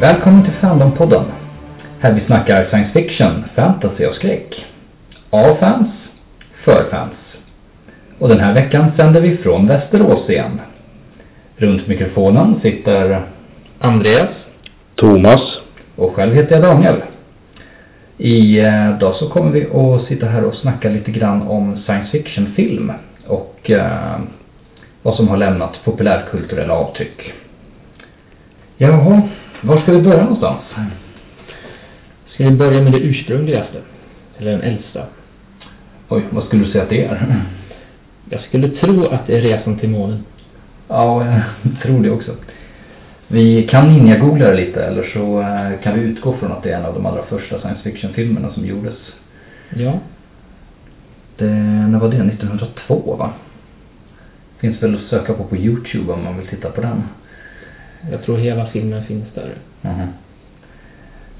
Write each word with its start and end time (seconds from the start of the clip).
Välkommen 0.00 0.44
till 0.44 0.52
Fandompodden. 0.52 1.24
Här 1.98 2.12
vi 2.12 2.20
snackar 2.20 2.64
science 2.64 2.92
fiction, 2.92 3.44
fantasy 3.54 4.06
och 4.06 4.14
skräck. 4.14 4.66
Av 5.30 5.56
fans, 5.56 5.88
för 6.64 6.90
fans. 6.90 7.14
Och 8.18 8.28
den 8.28 8.40
här 8.40 8.54
veckan 8.54 8.92
sänder 8.96 9.20
vi 9.20 9.36
från 9.36 9.66
Västerås 9.66 10.30
igen. 10.30 10.60
Runt 11.56 11.86
mikrofonen 11.86 12.60
sitter 12.62 13.26
Andreas. 13.78 14.30
Thomas. 14.94 15.60
och 15.96 16.14
själv 16.14 16.34
heter 16.34 16.54
jag 16.54 16.62
Daniel. 16.62 17.02
Idag 18.18 19.14
så 19.14 19.28
kommer 19.28 19.50
vi 19.50 19.66
att 19.66 20.08
sitta 20.08 20.26
här 20.26 20.44
och 20.44 20.54
snacka 20.54 20.88
lite 20.88 21.10
grann 21.10 21.42
om 21.42 21.76
science 21.76 22.10
fiction-film 22.10 22.92
och 23.26 23.70
eh, 23.70 24.18
vad 25.02 25.14
som 25.14 25.28
har 25.28 25.36
lämnat 25.36 25.84
populärkulturella 25.84 26.74
avtryck. 26.74 27.32
Jaha, 28.76 29.22
var 29.62 29.80
ska 29.80 29.92
vi 29.92 30.02
börja 30.02 30.22
någonstans? 30.22 30.62
Ska 32.26 32.44
vi 32.44 32.50
börja 32.50 32.82
med 32.82 32.92
det 32.92 32.98
ursprungligaste? 32.98 33.78
Eller 34.38 34.50
den 34.50 34.62
äldsta? 34.62 35.06
Oj, 36.08 36.22
vad 36.30 36.44
skulle 36.44 36.64
du 36.64 36.70
säga 36.70 36.84
att 36.84 36.90
det 36.90 37.04
är? 37.04 37.44
Jag 38.30 38.40
skulle 38.40 38.68
tro 38.68 39.06
att 39.06 39.26
det 39.26 39.36
är 39.36 39.40
Resan 39.40 39.78
till 39.78 39.88
månen. 39.88 40.24
Ja, 40.88 41.24
jag 41.24 41.82
tror 41.82 42.02
det 42.02 42.10
också. 42.10 42.34
Vi 43.28 43.62
kan 43.62 43.88
ninja-googla 43.88 44.46
det 44.46 44.56
lite 44.56 44.84
eller 44.84 45.02
så 45.02 45.40
eh, 45.40 45.82
kan 45.82 45.94
vi 45.94 46.00
utgå 46.00 46.36
från 46.36 46.52
att 46.52 46.62
det 46.62 46.70
är 46.70 46.78
en 46.78 46.84
av 46.84 46.94
de 46.94 47.06
allra 47.06 47.22
första 47.22 47.60
science 47.60 47.82
fiction-filmerna 47.82 48.52
som 48.52 48.66
gjordes. 48.66 48.98
Ja. 49.76 49.98
Det, 51.36 51.50
när 51.88 51.98
var 51.98 52.08
det? 52.08 52.16
1902 52.16 53.16
va? 53.18 53.32
Finns 54.58 54.82
väl 54.82 54.94
att 54.94 55.00
söka 55.00 55.34
på 55.34 55.44
på 55.44 55.56
Youtube 55.56 56.12
om 56.12 56.24
man 56.24 56.38
vill 56.38 56.46
titta 56.46 56.70
på 56.70 56.80
den. 56.80 57.02
Jag 58.10 58.22
tror 58.22 58.38
hela 58.38 58.66
filmen 58.66 59.04
finns 59.04 59.26
där. 59.34 59.54
Mhm. 59.82 60.06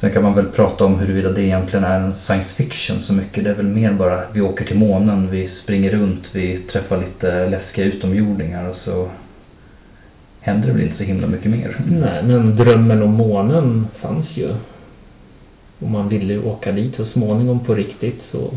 Sen 0.01 0.13
kan 0.13 0.23
man 0.23 0.35
väl 0.35 0.47
prata 0.47 0.85
om 0.85 0.99
huruvida 0.99 1.33
det 1.33 1.43
egentligen 1.43 1.85
är 1.85 2.01
en 2.01 2.15
science 2.27 2.49
fiction 2.57 3.03
så 3.07 3.13
mycket. 3.13 3.45
Det 3.45 3.51
är 3.51 3.55
väl 3.55 3.67
mer 3.67 3.93
bara 3.93 4.25
vi 4.33 4.41
åker 4.41 4.65
till 4.65 4.77
månen, 4.77 5.31
vi 5.31 5.51
springer 5.63 5.91
runt, 5.91 6.23
vi 6.33 6.59
träffar 6.73 6.97
lite 7.01 7.47
läskiga 7.47 7.85
utomjordingar 7.85 8.69
och 8.69 8.77
så 8.85 9.09
händer 10.41 10.67
det 10.67 10.73
väl 10.73 10.83
inte 10.83 10.97
så 10.97 11.03
himla 11.05 11.27
mycket 11.27 11.51
mer. 11.51 11.77
Nej, 11.91 12.23
men 12.23 12.57
drömmen 12.57 13.03
om 13.03 13.11
månen 13.15 13.87
fanns 14.01 14.27
ju. 14.37 14.49
Och 15.79 15.89
man 15.89 16.09
ville 16.09 16.33
ju 16.33 16.43
åka 16.43 16.73
dit 16.73 16.95
så 16.97 17.05
småningom 17.05 17.61
på 17.65 17.75
riktigt 17.75 18.21
så 18.31 18.51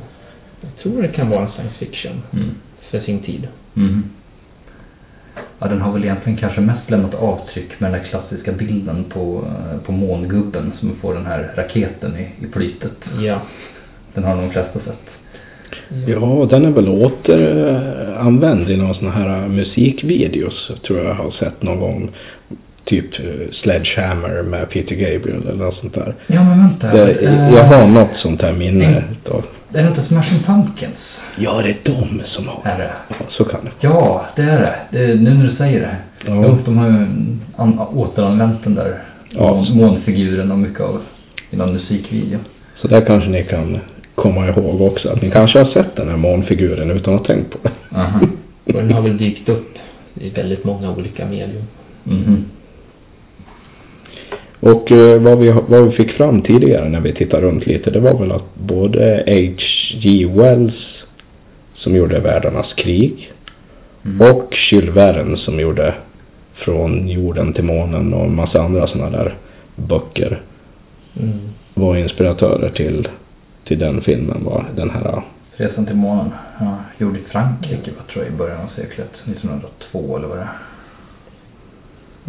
jag 0.62 0.76
tror 0.84 1.02
det 1.02 1.08
kan 1.08 1.30
vara 1.30 1.42
en 1.46 1.52
science 1.52 1.76
fiction 1.76 2.22
Mm. 2.34 2.46
för 2.82 3.00
sin 3.00 3.20
tid. 3.20 3.48
Mhm. 3.74 4.04
Ja, 5.64 5.70
den 5.70 5.82
har 5.82 5.94
väl 5.94 6.04
egentligen 6.04 6.38
kanske 6.38 6.62
mest 6.62 6.90
lämnat 6.90 7.16
avtryck 7.16 7.80
med 7.80 7.92
den 7.92 8.00
där 8.00 8.08
klassiska 8.08 8.52
bilden 8.52 9.06
på, 9.10 9.46
eh, 9.48 9.86
på 9.86 9.92
mångubben 9.92 10.72
som 10.80 10.96
får 10.96 11.14
den 11.14 11.26
här 11.26 11.54
raketen 11.56 12.18
i, 12.18 12.46
i 12.46 12.48
plytet. 12.48 12.92
Ja. 13.22 13.42
Den 14.14 14.24
har 14.24 14.36
de 14.36 14.50
flesta 14.50 14.80
sett. 14.80 15.10
Ja, 16.08 16.48
den 16.50 16.66
är 16.66 16.70
väl 16.70 16.90
återanvänd 16.90 18.70
i 18.70 18.78
någon 18.78 18.96
sån 18.96 19.12
här 19.12 19.48
musikvideos. 19.48 20.72
Tror 20.88 21.00
jag 21.00 21.14
har 21.14 21.32
sett 21.32 21.64
någon 21.64 21.80
gång. 21.80 22.12
Typ 22.84 23.20
eh, 23.20 23.52
Sledgehammer 23.52 24.42
med 24.42 24.70
Peter 24.70 24.96
Gabriel 24.96 25.48
eller 25.48 25.66
något 25.66 25.76
sånt 25.76 25.94
där. 25.94 26.16
Ja, 26.28 26.44
men 26.44 26.60
vänta. 26.60 26.88
Det, 26.88 27.12
Eh, 27.12 27.54
jag 27.54 27.64
har 27.64 27.88
något 27.88 28.18
sånt 28.18 28.42
här 28.42 28.54
minne 28.54 29.04
utav. 29.12 29.44
Är 29.74 29.84
det 29.84 29.90
inte 29.90 30.06
Smashing 30.08 30.44
Pumpkins? 30.44 31.13
Ja, 31.38 31.62
det 31.64 31.70
är 31.70 31.78
de 31.84 32.22
som 32.26 32.48
har. 32.48 32.62
Är 32.66 32.78
det? 32.78 32.92
Ja, 33.10 33.16
så 33.30 33.46
kan 33.46 33.66
det 33.66 33.72
Ja, 33.80 34.26
det 34.36 34.42
är 34.42 34.60
det. 34.62 34.76
det 34.98 35.04
är, 35.12 35.16
nu 35.16 35.34
när 35.34 35.44
du 35.48 35.56
säger 35.56 35.80
det. 35.80 35.96
Ja. 36.28 36.44
Jo, 36.48 36.58
de 36.66 36.78
har 36.78 36.88
ju 36.88 37.06
an, 37.56 37.80
återanvänt 37.80 38.64
den 38.64 38.76
där 38.76 39.04
Ja. 39.30 39.54
mån- 39.54 39.78
månfiguren 39.78 40.52
och 40.52 40.58
mycket 40.58 40.82
av 40.82 41.02
i 41.52 41.56
någon 41.56 41.74
musikvideo. 41.74 42.40
Så 42.82 42.88
där 42.88 43.02
kanske 43.02 43.30
ni 43.30 43.44
kan 43.44 43.78
komma 44.16 44.48
ihåg 44.50 44.82
också. 44.82 45.10
Att 45.10 45.22
ni 45.22 45.32
kanske 45.32 45.60
har 45.60 45.66
sett 45.66 45.96
den 45.96 46.10
här 46.10 46.18
månfiguren 46.18 46.92
utan 46.92 47.14
att 47.14 47.20
ha 47.20 47.28
tänkt 47.28 47.52
på 47.52 47.58
det. 47.64 47.98
Aha. 48.00 48.20
Och 48.66 48.74
den 48.74 48.92
har 48.94 49.02
väl 49.02 49.18
dykt 49.18 49.50
upp 49.50 49.74
i 50.20 50.30
väldigt 50.30 50.64
många 50.64 50.92
olika 50.92 51.26
medium. 51.26 51.64
Mhm. 52.04 52.46
Och 54.60 54.92
eh, 54.92 55.22
vad, 55.22 55.38
vi, 55.40 55.54
vad 55.68 55.86
vi 55.86 55.92
fick 55.92 56.12
fram 56.12 56.42
tidigare 56.42 56.90
när 56.90 57.00
vi 57.02 57.14
tittade 57.14 57.48
runt 57.48 57.66
lite, 57.66 57.92
det 57.92 58.00
var 58.00 58.20
väl 58.20 58.32
att 58.32 58.56
både 58.56 59.24
H.G. 59.28 60.28
Wells 60.36 60.74
som 61.84 61.96
gjorde 61.96 62.20
Världarnas 62.20 62.74
krig 62.74 63.34
Mm. 64.06 64.32
och 64.32 64.56
Jules 64.72 64.96
Verne 64.96 65.38
som 65.38 65.60
gjorde 65.60 65.96
Från 66.54 67.08
jorden 67.08 67.54
till 67.54 67.64
månen 67.64 68.14
och 68.14 68.26
en 68.26 68.36
massa 68.36 68.62
andra 68.62 68.88
sådana 68.88 69.10
där 69.10 69.36
böcker 69.76 70.42
Mm. 71.20 71.40
Var 71.74 71.96
inspiratörer 71.96 72.70
till, 72.70 73.08
till 73.64 73.80
den 73.80 74.02
filmen. 74.02 74.44
Var 74.44 74.66
den 74.76 74.90
här, 74.90 75.22
Resan 75.56 75.86
till 75.86 75.96
månen. 75.96 76.32
Ja, 76.60 76.78
gjord 76.98 77.18
i 77.18 77.22
Frankrike 77.32 77.92
tror 78.12 78.26
jag 78.26 78.34
i 78.34 78.38
början 78.38 78.62
av 78.62 78.68
seklet. 78.76 79.10
1902 79.26 80.18
eller 80.18 80.28
vad 80.28 80.38
det 80.38 80.44
är. 80.44 80.58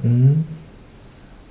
Mm. 0.04 0.44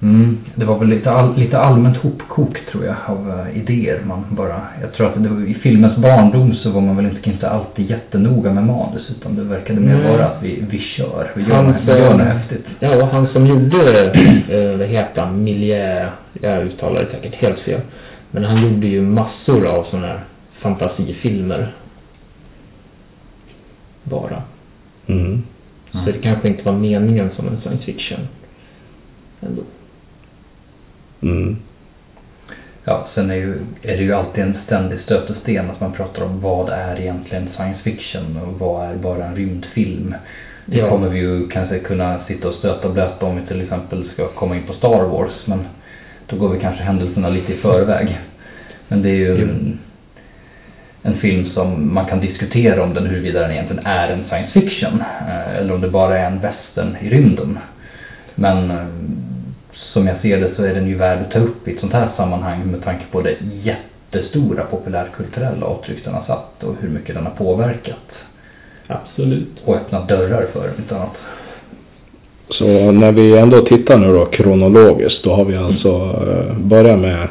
Mm, 0.04 0.38
det 0.56 0.66
var 0.66 0.80
väl 0.80 0.88
lite, 0.88 1.12
all, 1.12 1.36
lite 1.38 1.60
allmänt 1.60 1.98
hopkok 1.98 2.66
tror 2.72 2.86
jag 2.86 2.96
av 3.06 3.30
eh, 3.48 3.58
idéer. 3.58 4.02
Man 4.06 4.24
bara, 4.30 4.62
jag 4.82 4.94
tror 4.94 5.08
att 5.08 5.24
det, 5.24 5.30
var- 5.30 5.48
i 5.48 5.54
filmens 5.54 5.96
barndom 5.98 6.54
så 6.54 6.70
var 6.72 6.82
man 6.82 6.96
väl 6.96 7.06
inte, 7.06 7.30
inte 7.30 7.50
alltid 7.50 7.90
jättenoga 7.90 8.52
med 8.54 8.64
manus 8.64 9.10
utan 9.20 9.36
det 9.36 9.44
verkade 9.44 9.80
mer 9.80 9.96
Nej. 9.96 10.12
vara 10.12 10.26
att 10.26 10.44
vi, 10.44 10.64
vi 10.70 10.80
kör. 10.80 11.32
Vi 11.36 11.44
gör, 11.44 11.64
något, 11.64 11.76
vi 11.86 11.92
gör 11.92 12.18
något 12.18 12.28
häftigt. 12.28 12.66
Ja, 12.80 12.96
och 13.04 13.08
han 13.08 13.28
som 13.28 13.48
gjorde, 13.48 14.12
eh, 14.50 14.78
vad 14.78 14.88
heter 14.88 15.22
han, 15.22 15.44
Miljö, 15.44 16.10
jag 16.42 16.64
uttalar 16.64 17.02
det 17.02 17.12
säkert 17.12 17.36
helt 17.36 17.60
fel. 17.60 17.82
Men 18.32 18.44
han 18.44 18.64
gjorde 18.64 18.88
ju 18.88 19.02
massor 19.02 19.66
av 19.68 19.84
sådana 19.84 20.08
här 20.08 20.24
fantasifilmer. 20.62 21.74
Bara. 24.04 24.42
mm, 25.08 25.44
Så 25.92 26.00
det 26.06 26.18
kanske 26.22 26.48
inte 26.48 26.64
var 26.64 26.74
meningen 26.74 27.30
som 27.36 27.48
en 27.48 27.58
science 27.62 27.84
fiction. 27.84 28.20
Ändå. 29.42 29.62
Mm, 31.24 31.58
Ja, 32.86 33.08
sen 33.16 33.32
är, 33.32 33.36
ju, 33.36 33.54
är 33.82 33.98
det 33.98 34.04
ju 34.04 34.14
alltid 34.14 34.44
en 34.44 34.58
ständig 34.66 35.00
stötesten 35.00 35.70
att 35.70 35.82
man 35.82 35.92
pratar 35.92 36.24
om 36.24 36.42
vad 36.42 36.70
är 36.70 37.00
egentligen 37.00 37.50
science 37.56 37.82
fiction 37.84 38.38
och 38.38 38.60
vad 38.60 38.86
är 38.90 38.96
bara 38.96 39.26
en 39.26 39.36
rymdfilm. 39.36 40.14
Det 40.66 40.78
Ja. 40.78 40.90
kommer 40.90 41.08
vi 41.08 41.20
ju 41.20 41.50
kanske 41.50 41.80
kunna 41.80 42.20
sitta 42.28 42.48
och 42.48 42.54
stöta 42.54 42.88
och 42.88 42.94
blöta 42.94 43.26
om 43.26 43.36
vi 43.36 43.42
till 43.48 43.62
exempel 43.62 44.06
ska 44.14 44.28
komma 44.28 44.56
in 44.56 44.64
på 44.64 44.74
Star 44.74 45.04
Wars. 45.04 45.32
Men 45.46 45.66
då 46.28 46.36
går 46.36 46.50
vi 46.50 46.58
kanske 46.60 46.84
händelserna 46.84 47.30
lite 47.30 47.52
i 47.54 47.56
förväg. 47.56 48.20
Men 48.88 49.02
det 49.02 49.10
är 49.10 49.16
ju 49.16 49.42
en, 49.42 49.80
en 51.04 51.16
film 51.16 51.46
som 51.46 51.94
man 51.94 52.06
kan 52.06 52.20
diskutera 52.20 52.84
om 52.84 52.94
den 52.94 53.06
huruvida 53.06 53.42
den 53.42 53.52
egentligen 53.52 53.86
är 53.86 54.10
en 54.10 54.24
science 54.30 54.52
fiction. 54.52 55.02
eh, 55.28 55.58
Eller 55.58 55.74
om 55.74 55.82
det 55.82 55.88
bara 55.88 56.18
är 56.18 56.26
en 56.26 56.40
western 56.40 56.96
i 57.02 57.10
rymden. 57.10 57.58
Men 58.36 58.72
eh, 58.72 58.86
som 59.94 60.08
jag 60.08 60.22
ser 60.22 60.40
det 60.40 60.56
så 60.56 60.64
är 60.64 60.74
den 60.74 60.88
ju 60.88 60.96
värd 60.96 61.20
att 61.20 61.32
ta 61.32 61.40
upp 61.40 61.68
i 61.68 61.72
ett 61.72 61.80
sånt 61.80 61.94
här 61.94 62.10
sammanhang 62.18 62.72
med 62.72 62.84
tanke 62.84 63.04
på 63.12 63.22
det 63.22 63.36
jättestora 63.64 64.64
populärkulturella 64.64 65.66
avtryck 65.66 66.06
den 66.06 66.14
har 66.14 66.24
satt 66.24 66.64
och 66.64 66.76
hur 66.80 66.90
mycket 66.90 67.16
den 67.16 67.26
har 67.26 67.34
påverkat. 67.34 68.10
Absolut. 68.88 69.62
Och 69.66 69.76
öppnat 69.76 70.08
dörrar 70.08 70.48
för 70.54 70.72
inte 70.78 70.96
annat. 70.96 71.16
Så 72.50 72.92
när 72.92 73.12
vi 73.12 73.38
ändå 73.38 73.62
tittar 73.62 73.98
nu 73.98 74.14
då 74.14 74.26
kronologiskt, 74.26 75.24
då 75.24 75.34
har 75.34 75.46
vi 75.46 75.58
alltså 75.58 75.90
eh, 76.28 76.58
börjat 76.58 77.00
med 77.00 77.28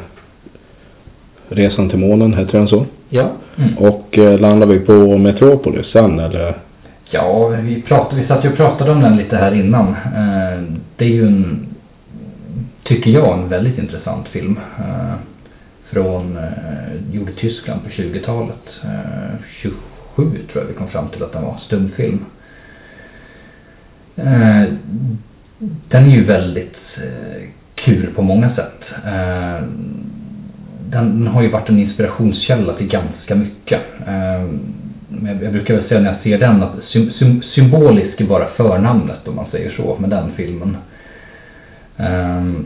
Resan 1.49 1.89
till 1.89 1.99
månen, 1.99 2.33
heter 2.33 2.57
den 2.57 2.67
så? 2.67 2.85
Ja. 3.09 3.27
Mm. 3.57 3.77
Och 3.77 4.17
eh, 4.17 4.39
landar 4.39 4.67
vi 4.67 4.79
på 4.79 5.17
Metropolis 5.17 5.85
sen 5.85 6.19
eller? 6.19 6.57
Ja, 7.09 7.47
vi, 7.47 7.81
pratade, 7.81 8.21
vi 8.21 8.27
satt 8.27 8.45
ju 8.45 8.49
och 8.49 8.55
pratade 8.55 8.91
om 8.91 9.01
den 9.01 9.17
lite 9.17 9.35
här 9.35 9.53
innan. 9.55 9.87
Eh, 9.87 10.63
Det 10.95 11.05
är 11.05 11.09
ju 11.09 11.27
en, 11.27 11.67
tycker 12.83 13.11
jag, 13.11 13.33
en 13.39 13.49
väldigt 13.49 13.77
intressant 13.77 14.27
film. 14.27 14.59
eh, 14.79 15.13
Från, 15.89 16.37
eh, 16.37 16.95
gjord 17.11 17.29
i 17.29 17.33
Tyskland 17.33 17.83
på 17.83 17.89
20-talet. 17.89 18.69
Eh, 18.83 19.35
27 19.61 19.73
tror 20.15 20.63
jag 20.63 20.65
vi 20.67 20.73
kom 20.73 20.87
fram 20.87 21.07
till 21.07 21.23
att 21.23 21.31
den 21.31 21.43
var, 21.43 21.57
stumfilm. 21.57 22.19
Eh, 24.15 24.63
Den 25.89 26.05
är 26.05 26.09
ju 26.15 26.23
väldigt 26.23 26.77
eh, 26.97 27.43
kul 27.75 28.09
på 28.15 28.21
många 28.21 28.49
sätt. 28.55 28.83
Eh, 29.05 29.63
Den 30.89 31.27
har 31.27 31.41
ju 31.41 31.49
varit 31.49 31.69
en 31.69 31.79
inspirationskälla 31.79 32.73
till 32.73 32.87
ganska 32.87 33.35
mycket. 33.35 33.79
Eh, 34.07 34.43
men 35.07 35.25
jag- 35.35 35.43
jag 35.43 35.51
brukar 35.51 35.73
väl 35.73 35.83
säga 35.87 35.99
när 36.01 36.11
jag 36.11 36.21
ser 36.23 36.37
den 36.39 36.63
att 36.63 36.75
symbolisk 37.43 38.21
är 38.21 38.25
bara 38.25 38.45
förnamnet 38.47 39.27
om 39.27 39.35
man 39.35 39.45
säger 39.51 39.71
så 39.71 39.97
med 39.99 40.09
den 40.09 40.31
filmen. 40.35 40.77
Ehm, 41.97 42.65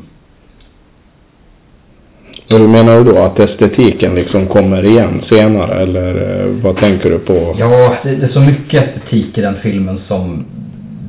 du 2.47 2.67
menar 2.67 2.97
du 2.97 3.03
då 3.03 3.17
att 3.17 3.39
estetiken 3.39 4.15
liksom 4.15 4.47
kommer 4.47 4.85
igen 4.85 5.23
senare 5.29 5.81
eller 5.81 6.39
eh, 6.41 6.47
vad 6.47 6.77
tänker 6.77 7.09
du 7.09 7.19
på? 7.19 7.55
Ja, 7.59 7.97
det, 8.03 8.15
det 8.15 8.25
är 8.25 8.29
så 8.29 8.41
mycket 8.41 8.87
estetik 8.87 9.37
i 9.37 9.41
den 9.41 9.55
filmen 9.55 9.99
som 10.07 10.45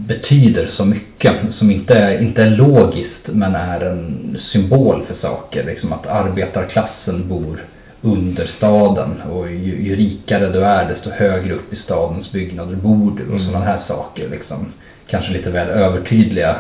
betyder 0.06 0.70
så 0.76 0.84
mycket. 0.84 1.34
Som 1.58 1.70
inte 1.70 1.94
är, 1.94 2.22
inte 2.22 2.42
är 2.42 2.50
logiskt 2.50 3.26
men 3.26 3.54
är 3.54 3.80
en 3.80 4.36
symbol 4.52 5.02
för 5.06 5.28
saker. 5.28 5.64
Liksom 5.64 5.92
att 5.92 6.06
arbetarklassen 6.06 7.28
bor 7.28 7.64
under 8.02 8.46
staden 8.56 9.22
och 9.32 9.50
ju, 9.50 9.82
ju 9.82 9.96
rikare 9.96 10.48
du 10.48 10.60
är 10.64 10.88
desto 10.88 11.10
högre 11.10 11.54
upp 11.54 11.72
i 11.72 11.76
stadens 11.76 12.32
byggnader 12.32 12.76
bor 12.76 13.12
du 13.16 13.22
och 13.24 13.40
Mm. 13.40 13.46
sådana 13.46 13.64
här 13.64 13.78
saker. 13.88 14.28
Liksom. 14.30 14.66
Kanske 15.10 15.32
lite 15.32 15.50
väl 15.50 15.68
övertydliga 15.68 16.56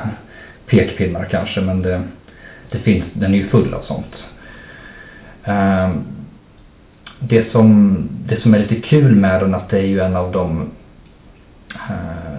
pekpinnar 0.70 1.24
kanske 1.30 1.60
men 1.60 1.82
det, 1.82 2.02
det 2.70 2.78
finns, 2.78 3.04
den 3.12 3.34
är 3.34 3.38
ju 3.38 3.46
full 3.46 3.74
av 3.74 3.82
sånt. 3.82 4.16
Ehm, 5.44 6.04
det, 7.20 7.50
som, 7.52 7.98
det 8.26 8.40
som 8.40 8.54
är 8.54 8.58
lite 8.58 8.74
kul 8.74 9.14
med 9.14 9.40
den 9.40 9.54
att 9.54 9.68
det 9.68 9.78
är 9.78 9.86
ju 9.86 10.00
en 10.00 10.16
av 10.16 10.32
de 10.32 10.70
eh, 11.74 12.38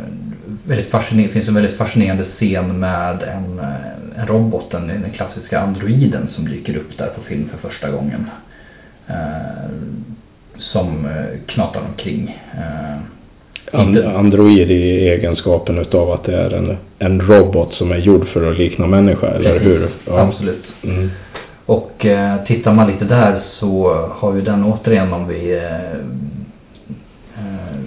väldigt 0.64 0.92
fascinerande, 0.92 1.34
finns 1.34 1.48
en 1.48 1.54
väldigt 1.54 1.78
fascinerande 1.78 2.26
scen 2.36 2.80
med 2.80 3.24
en, 3.24 3.60
en 4.18 4.28
robot, 4.28 4.72
den, 4.72 4.88
den 4.88 5.12
klassiska 5.16 5.60
androiden 5.60 6.28
som 6.36 6.48
dyker 6.48 6.78
upp 6.78 6.98
där 6.98 7.10
på 7.16 7.22
film 7.22 7.50
för 7.50 7.70
första 7.70 7.92
gången. 7.92 8.26
Eh, 9.08 9.70
som 10.60 11.06
eh, 11.06 11.40
knatar 11.46 11.82
omkring. 11.82 12.40
Eh, 12.54 13.00
And, 13.72 13.98
Android 13.98 14.72
i 14.72 15.10
egenskapen 15.10 15.78
utav 15.78 16.12
att 16.12 16.24
det 16.24 16.36
är 16.36 16.54
en, 16.54 16.78
en 17.00 17.22
robot 17.22 17.74
som 17.74 17.92
är 17.92 17.98
gjord 17.98 18.28
för 18.28 18.52
att 18.52 18.58
likna 18.58 18.88
människa, 18.88 19.28
eller 19.28 19.60
Precis, 19.60 19.68
hur? 19.68 19.90
Absolut. 20.14 20.64
Mm. 20.84 21.10
Och 21.70 22.06
eh, 22.06 22.44
tittar 22.46 22.74
man 22.74 22.88
lite 22.88 23.06
där 23.06 23.42
så 23.60 23.94
har 24.12 24.36
ju 24.36 24.42
den 24.42 24.64
återigen 24.64 25.14
om 25.14 25.28
vi 25.28 25.56
eh, 25.58 25.94
eh 27.38 27.80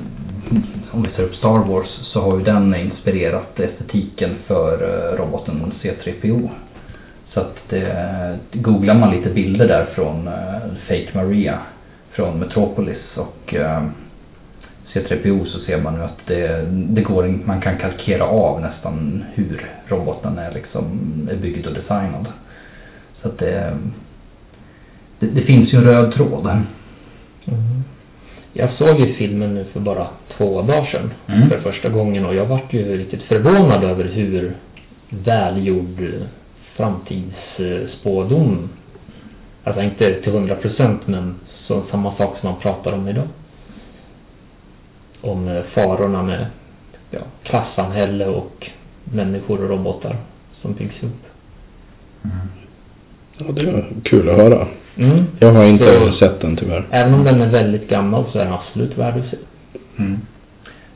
om 0.90 1.02
vi 1.02 1.08
tar 1.08 1.22
upp 1.22 1.34
Star 1.34 1.58
Wars 1.58 1.88
så 2.02 2.20
har 2.20 2.38
ju 2.38 2.44
den 2.44 2.74
inspirerat 2.74 3.60
estetiken 3.60 4.30
för 4.46 4.72
eh, 4.82 5.16
roboten 5.16 5.72
C3PO. 5.82 6.48
Så 7.34 7.40
att 7.40 7.56
det, 7.68 8.38
googlar 8.52 8.94
man 8.94 9.10
lite 9.10 9.30
bilder 9.30 9.68
där 9.68 9.84
från 9.94 10.28
eh, 10.28 10.58
Fake 10.88 11.10
Maria 11.14 11.58
från 12.10 12.38
Metropolis 12.38 13.16
och 13.16 13.54
eh, 13.54 13.82
C3PO 14.92 15.44
så 15.44 15.58
ser 15.58 15.80
man 15.80 15.94
ju 15.94 16.02
att 16.02 16.26
det, 16.26 16.66
det 16.70 17.02
går, 17.02 17.40
man 17.44 17.60
kan 17.60 17.78
kalkera 17.78 18.24
av 18.24 18.60
nästan 18.60 19.24
hur 19.34 19.70
roboten 19.86 20.38
är 20.38 20.50
liksom 20.50 20.84
är 21.32 21.36
byggd 21.36 21.66
och 21.66 21.74
designad. 21.74 22.26
Så 23.22 23.28
att 23.28 23.38
det, 23.38 23.78
det, 25.18 25.26
det 25.26 25.40
finns 25.40 25.74
ju 25.74 25.78
en 25.78 25.84
röd 25.84 26.12
tråd. 26.12 26.46
Mm. 26.46 26.62
Jag 28.52 28.72
såg 28.72 29.00
ju 29.00 29.12
filmen 29.12 29.54
nu 29.54 29.64
för 29.64 29.80
bara 29.80 30.06
två 30.36 30.62
dagar 30.62 30.84
sedan 30.84 31.10
Mm. 31.26 31.48
för 31.50 31.60
första 31.60 31.88
gången 31.88 32.24
och 32.24 32.34
jag 32.34 32.46
vart 32.46 32.72
ju 32.72 32.96
riktigt 32.98 33.22
förvånad 33.22 33.84
över 33.84 34.04
hur 34.04 34.56
välgjord 35.08 36.12
framtidsspådom, 36.76 38.68
alltså 39.64 39.82
inte 39.82 40.22
till 40.22 40.32
hundra 40.32 40.54
procent 40.54 41.06
men 41.06 41.34
så, 41.66 41.82
samma 41.90 42.14
sak 42.16 42.38
som 42.40 42.50
man 42.50 42.60
pratar 42.60 42.92
om 42.92 43.08
idag. 43.08 43.28
Om 45.20 45.48
eh, 45.48 45.62
farorna 45.62 46.22
med 46.22 46.46
ja, 47.10 47.20
klassamhälle 47.42 48.26
och 48.26 48.70
människor 49.04 49.62
och 49.62 49.70
robotar 49.70 50.16
som 50.60 50.72
byggs 50.72 51.02
upp. 51.02 51.26
Ja, 53.38 53.52
det 53.52 53.60
är 53.60 53.84
kul 54.02 54.28
att 54.28 54.36
höra. 54.36 54.66
Mm. 54.96 55.24
Jag 55.38 55.52
har 55.52 55.64
inte 55.64 55.84
Så- 55.84 56.12
sett 56.12 56.40
den 56.40 56.56
tyvärr. 56.56 56.86
Även 56.90 57.14
om 57.14 57.24
den 57.24 57.40
är 57.40 57.50
väldigt 57.50 57.88
gammal 57.88 58.24
så 58.32 58.38
är 58.38 58.44
den 58.44 58.52
absolut 58.52 58.98
värd 58.98 59.14
att 59.18 59.30
se. 59.30 59.36
Mm. 59.98 60.18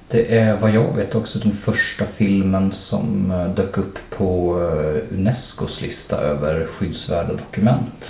Det 0.08 0.38
är 0.38 0.56
vad 0.60 0.70
jag 0.70 0.96
vet 0.96 1.14
också 1.14 1.38
den 1.38 1.56
första 1.64 2.04
filmen 2.16 2.74
som 2.84 3.30
eh, 3.30 3.54
dök 3.54 3.78
upp 3.78 3.98
på 4.18 4.58
eh, 4.60 5.14
Unescos 5.18 5.80
lista 5.80 6.16
över 6.16 6.66
skyddsvärda 6.66 7.32
dokument. 7.32 8.04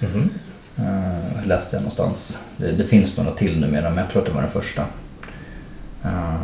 Mhm. 0.00 0.30
Uh, 0.78 1.46
läste 1.46 1.68
jag 1.70 1.80
någonstans. 1.82 2.16
Det, 2.56 2.72
det 2.72 2.84
finns 2.84 3.16
några 3.16 3.30
till 3.30 3.60
numera 3.60 3.90
men 3.90 3.98
jag 3.98 4.08
tror 4.08 4.22
att 4.22 4.28
det 4.28 4.34
var 4.34 4.42
den 4.42 4.50
första. 4.50 4.82
Eh, 6.04 6.40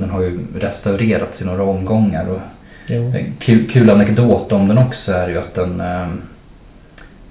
den 0.00 0.10
har 0.10 0.20
ju 0.22 0.38
restaurerats 0.58 1.40
i 1.40 1.44
några 1.44 1.62
omgångar 1.62 2.28
och 2.28 2.40
Jo. 2.86 3.02
En 3.02 3.32
kul, 3.40 3.70
kul 3.70 3.90
anekdot 3.90 4.52
om 4.52 4.68
den 4.68 4.78
också 4.78 5.12
är 5.12 5.28
ju 5.28 5.38
att 5.38 5.54
den 5.54 5.80
eh, 5.80 6.08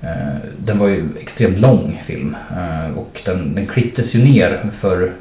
Eh, 0.02 0.38
den 0.66 0.80
var 0.80 0.88
ju 0.88 1.06
extremt 1.22 1.60
lång 1.60 2.04
film 2.06 2.36
eh, 2.58 2.98
och 2.98 3.22
den, 3.26 3.56
den 3.56 3.68
klipptes 3.68 4.16
ju 4.16 4.24
ner 4.24 4.72
för 4.82 5.14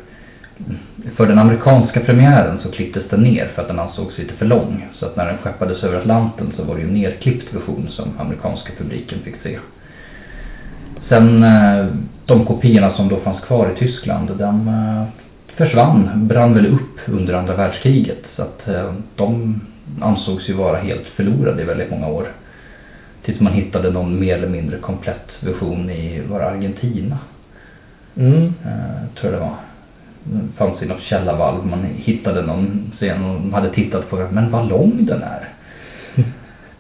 För 1.16 1.26
den 1.26 1.38
amerikanska 1.38 2.00
premiären 2.00 2.58
så 2.62 2.70
klipptes 2.70 3.02
den 3.10 3.20
ner 3.22 3.46
för 3.54 3.62
att 3.62 3.69
den 3.69 3.78
ansågs 3.78 4.19
lite 4.19 4.34
för 4.34 4.46
lång. 4.46 4.86
Så 4.92 5.06
att 5.06 5.16
när 5.16 5.26
den 5.26 5.38
skeppades 5.38 5.84
över 5.84 5.98
Atlanten 5.98 6.52
så 6.56 6.62
var 6.64 6.75
det 6.75 6.80
ju 6.80 6.86
en 6.88 6.94
nerklippt 6.94 7.54
version 7.54 7.88
som 7.90 8.08
amerikanska 8.19 8.72
publiken 8.78 9.19
fick 9.25 9.34
se. 9.42 9.58
Sen 11.08 11.42
eh, 11.42 11.86
de 12.26 12.44
kopiorna 12.44 12.94
som 12.94 13.08
då 13.08 13.16
fanns 13.16 13.40
kvar 13.40 13.72
i 13.76 13.78
Tyskland, 13.78 14.31
de 14.38 14.69
eh, 14.69 15.04
försvann, 15.56 16.28
brann 16.28 16.54
väl 16.54 16.66
upp 16.66 16.98
under 17.06 17.34
andra 17.34 17.56
världskriget. 17.56 18.24
Så 18.36 18.42
att 18.42 18.69
de 19.16 19.60
ansågs 20.00 20.48
ju 20.48 20.52
vara 20.54 20.78
helt 20.78 21.06
förlorade 21.06 21.62
i 21.62 21.64
väldigt 21.64 21.90
många 21.90 22.08
år. 22.08 22.28
Tills 23.25 23.41
man 23.41 23.53
hittade 23.53 23.91
någon 23.91 24.20
mer 24.20 24.37
eller 24.37 24.49
mindre 24.49 24.79
komplett 24.79 25.29
version 25.41 25.91
i, 25.91 26.20
var 26.20 26.41
Argentina? 26.41 27.19
Mm. 28.17 28.43
Eh, 28.43 29.20
tror 29.20 29.32
jag 29.32 29.41
det 29.41 29.47
var. 29.47 29.56
Det 30.25 30.56
fanns 30.56 30.82
i 30.82 30.87
något 30.87 31.03
källarvalv. 31.03 31.67
Man 31.67 31.85
hittade 31.85 32.43
någon 32.43 32.93
scen 32.97 33.25
och 33.25 33.41
de 33.41 33.53
hade 33.53 33.70
tittat 33.70 34.11
på 34.11 34.19
den. 34.19 34.35
Men 34.35 34.50
vad 34.50 34.69
lång 34.69 35.06
den 35.06 35.23
är. 35.23 35.49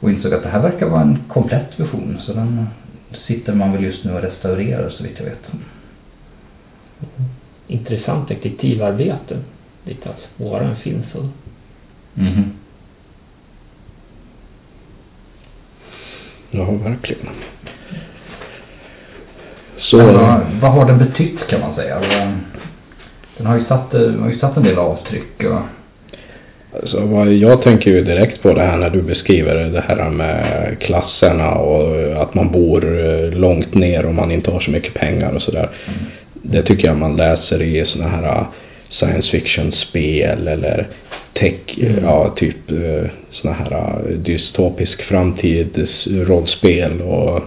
Och 0.00 0.10
insåg 0.10 0.34
att 0.34 0.42
det 0.42 0.48
här 0.48 0.62
verkar 0.62 0.86
vara 0.86 1.02
en 1.02 1.18
komplett 1.28 1.80
version. 1.80 2.18
Så 2.20 2.32
den 2.32 2.66
sitter 3.26 3.54
man 3.54 3.72
väl 3.72 3.84
just 3.84 4.04
nu 4.04 4.12
och 4.12 4.22
restaurerar 4.22 4.88
så 4.88 5.02
vitt 5.02 5.18
jag 5.18 5.24
vet. 5.24 5.46
Intressant 7.66 8.28
detektivarbete. 8.28 9.38
Lite 9.84 10.08
att 10.08 10.20
spåra 10.34 10.64
en 10.64 10.76
film 10.76 11.02
så. 11.12 11.28
Mhm. 12.14 12.50
Ja, 16.50 16.64
verkligen. 16.84 17.26
Så, 19.78 19.96
vad, 19.96 20.40
vad 20.60 20.70
har 20.70 20.86
den 20.86 20.98
betytt 20.98 21.46
kan 21.50 21.60
man 21.60 21.74
säga? 21.74 22.00
Den 23.36 23.46
har 23.46 23.58
ju 23.58 23.64
satt, 23.64 23.94
eh, 23.94 24.10
har 24.12 24.30
ju 24.30 24.38
satt 24.38 24.56
en 24.56 24.62
del 24.62 24.78
avtryck 24.78 25.44
och 25.44 25.60
alltså, 26.80 27.00
vad 27.00 27.32
jag 27.32 27.62
tänker 27.62 27.90
ju 27.90 28.04
direkt 28.04 28.42
på 28.42 28.54
det 28.54 28.62
här 28.62 28.76
när 28.78 28.90
du 28.90 29.02
beskriver 29.02 29.54
det 29.54 29.84
här 29.88 30.10
med 30.10 30.76
klasserna 30.80 31.50
och 31.54 32.22
att 32.22 32.34
man 32.34 32.52
bor 32.52 32.84
eh, 33.00 33.30
långt 33.38 33.74
ner 33.74 34.06
och 34.06 34.14
man 34.14 34.30
inte 34.30 34.50
har 34.50 34.60
så 34.60 34.70
mycket 34.70 34.94
pengar 34.94 35.32
och 35.32 35.42
sådär. 35.42 35.68
Det 36.32 36.62
tycker 36.62 36.88
jag 36.88 36.96
man 36.96 37.16
läser 37.16 37.62
i 37.62 37.84
sådana 37.86 38.10
här 38.10 38.22
eh, 38.24 38.46
science 38.90 39.30
fiction-spel 39.30 40.48
eller 40.48 40.86
tech, 41.32 41.54
Mm. 41.80 42.04
ja 42.04 42.34
typ 42.36 42.56
såna 43.42 43.54
här 43.54 44.00
eh, 44.10 44.16
dystopisk 44.18 45.02
framtidsrollspel 45.02 47.00
och 47.02 47.40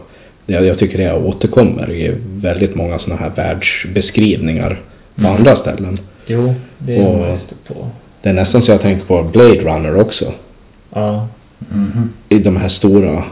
jag, 0.45 0.65
jag 0.65 0.79
tycker 0.79 0.98
det 0.98 1.13
återkommer 1.13 1.91
i 1.91 2.15
väldigt 2.41 2.75
många 2.75 3.00
såna 3.00 3.15
här 3.15 3.29
världsbeskrivningar 3.36 4.81
på 5.15 5.21
Mm. 5.21 5.36
andra 5.36 5.55
ställen. 5.55 6.00
Jo, 6.27 6.53
det 6.77 6.95
är 6.95 7.07
Och- 7.07 7.38
på. 7.67 7.88
Det 8.21 8.29
är 8.29 8.33
nästan 8.33 8.62
så 8.62 8.71
jag 8.71 8.81
tänkte 8.81 9.07
på 9.07 9.24
Blade 9.24 9.60
Runner 9.62 9.95
också. 10.01 10.33
Ja. 10.93 11.27
Mhm. 11.60 12.10
I 12.29 12.39
de 12.39 12.57
här 12.57 12.69
stora 12.69 13.24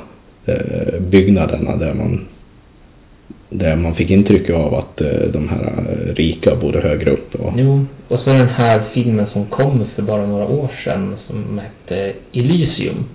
eh, 0.45 0.99
byggnaderna 1.09 1.75
där 1.75 1.93
man 1.93 2.25
där 3.49 3.75
man 3.75 3.95
fick 3.95 4.09
intryck 4.09 4.49
av 4.49 4.75
att 4.75 5.01
eh, 5.01 5.21
de 5.33 5.49
här 5.49 5.85
eh, 5.89 6.13
rika 6.13 6.55
bodde 6.55 6.81
högre 6.81 7.11
upp. 7.11 7.35
Och, 7.35 7.53
Jo, 7.57 7.85
och 8.07 8.19
så 8.19 8.29
den 8.29 8.49
här 8.49 8.81
filmen 8.93 9.27
som 9.33 9.45
kom 9.45 9.85
för 9.95 10.01
bara 10.01 10.25
några 10.25 10.47
år 10.47 10.71
sedan 10.83 11.15
som 11.27 11.59
hette 11.59 12.13
Elysium. 12.33 13.05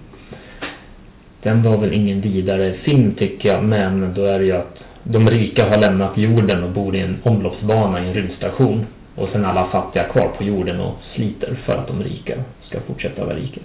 Den 1.42 1.62
var 1.62 1.76
väl 1.76 1.92
ingen 1.92 2.20
vidare 2.20 2.72
film 2.72 3.14
tycker 3.14 3.48
jag, 3.48 3.64
men 3.64 4.14
då 4.14 4.24
är 4.24 4.38
det 4.38 4.44
ju 4.44 4.52
att 4.52 4.78
de 5.02 5.30
rika 5.30 5.68
har 5.68 5.78
lämnat 5.78 6.18
jorden 6.18 6.64
och 6.64 6.70
bor 6.70 6.96
i 6.96 7.00
en 7.00 7.16
omloppsbana 7.22 8.04
i 8.04 8.08
en 8.08 8.14
rymdstation. 8.14 8.86
Och 9.14 9.28
sen 9.32 9.44
alla 9.44 9.66
fattiga 9.66 10.04
kvar 10.04 10.28
på 10.38 10.44
jorden 10.44 10.80
och 10.80 10.94
sliter 11.14 11.56
för 11.64 11.72
att 11.72 11.88
de 11.88 12.02
rika 12.02 12.34
ska 12.62 12.80
fortsätta 12.80 13.24
vara 13.24 13.36
rika. 13.36 13.60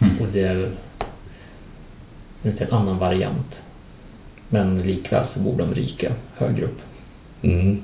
Mm. 0.00 0.20
Och 0.20 0.26
det 0.32 0.40
är 0.40 0.70
inte 2.42 2.64
en 2.64 2.72
annan 2.72 2.98
variant. 2.98 3.54
Men 4.52 4.82
likväl 4.82 5.24
så 5.34 5.40
bor 5.40 5.58
de 5.58 5.74
rika 5.74 6.12
högre 6.36 6.64
upp. 6.64 6.78
mm, 7.42 7.82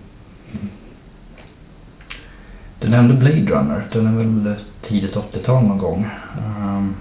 Du 2.81 2.89
nämnde 2.89 3.15
Blade 3.15 3.41
Runner. 3.51 3.87
Den 3.93 4.07
är 4.07 4.13
väl 4.25 4.55
tidigt 4.89 5.15
80-tal 5.15 5.65
någon 5.65 5.79
gång. 5.79 6.07
Um, 6.59 6.95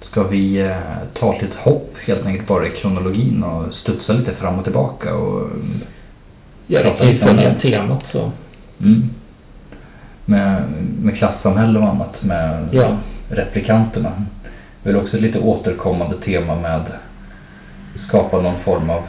ska 0.00 0.22
vi 0.22 0.60
eh, 0.60 0.76
ta 1.18 1.34
ett 1.34 1.42
litet 1.42 1.56
hopp 1.58 1.94
helt 2.06 2.26
enkelt 2.26 2.48
bara 2.48 2.66
i 2.66 2.70
kronologin 2.70 3.42
och 3.42 3.74
studsa 3.74 4.12
lite 4.12 4.34
fram 4.34 4.58
och 4.58 4.64
tillbaka 4.64 5.14
och 5.14 5.48
Ja, 6.66 6.78
det 6.78 6.84
Prata 6.84 6.98
kan 7.04 7.12
ju 7.12 7.18
följa 7.18 7.54
temat 7.54 8.02
så. 8.12 8.30
mm. 8.80 9.02
med, 10.24 10.62
med 11.02 11.16
klassamhälle 11.16 11.78
och 11.78 11.88
annat 11.88 12.22
med 12.22 12.68
Ja. 12.72 12.96
replikanterna. 13.28 14.12
Det 14.82 14.88
är 14.90 14.92
väl 14.94 15.02
också 15.02 15.16
ett 15.16 15.22
lite 15.22 15.38
återkommande 15.38 16.16
tema 16.16 16.60
med 16.60 16.82
skapa 18.08 18.40
någon 18.40 18.60
form 18.64 18.90
av 18.90 19.02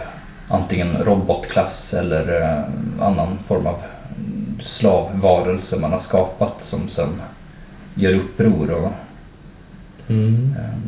antingen 0.50 0.98
robotklass 1.04 1.94
eller 1.94 2.42
eh, 2.42 2.64
annan 3.08 3.40
form 3.48 3.68
av 3.68 3.76
slavvarelse 4.80 5.76
man 5.76 5.92
har 5.92 6.02
skapat 6.08 6.54
som 6.70 6.90
sen 6.96 7.22
gör 7.96 8.16
uppror 8.16 8.72
och 8.72 8.92
Mm. 10.08 10.56
eh, 10.58 10.80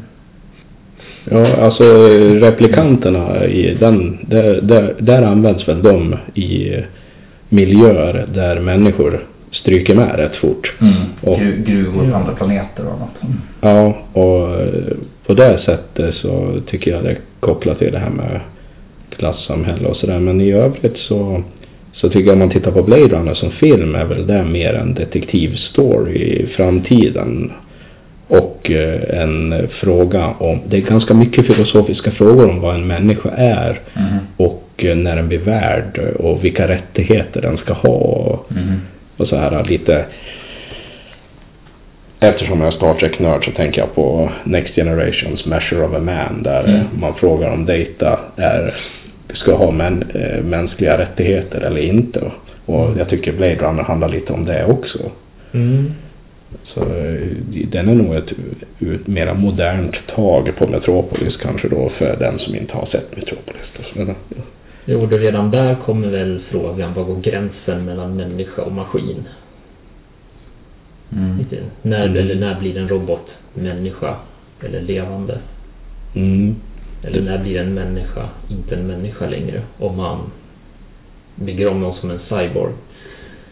Ja, 1.29 1.55
alltså 1.55 2.07
replikanterna 2.39 3.45
i 3.45 3.77
den, 3.79 4.17
där, 4.27 4.61
där, 4.61 4.95
där 4.99 5.21
används 5.21 5.67
väl 5.67 5.81
de 5.81 6.15
i 6.33 6.75
miljöer 7.49 8.25
där 8.33 8.59
människor 8.59 9.25
stryker 9.51 9.95
med 9.95 10.15
rätt 10.15 10.35
fort. 10.35 10.73
mm, 10.81 10.93
Och- 11.21 11.39
gru, 11.39 11.63
gruvor 11.65 12.09
på 12.11 12.15
andra 12.15 12.33
planeter 12.35 12.85
och 12.85 12.93
annat. 12.93 13.23
Mm. 13.23 13.35
Ja, 13.61 13.97
och 14.21 14.61
eh, 14.61 14.97
på 15.27 15.33
det 15.33 15.57
sättet 15.65 16.15
så 16.15 16.53
tycker 16.67 16.91
jag 16.91 17.03
det 17.03 17.09
är 17.11 17.17
kopplat 17.39 17.79
till 17.79 17.91
det 17.91 17.99
här 17.99 18.09
med 18.09 18.39
klassamhälle 19.17 19.87
och 19.87 19.95
sådär. 19.95 20.19
Men 20.19 20.41
i 20.41 20.51
övrigt 20.51 20.97
så, 20.97 21.43
så 21.93 22.09
tycker 22.09 22.25
jag 22.25 22.33
om 22.33 22.39
man 22.39 22.49
tittar 22.49 22.71
på 22.71 22.83
Blade 22.83 23.07
Runner 23.07 23.33
som 23.33 23.51
film 23.51 23.95
är 23.95 24.05
väl 24.05 24.27
det 24.27 24.43
mer 24.45 24.73
en 24.73 24.93
detektivstory 24.93 26.15
i 26.17 26.47
framtiden. 26.55 27.51
Och 28.27 28.71
eh, 28.71 29.19
en 29.21 29.67
fråga 29.81 30.27
om, 30.39 30.59
det 30.69 30.77
är 30.77 30.81
ganska 30.81 31.13
mycket 31.13 31.45
filosofiska 31.47 32.11
frågor 32.11 32.49
om 32.49 32.61
vad 32.61 32.75
en 32.75 32.87
människa 32.87 33.29
är 33.29 33.79
Mhm. 33.93 34.17
och 34.37 34.63
eh, 34.77 34.95
när 34.95 35.15
den 35.15 35.27
blir 35.27 35.39
värd 35.39 35.99
och 36.19 36.43
vilka 36.45 36.67
rättigheter 36.67 37.41
den 37.41 37.57
ska 37.57 37.73
ha. 37.73 38.39
Mhm. 38.49 38.73
Och 39.17 39.27
så 39.27 39.35
här 39.35 39.63
lite 39.63 40.05
Eftersom 42.19 42.61
jag 42.61 42.67
är 42.67 42.77
Star 42.77 42.93
Trek-nörd 42.93 43.45
så 43.45 43.51
tänker 43.51 43.81
jag 43.81 43.95
på 43.95 44.29
Next 44.43 44.75
Generations 44.75 45.45
Measure 45.45 45.85
of 45.85 45.93
a 45.93 45.99
Man 45.99 46.43
där 46.43 46.63
Mm. 46.63 46.81
man 46.99 47.13
frågar 47.13 47.49
om 47.49 47.65
data 47.65 48.19
är, 48.35 48.75
ska 49.33 49.55
ha 49.55 49.71
män, 49.71 50.03
äh, 50.13 50.43
mänskliga 50.43 50.97
rättigheter 50.97 51.61
eller 51.61 51.81
inte. 51.81 52.31
Och 52.65 52.89
jag 52.97 53.09
tycker 53.09 53.31
Blade 53.33 53.55
Runner 53.55 53.83
handlar 53.83 54.09
lite 54.09 54.33
om 54.33 54.45
det 54.45 54.65
också. 54.65 54.99
Mm. 55.53 55.91
Så 56.63 56.81
eh, 56.81 57.27
den 57.71 57.89
är 57.89 57.95
nog 57.95 58.15
ett, 58.15 58.31
ett 58.79 59.07
mera 59.07 59.33
modernt 59.33 59.95
tag 60.15 60.51
på 60.57 60.67
Metropolis 60.67 61.37
kanske 61.37 61.67
då 61.67 61.89
för 61.89 62.15
den 62.19 62.39
som 62.39 62.55
inte 62.55 62.73
har 62.73 62.85
sett 62.85 63.15
Metropolis. 63.15 63.61
Jo, 64.85 65.05
då 65.05 65.17
redan 65.17 65.51
där 65.51 65.75
kommer 65.75 66.07
väl 66.07 66.41
frågan, 66.49 66.93
vad 66.93 67.05
går 67.05 67.21
gränsen 67.21 67.85
mellan 67.85 68.15
människa 68.15 68.61
och 68.61 68.71
maskin? 68.71 69.23
Mm. 71.11 71.37
Lite. 71.37 71.57
När, 71.81 72.05
Mm. 72.05 72.17
eller 72.17 72.35
när 72.35 72.59
blir 72.59 72.77
en 72.77 72.89
robot 72.89 73.27
människa 73.53 74.15
eller 74.63 74.81
levande? 74.81 75.37
Mm. 76.15 76.55
Eller 77.03 77.21
när 77.21 77.43
blir 77.43 77.61
en 77.61 77.73
människa 77.73 78.29
inte 78.49 78.75
en 78.75 78.87
människa 78.87 79.29
längre? 79.29 79.61
Om 79.77 79.97
man 79.97 80.17
bygger 81.35 81.67
om 81.67 81.79
någon 81.79 81.95
som 81.95 82.11
en 82.11 82.19
cyborg. 82.19 82.73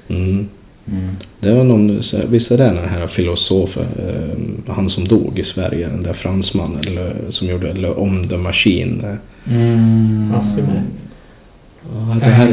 Mm. 0.08 0.50
Mm. 0.88 1.16
Det 1.40 1.54
var 1.54 1.64
någon, 1.64 2.02
visst 2.30 2.52
är 2.52 2.58
det 2.58 2.64
den 2.64 2.90
här 2.90 3.08
filosofen, 3.08 3.86
eh, 3.98 4.74
han 4.74 4.90
som 4.90 5.08
dog 5.08 5.40
i 5.40 5.44
Sverige, 5.44 5.88
den 5.88 6.04
där 6.04 6.14
fransmannen 6.14 6.80
eller, 6.88 7.16
som 7.32 7.48
gjorde 7.48 7.70
eller, 7.70 8.00
om 8.00 8.30
the 8.30 8.38
machine. 8.38 9.18
Mm. 9.48 10.32
Ja, 11.90 12.16
det, 12.20 12.26
här, 12.26 12.48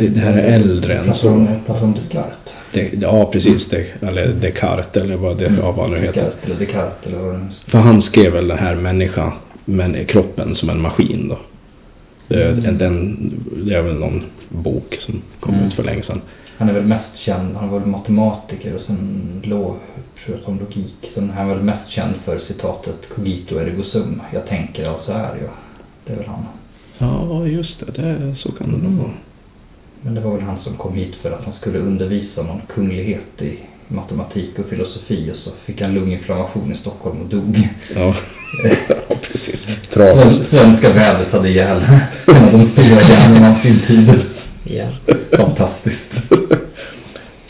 det, 0.00 0.08
det 0.08 0.20
här 0.20 0.32
är 0.32 0.52
äldre 0.54 0.94
än 0.98 1.14
så. 1.14 1.28
om 1.28 1.94
Descartes. 1.94 2.36
Det, 2.72 2.90
ja, 3.00 3.30
precis. 3.32 3.66
Det, 3.70 3.86
eller 4.06 4.26
Descartes 4.32 5.02
eller 5.02 5.16
vad 5.16 5.38
det 5.38 5.46
Mm. 5.46 5.60
ja, 5.60 5.72
vad 5.72 5.90
det 5.90 5.96
nu 6.00 6.06
heter. 6.06 6.22
Descartes 6.22 6.44
eller 6.44 6.58
Descartes 6.66 7.06
eller 7.06 7.18
vad 7.18 7.34
det 7.34 7.38
nu 7.38 7.50
För 7.66 7.78
han 7.78 8.02
skrev 8.02 8.32
väl 8.32 8.48
det 8.48 8.56
här 8.56 8.74
människa, 8.74 9.32
men 9.64 10.04
kroppen 10.06 10.56
som 10.56 10.70
en 10.70 10.80
maskin 10.80 11.28
då. 11.28 11.38
Det, 12.28 12.44
Mm. 12.44 12.78
den, 12.78 13.16
det 13.66 13.74
är 13.74 13.82
väl 13.82 13.94
någon 13.98 14.22
bok 14.48 14.96
som 15.00 15.22
kom 15.40 15.54
Mm. 15.54 15.66
ut 15.66 15.74
för 15.74 15.82
länge 15.82 16.02
sedan. 16.02 16.20
Han 16.58 16.68
är 16.68 16.72
väl 16.72 16.84
mest 16.84 17.16
känd, 17.16 17.56
han 17.56 17.68
var 17.68 17.80
matematiker 17.80 18.74
och 18.74 18.80
sen 18.80 19.40
låg, 19.44 19.76
om 20.44 20.58
logik. 20.58 21.10
Sen 21.14 21.30
är 21.30 21.34
han 21.34 21.48
väl 21.48 21.60
mest 21.62 21.88
känd 21.88 22.14
för 22.24 22.38
citatet 22.38 23.08
cogito 23.16 23.58
ergo 23.58 23.82
sum. 23.82 24.22
Jag 24.32 24.46
tänker 24.46 24.88
alltså 24.88 25.12
är 25.12 25.16
jag. 25.42 25.50
Det 26.06 26.12
är 26.12 26.16
väl 26.16 26.26
han. 26.26 26.44
Ja, 26.98 27.46
just 27.46 27.80
det. 27.80 28.02
det 28.02 28.34
så 28.36 28.52
kan 28.52 28.72
det 28.72 28.88
nog 28.88 28.92
vara. 28.98 29.10
Men 30.02 30.14
det 30.14 30.20
var 30.20 30.32
väl 30.32 30.42
han 30.42 30.58
som 30.64 30.76
kom 30.76 30.94
hit 30.94 31.14
för 31.22 31.30
att 31.30 31.44
han 31.44 31.54
skulle 31.60 31.78
undervisa 31.78 32.42
någon 32.42 32.60
kunglighet 32.74 33.42
i 33.42 33.58
matematik 33.88 34.58
och 34.58 34.66
filosofi 34.66 35.30
och 35.32 35.36
så 35.36 35.50
fick 35.64 35.80
han 35.80 35.94
lunginflammation 35.94 36.72
i 36.72 36.76
Stockholm 36.76 37.20
och 37.20 37.28
dog. 37.28 37.68
Ja, 37.94 38.14
ja 38.88 39.16
precis. 39.32 39.60
Tragiskt. 39.92 40.26
Sven- 40.28 40.46
Svenska 40.50 40.92
vädret 40.92 41.32
hade 41.32 41.48
ihjäl 41.48 41.82
en 42.26 42.44
av 42.44 42.52
de 42.52 42.70
stora 42.72 43.02
hjärnorna 43.08 43.56
av 43.56 43.62
sin 43.62 43.80
tid. 43.86 44.20
Ja. 44.64 44.86
Fantastiskt. 45.36 46.12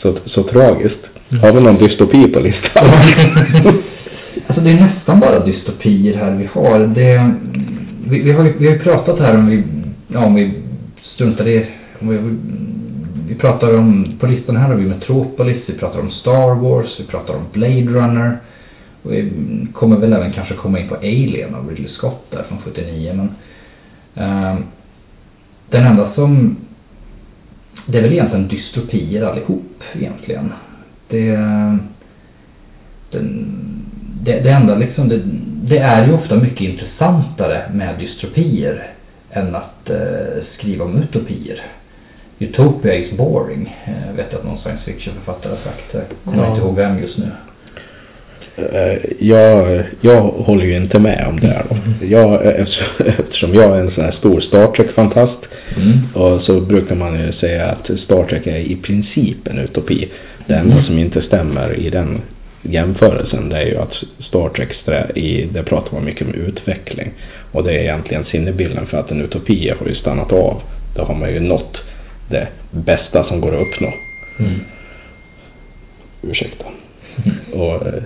Så, 0.01 0.17
så 0.25 0.43
tragiskt. 0.43 1.05
Har 1.41 1.51
vi 1.53 1.61
någon 1.61 1.77
dystopi 1.77 2.27
på 2.27 2.39
listan? 2.39 2.89
Alltså 4.47 4.63
det 4.63 4.69
är 4.71 4.75
nästan 4.79 5.19
bara 5.19 5.45
dystopier 5.45 6.17
här 6.17 6.31
vi 6.35 6.45
har. 6.45 6.79
Det, 6.79 7.31
vi, 8.09 8.19
vi, 8.19 8.31
har, 8.31 8.43
ju- 8.45 8.53
vi 8.57 8.65
har 8.67 8.73
ju 8.73 8.79
pratat 8.79 9.19
här 9.19 9.37
om 9.37 9.47
vi, 9.47 9.63
ja, 10.07 10.25
om 10.25 10.33
vi 10.35 10.51
struntar 11.01 11.47
i, 11.47 11.65
om 11.99 12.09
vi, 12.09 12.17
vi 13.27 13.35
pratar 13.35 13.77
om, 13.77 14.05
på 14.19 14.27
listan 14.27 14.55
här 14.55 14.67
har 14.67 14.75
vi 14.75 14.85
Metropolis, 14.85 15.57
vi 15.65 15.73
pratar 15.73 15.99
om 15.99 16.11
Star 16.11 16.55
Wars, 16.55 16.99
vi 16.99 17.03
pratar 17.03 17.33
om 17.33 17.45
Blade 17.53 17.81
Runner. 17.85 18.37
Och 19.03 19.11
vi 19.13 19.31
kommer 19.73 19.97
väl 19.97 20.13
även 20.13 20.31
kanske 20.31 20.53
komma 20.55 20.79
in 20.79 20.87
på 20.87 20.95
Alien 20.95 21.55
av 21.55 21.69
Ridley 21.69 21.89
Scott 21.89 22.25
där 22.31 22.43
från 22.43 22.57
79 22.63 23.13
men 23.15 23.29
ehm, 24.15 24.63
den 25.69 25.85
enda 25.85 26.13
som 26.15 26.55
det 27.85 27.97
är 27.97 28.01
väl 28.01 28.11
egentligen 28.13 28.47
dystopier 28.47 29.21
allihop 29.21 29.83
egentligen. 29.95 30.53
Det, 31.07 31.29
ehm, 31.29 31.79
den, 33.11 33.45
det, 34.23 34.39
det 34.39 34.49
enda 34.49 34.75
liksom, 34.75 35.09
det, 35.09 35.21
det 35.61 35.77
är 35.77 36.07
ju 36.07 36.13
ofta 36.13 36.35
mycket 36.35 36.61
intressantare 36.61 37.61
med 37.73 37.99
dystopier 37.99 38.87
än 39.31 39.55
att 39.55 39.89
eh, 39.89 40.43
skriva 40.57 40.85
om 40.85 40.97
utopier. 41.03 41.61
Utopia 42.39 42.93
is 42.93 43.11
boring, 43.17 43.75
eh, 43.85 44.15
vet 44.15 44.27
jag 44.31 44.39
att 44.39 44.45
någon 44.45 44.57
science 44.57 44.83
fiction 44.83 45.13
författare 45.13 45.49
har 45.51 45.63
sagt. 45.71 45.93
Jag 45.93 46.01
kommer 46.33 46.43
Ja. 46.43 46.49
inte 46.49 46.61
ihåg 46.65 46.75
vem 46.75 46.99
just 46.99 47.17
nu. 47.17 47.25
Eh, 48.55 48.97
Jag, 49.19 49.83
jag 50.01 50.21
håller 50.21 50.65
ju 50.65 50.75
inte 50.75 50.99
med 50.99 51.27
om 51.29 51.39
det 51.39 51.47
här 51.47 51.65
då. 51.69 52.05
Jag, 52.05 52.45
eftersom- 52.45 53.05
eftersom 53.19 53.53
jag 53.53 53.77
är 53.77 53.81
en 53.81 53.91
sån 53.91 54.03
här 54.03 54.11
stor 54.11 54.39
Star 54.39 54.67
Trek-fantast 54.67 55.37
Mm. 55.77 55.99
och 56.13 56.41
så 56.41 56.59
brukar 56.61 56.95
man 56.95 57.19
ju 57.19 57.31
säga 57.31 57.65
att 57.65 57.99
Star 57.99 58.23
Trek 58.23 58.47
är 58.47 58.57
i 58.57 58.75
princip 58.75 59.47
en 59.47 59.59
utopi. 59.59 60.09
Det 60.47 60.53
enda 60.53 60.73
Mm. 60.73 60.85
som 60.85 60.97
inte 60.99 61.21
stämmer 61.21 61.73
i 61.79 61.89
den 61.89 62.21
jämförelsen 62.61 63.49
det 63.49 63.57
är 63.57 63.65
ju 63.65 63.77
att 63.77 63.93
Star 64.19 64.49
Trek, 64.49 65.17
i, 65.17 65.45
det 65.45 65.63
pratar 65.63 65.93
man 65.93 66.05
mycket 66.05 66.27
om 66.27 66.33
utveckling. 66.33 67.11
Och 67.51 67.63
det 67.63 67.73
är 67.73 67.79
egentligen 67.79 68.25
sinnebilden 68.25 68.87
för 68.87 68.97
att 68.97 69.11
en 69.11 69.21
utopi 69.21 69.73
har 69.79 69.87
ju 69.87 69.95
stannat 69.95 70.31
av. 70.31 70.61
Då 70.95 71.03
har 71.03 71.15
man 71.15 71.33
ju 71.33 71.39
nått 71.39 71.77
det 72.29 72.47
bästa 72.71 73.23
som 73.23 73.41
går 73.41 73.55
att 73.55 73.67
uppnå. 73.67 73.93
Mm. 74.39 74.59
Ursäkta. 76.21 76.65
Och 77.53 77.87
eh, 77.87 78.03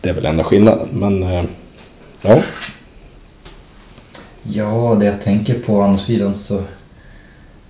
det 0.00 0.08
är 0.08 0.14
väl 0.14 0.26
enda 0.26 0.44
skillnaden. 0.44 0.88
Men 0.92 1.22
eh, 1.22 1.44
ja. 2.22 2.42
Ja, 4.42 4.96
det 5.00 5.06
jag 5.06 5.24
tänker 5.24 5.58
på 5.58 5.74
å 5.74 5.82
andra 5.82 6.04
sidan 6.04 6.34
så 6.48 6.62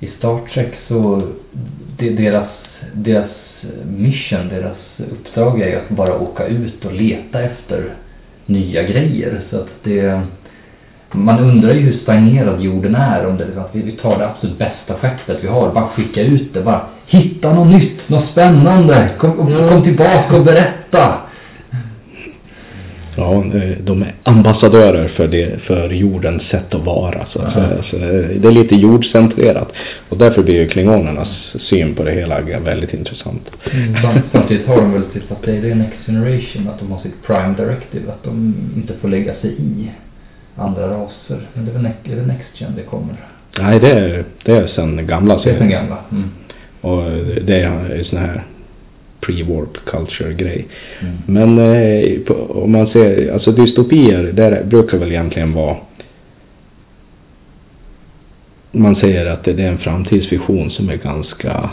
i 0.01 0.07
Star 0.19 0.41
Trek 0.55 0.75
så 0.89 1.23
det, 1.99 2.11
deras, 2.11 2.49
deras 2.93 3.31
mission, 3.99 4.49
deras 4.49 4.77
uppdrag 5.11 5.61
är 5.61 5.69
ju 5.69 5.77
att 5.77 5.89
bara 5.89 6.19
åka 6.19 6.47
ut 6.47 6.85
och 6.85 6.93
leta 6.93 7.43
efter 7.43 7.95
nya 8.47 8.83
grejer. 8.83 9.41
Så 9.51 9.57
att 9.57 9.69
det 9.83 10.21
man 11.15 11.39
undrar 11.39 11.73
ju 11.73 11.81
hur 11.81 11.99
stagnerad 11.99 12.61
jorden 12.61 12.95
är 12.95 13.27
om 13.27 13.37
det 13.37 13.45
är 13.45 13.61
att 13.61 13.75
vi, 13.75 13.93
tar 13.93 14.19
det 14.19 14.27
absolut 14.27 14.59
bästa 14.59 14.95
skeppet 14.95 15.39
vi 15.41 15.49
har, 15.49 15.73
bara 15.73 15.89
skicka 15.89 16.23
ut 16.23 16.55
det, 16.55 16.61
bara 16.61 16.81
hitta 17.07 17.53
något 17.53 17.69
nytt, 17.69 18.09
något 18.09 18.29
spännande, 18.31 19.11
kom, 19.19 19.53
kom 19.69 19.83
tillbaka 19.83 20.37
och 20.37 20.45
berätta. 20.45 21.19
Ja, 23.17 23.45
de 23.85 24.03
är 24.03 24.15
ambassadörer 24.23 25.09
för, 25.09 25.29
det, 25.29 25.61
för 25.61 25.91
jordens 25.91 26.43
sätt 26.43 26.75
att 26.75 26.85
vara. 26.85 27.27
Så, 27.27 27.39
att 27.39 27.53
säga. 27.53 27.83
så 27.91 27.97
det 28.41 28.49
är 28.49 28.53
lite 28.53 28.75
jordcentrerat. 28.75 29.69
Och 30.09 30.19
därför 30.19 30.43
blir 30.43 30.55
ju 30.55 30.69
klingonernas 30.69 31.29
syn 31.71 31.95
på 31.95 32.05
det 32.05 32.11
hela 32.13 32.41
väldigt 32.41 32.95
intressant. 32.95 33.51
Mm. 33.73 33.95
Samt- 34.03 34.23
Samtidigt 34.33 34.67
har 34.67 34.77
de 34.77 34.93
väl 34.93 35.03
typ 35.13 35.33
att 35.33 35.43
det 35.43 35.53
är 35.71 35.75
Next 35.75 36.07
Generation, 36.07 36.69
att 36.69 36.79
de 36.81 36.93
har 36.93 37.01
sitt 37.01 37.23
Prime 37.27 37.55
Directive, 37.57 38.13
att 38.13 38.25
de 38.25 38.55
inte 38.77 38.93
får 39.01 39.09
lägga 39.09 39.35
sig 39.35 39.51
i 39.51 39.91
andra 40.57 40.89
raser. 40.89 41.39
Men 41.55 41.65
det 41.65 41.71
är 41.71 41.75
väl, 41.75 41.83
ne- 41.87 42.13
är 42.13 42.17
det 42.17 42.27
Next 42.27 42.61
Gen 42.61 42.73
det 42.77 42.83
kommer? 42.83 43.15
Nej, 43.59 43.81
det 43.81 43.91
är, 43.91 44.25
det 44.45 44.53
är 44.53 44.67
sen 44.67 45.07
gamla 45.07 45.35
Det 45.35 45.41
är 45.41 45.45
serien. 45.55 45.71
gamla. 45.71 45.97
Mm. 46.13 46.31
Och 46.81 47.03
det 47.47 47.61
är 47.61 48.03
såna 48.05 48.21
här 48.21 48.43
pre-warp 49.27 49.85
culture-grej. 49.87 50.67
Mm. 51.01 51.15
Men 51.27 51.59
eh, 51.59 52.19
på, 52.21 52.35
om 52.35 52.73
man 52.73 52.87
ser, 52.87 53.33
alltså 53.33 53.53
dystopier, 53.53 54.33
där 54.33 54.65
brukar 54.65 54.99
väl 54.99 55.11
egentligen 55.11 55.53
vara 55.53 55.77
man 58.75 58.97
säger 58.97 59.27
att 59.27 59.45
det 59.45 59.51
är 59.51 59.69
en 59.69 59.79
framtidsvision 59.79 60.71
som 60.71 60.89
är 60.89 60.97
ganska 60.97 61.71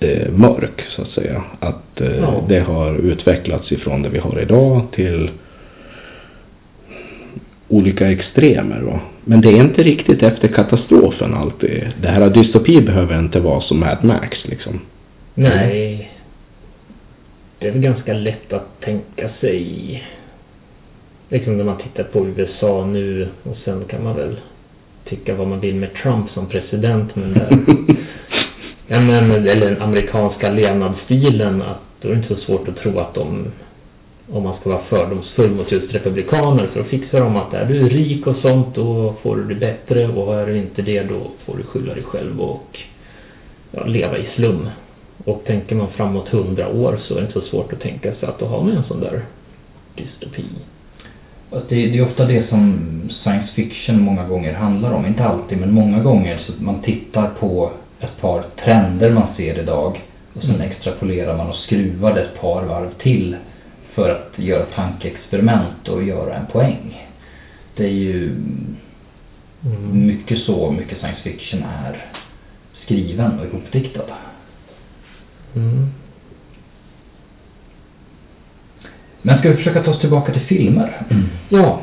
eh, 0.00 0.32
mörk 0.32 0.84
så 0.88 1.02
att 1.02 1.08
säga. 1.08 1.42
Att 1.60 2.00
eh, 2.00 2.16
Ja. 2.18 2.44
det 2.48 2.58
har 2.58 2.94
utvecklats 2.94 3.72
ifrån 3.72 4.02
det 4.02 4.08
vi 4.08 4.18
har 4.18 4.40
idag 4.42 4.82
till 4.92 5.30
olika 7.68 8.10
extremer. 8.12 8.80
Va? 8.80 9.00
Men 9.24 9.40
det 9.40 9.48
är 9.48 9.60
inte 9.60 9.82
riktigt 9.82 10.22
efter 10.22 10.48
katastrofen 10.48 11.34
alltid. 11.34 11.88
Det 12.02 12.08
här 12.08 12.30
dystopi 12.30 12.80
behöver 12.80 13.18
inte 13.18 13.40
vara 13.40 13.60
som 13.60 13.80
Mad 13.80 14.04
Max 14.04 14.38
liksom. 14.44 14.80
Nej. 15.34 16.10
Det 17.58 17.68
är 17.68 17.72
väl 17.72 17.82
ganska 17.82 18.12
lätt 18.12 18.52
att 18.52 18.80
tänka 18.80 19.28
sig. 19.40 20.04
Liksom 21.28 21.56
när 21.56 21.64
man 21.64 21.78
tittar 21.78 22.04
på 22.04 22.26
USA 22.26 22.86
nu 22.86 23.28
och 23.42 23.56
sen 23.64 23.84
kan 23.84 24.04
man 24.04 24.16
väl 24.16 24.36
tycka 25.04 25.34
vad 25.34 25.48
man 25.48 25.60
vill 25.60 25.74
med 25.74 25.94
Trump 25.94 26.30
som 26.30 26.46
president 26.46 27.16
men 27.16 27.34
där, 27.34 27.58
ja, 28.86 29.00
men, 29.00 29.30
eller 29.30 29.70
den 29.70 29.82
amerikanska 29.82 30.50
levnadsstilen 30.50 31.62
att 31.62 31.80
då 32.00 32.08
är 32.08 32.12
det 32.12 32.18
inte 32.18 32.34
så 32.34 32.40
svårt 32.40 32.68
att 32.68 32.76
tro 32.76 32.98
att 32.98 33.14
de 33.14 33.46
om 34.32 34.42
man 34.42 34.56
ska 34.60 34.70
vara 34.70 34.82
fördomsfull 34.82 35.50
mot 35.50 35.72
just 35.72 35.94
republikaner 35.94 36.70
så 36.74 36.84
fixar 36.84 37.20
de 37.20 37.36
att 37.36 37.54
är 37.54 37.64
du 37.64 37.88
rik 37.88 38.26
och 38.26 38.36
sånt 38.36 38.74
då 38.74 39.14
får 39.22 39.36
du 39.36 39.44
det 39.44 39.54
bättre 39.54 40.08
och 40.08 40.34
är 40.34 40.46
du 40.46 40.56
inte 40.56 40.82
det 40.82 41.02
då 41.02 41.30
får 41.44 41.56
du 41.56 41.62
skylla 41.62 41.94
dig 41.94 42.02
själv 42.02 42.40
och 42.40 42.78
ja, 43.70 43.84
leva 43.84 44.18
i 44.18 44.28
slum. 44.34 44.68
Och 45.24 45.42
tänker 45.46 45.76
man 45.76 45.90
framåt 45.90 46.28
hundra 46.28 46.68
år 46.68 46.98
så 47.02 47.14
är 47.14 47.20
det 47.20 47.26
inte 47.26 47.40
så 47.40 47.46
svårt 47.46 47.72
att 47.72 47.80
tänka 47.80 48.14
sig 48.14 48.28
att 48.28 48.38
då 48.38 48.46
har 48.46 48.62
man 48.62 48.76
en 48.76 48.84
sån 48.84 49.00
där 49.00 49.22
dystopi. 49.96 50.44
Det, 51.68 51.86
det 51.86 51.98
är 51.98 52.04
ofta 52.06 52.24
det 52.24 52.48
som 52.48 52.78
science 53.10 53.52
fiction 53.54 54.02
många 54.02 54.24
gånger 54.24 54.52
handlar 54.52 54.92
om. 54.92 55.06
Inte 55.06 55.24
alltid, 55.24 55.58
men 55.58 55.72
många 55.72 56.02
gånger. 56.02 56.38
Så 56.46 56.52
att 56.52 56.60
man 56.60 56.82
tittar 56.82 57.30
på 57.40 57.70
ett 58.00 58.20
par 58.20 58.44
trender 58.64 59.10
man 59.10 59.26
ser 59.36 59.58
idag. 59.58 60.00
Och 60.34 60.42
sen 60.42 60.54
Mm. 60.54 60.70
extrapolerar 60.70 61.36
man 61.36 61.48
och 61.48 61.54
skruvar 61.54 62.14
det 62.14 62.20
ett 62.20 62.40
par 62.40 62.62
varv 62.62 62.90
till. 62.98 63.36
För 63.94 64.10
att 64.10 64.38
göra 64.38 64.64
tankeexperiment 64.64 65.88
och 65.88 66.02
göra 66.02 66.34
en 66.34 66.46
poäng. 66.46 67.08
Det 67.76 67.84
är 67.84 67.88
ju 67.88 68.30
Mm. 69.64 70.06
mycket 70.06 70.38
så 70.38 70.70
mycket 70.70 70.98
science 70.98 71.22
fiction 71.22 71.62
är 71.62 72.06
skriven 72.84 73.38
och 73.38 73.46
ihopdiktad. 73.46 74.04
Mm. 75.56 75.86
Men 79.22 79.38
ska 79.38 79.48
vi 79.48 79.56
försöka 79.56 79.82
ta 79.82 79.90
oss 79.90 80.00
tillbaka 80.00 80.32
till 80.32 80.42
filmer? 80.42 81.02
Ja, 81.48 81.80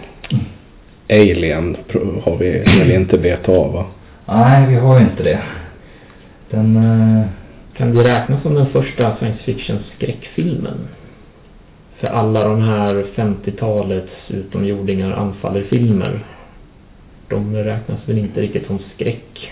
Alien 1.09 1.77
har 2.23 2.37
vi 2.37 2.59
väl 2.59 2.91
inte 2.91 3.17
bett 3.17 3.49
av 3.49 3.73
va? 3.73 3.85
Nej, 4.25 4.69
vi 4.69 4.75
har 4.75 4.99
ju 4.99 5.05
inte 5.05 5.23
det. 5.23 5.41
Den... 6.49 6.75
eh, 6.75 7.25
kan 7.77 7.95
det 7.95 8.03
räknas 8.03 8.41
som 8.41 8.53
den 8.53 8.65
första 8.65 9.15
science 9.15 9.43
fiction 9.43 9.77
skräckfilmen? 9.95 10.87
För 11.97 12.07
alla 12.07 12.43
de 12.43 12.61
här 12.61 13.05
50-talets 13.15 14.11
utomjordingar 14.27 15.11
anfaller-filmer. 15.11 16.25
De 17.29 17.55
räknas 17.55 18.09
väl 18.09 18.17
inte 18.17 18.41
riktigt 18.41 18.67
som 18.67 18.79
skräck. 18.95 19.51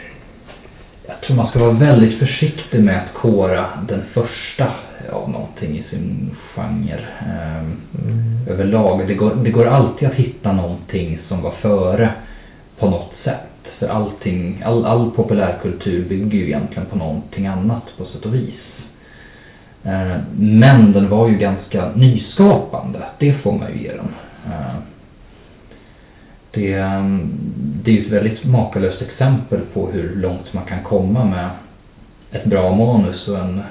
Jag 1.07 1.21
tror 1.21 1.35
man 1.35 1.47
ska 1.47 1.59
vara 1.59 1.71
väldigt 1.71 2.19
försiktig 2.19 2.81
med 2.81 2.97
att 2.97 3.13
kora 3.13 3.65
den 3.87 4.03
första 4.13 4.71
av 5.11 5.29
någonting 5.29 5.77
i 5.77 5.83
sin 5.89 6.35
genre. 6.55 7.05
Ehm, 7.27 7.77
Mm. 8.05 8.37
överlag. 8.49 9.07
Det 9.07 9.13
går, 9.13 9.35
det 9.43 9.49
går 9.51 9.65
alltid 9.65 10.07
att 10.07 10.13
hitta 10.13 10.51
någonting 10.51 11.19
som 11.27 11.41
var 11.41 11.51
före 11.51 12.09
på 12.79 12.87
något 12.89 13.13
sätt. 13.23 13.39
För 13.79 13.87
allting, 13.87 14.61
all, 14.65 14.85
all 14.85 15.11
populärkultur 15.11 16.09
bygger 16.09 16.37
ju 16.37 16.45
egentligen 16.45 16.85
på 16.89 16.95
någonting 16.97 17.47
annat 17.47 17.97
på 17.97 18.05
sätt 18.05 18.25
och 18.25 18.33
vis. 18.33 18.83
Eh, 19.83 20.15
Men 20.37 20.91
den 20.91 21.09
var 21.09 21.27
ju 21.27 21.37
ganska 21.37 21.89
nyskapande. 21.95 22.99
Det 23.19 23.33
får 23.33 23.51
man 23.51 23.71
ju 23.73 23.83
ge 23.83 23.91
den. 23.91 24.13
Eh, 24.45 24.75
Det, 26.53 26.73
ehm, 26.73 27.31
det 27.83 27.97
är 27.97 28.01
ett 28.01 28.11
väldigt 28.11 28.45
makalöst 28.45 29.01
exempel 29.01 29.59
på 29.73 29.91
hur 29.91 30.15
långt 30.15 30.53
man 30.53 30.65
kan 30.65 30.83
komma 30.83 31.25
med 31.25 31.49
ett 32.31 32.45
bra 32.45 32.75
manus 32.75 33.27
och 33.27 33.37
en, 33.39 33.61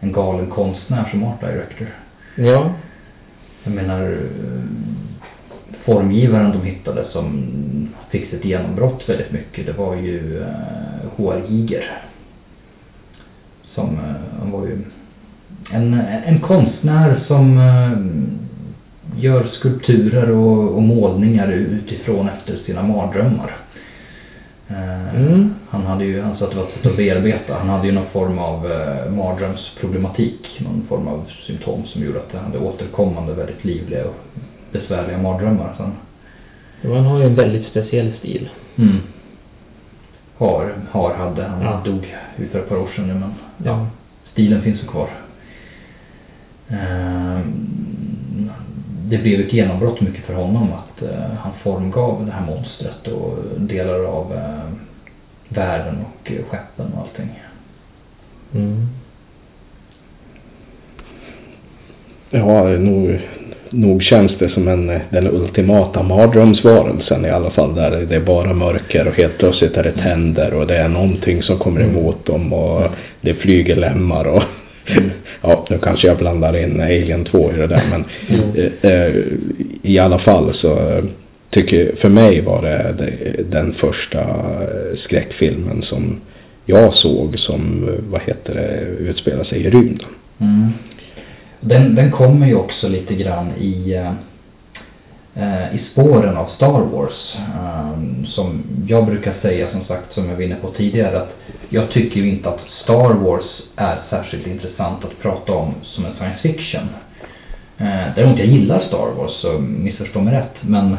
en 0.00 0.12
galen 0.12 0.50
konstnär 0.50 1.08
som 1.10 1.24
art 1.24 1.40
director. 1.40 1.88
Ja. 2.36 2.70
Jag 3.64 3.74
menar 3.74 4.12
eh, 4.12 4.64
formgivaren 5.84 6.52
de 6.52 6.62
hittade 6.62 7.04
som 7.12 7.48
fick 8.10 8.30
sitt 8.30 8.44
genombrott 8.44 9.08
väldigt 9.08 9.32
mycket 9.32 9.66
det 9.66 9.72
var 9.72 9.94
ju 9.94 10.40
eh, 10.40 11.08
H.R. 11.16 11.42
Giger. 11.48 12.02
Som 13.74 13.98
eh, 13.98 14.38
han 14.40 14.50
var 14.50 14.66
ju 14.66 14.78
en, 15.70 15.94
en 16.24 16.40
konstnär 16.40 17.20
som 17.26 17.58
eh, 17.58 18.43
gör 19.18 19.44
skulpturer 19.52 20.30
och, 20.30 20.74
och 20.76 20.82
målningar 20.82 21.48
utifrån 21.52 22.28
efter 22.28 22.56
sina 22.56 22.82
mardrömmar. 22.82 23.56
Eh, 24.68 25.14
Mm. 25.16 25.54
Han 25.68 25.86
hade 25.86 26.04
ju, 26.04 26.20
han 26.20 26.36
sa 26.36 26.44
att 26.44 26.50
det 26.50 26.56
var 26.56 26.64
ett 26.64 26.72
sätt 26.74 26.86
att 26.86 26.96
bearbeta. 26.96 27.54
Han 27.58 27.68
hade 27.68 27.86
ju 27.86 27.92
någon 27.92 28.06
form 28.06 28.38
av 28.38 28.70
eh, 28.70 29.10
mardrömsproblematik. 29.12 30.60
Någon 30.64 30.82
form 30.88 31.08
av 31.08 31.24
symptom 31.46 31.84
som 31.84 32.02
gjorde 32.04 32.18
att 32.18 32.32
han 32.32 32.44
hade 32.44 32.58
återkommande 32.58 33.34
väldigt 33.34 33.64
livliga 33.64 34.04
och 34.04 34.14
besvärliga 34.72 35.18
mardrömmar. 35.18 35.74
Sen, 35.76 35.92
han 36.94 37.04
har 37.04 37.18
ju 37.18 37.24
en 37.24 37.34
väldigt 37.34 37.66
speciell 37.66 38.12
stil. 38.18 38.48
mm. 38.76 38.96
Har, 40.36 40.74
har 40.90 41.14
hade, 41.14 41.42
han 41.44 41.62
Ja. 41.62 41.80
dog 41.84 42.14
ju 42.38 42.46
för 42.46 42.58
ett 42.58 42.68
par 42.68 42.76
år 42.76 42.88
sedan 42.96 43.08
nu 43.08 43.14
men 43.14 43.30
Ja. 43.64 43.86
stilen 44.32 44.62
finns 44.62 44.82
ju 44.82 44.86
kvar. 44.86 45.08
Ehm, 46.68 47.83
Det 49.08 49.18
blev 49.18 49.40
ett 49.40 49.52
genombrott 49.52 50.00
mycket 50.00 50.24
för 50.24 50.34
honom 50.34 50.68
att 50.72 51.02
eh, 51.02 51.34
han 51.38 51.52
formgav 51.62 52.26
det 52.26 52.32
här 52.32 52.46
monstret 52.46 53.08
och 53.08 53.38
delar 53.58 54.04
av 54.04 54.32
eh, 54.32 54.70
världen 55.48 55.94
och 56.00 56.30
eh, 56.32 56.44
skeppen 56.50 56.92
och 56.94 57.00
allting. 57.00 57.42
Mm. 58.54 58.86
Ja, 62.30 62.64
nog, 62.64 63.20
nog 63.70 64.02
känns 64.02 64.32
det 64.38 64.48
som 64.48 64.68
en, 64.68 65.00
den 65.10 65.26
ultimata 65.26 66.02
mardrömsvarelsen 66.02 67.24
i 67.24 67.30
alla 67.30 67.50
fall. 67.50 67.74
Där 67.74 68.06
det 68.08 68.16
är 68.16 68.20
bara 68.20 68.52
mörker 68.52 69.08
och 69.08 69.14
helt 69.14 69.38
plötsligt 69.38 69.76
är 69.76 69.82
det 69.82 69.92
tänder 69.92 70.54
och 70.54 70.66
det 70.66 70.76
är 70.76 70.88
någonting 70.88 71.42
som 71.42 71.58
kommer 71.58 71.80
Mm. 71.80 71.96
emot 71.96 72.26
dem 72.26 72.52
och 72.52 72.82
det 73.20 73.34
flyger 73.34 73.76
lemmar 73.76 74.24
och. 74.24 74.42
Ja, 75.42 75.66
nu 75.70 75.78
kanske 75.78 76.06
jag 76.06 76.18
blandar 76.18 76.56
in 76.56 76.80
Alien 76.80 77.24
2 77.24 77.52
i 77.52 77.56
det 77.56 77.66
där 77.66 77.82
men 77.90 78.04
Mm. 78.28 78.72
eh, 78.82 79.22
i 79.82 79.98
alla 79.98 80.18
fall 80.18 80.54
så 80.54 81.00
tycker 81.50 81.96
för 81.96 82.08
mig 82.08 82.40
var 82.40 82.62
det, 82.62 82.94
den 83.50 83.72
första 83.72 84.20
eh, 84.20 84.96
skräckfilmen 84.98 85.82
som 85.82 86.20
jag 86.66 86.94
såg 86.94 87.38
som, 87.38 87.88
eh, 87.88 87.94
vad 88.10 88.20
heter 88.20 88.54
det, 88.54 89.04
utspelar 89.04 89.44
sig 89.44 89.58
i 89.60 89.70
rymden. 89.70 90.08
Mm. 90.40 90.70
Den, 91.60 91.94
den 91.94 92.10
kommer 92.10 92.46
ju 92.46 92.54
också 92.54 92.88
lite 92.88 93.14
grann 93.14 93.50
i, 93.60 94.00
Eh, 95.36 95.74
i 95.74 95.84
spåren 95.92 96.36
av 96.36 96.46
Star 96.46 96.80
Wars. 96.80 97.36
Ehm, 97.36 98.26
som 98.26 98.62
jag 98.86 99.06
brukar 99.06 99.34
säga 99.42 99.70
som 99.70 99.84
sagt, 99.84 100.14
som 100.14 100.28
jag 100.28 100.34
var 100.34 100.42
inne 100.42 100.54
på 100.54 100.70
tidigare, 100.70 101.20
att 101.20 101.32
jag 101.68 101.90
tycker 101.90 102.20
ju 102.20 102.28
inte 102.28 102.48
att 102.48 102.60
Star 102.82 103.14
Wars 103.14 103.44
är 103.76 103.98
särskilt 104.10 104.46
intressant 104.46 105.04
att 105.04 105.18
prata 105.22 105.52
om 105.52 105.74
som 105.82 106.04
en 106.04 106.14
science 106.14 106.38
fiction. 106.42 106.88
Eh, 107.78 108.14
däremot 108.16 108.38
jag 108.38 108.48
gillar 108.48 108.80
Star 108.80 109.12
Wars, 109.16 109.30
så 109.30 109.58
missförstå 109.58 110.20
mig 110.20 110.34
rätt. 110.34 110.54
Men 110.60 110.96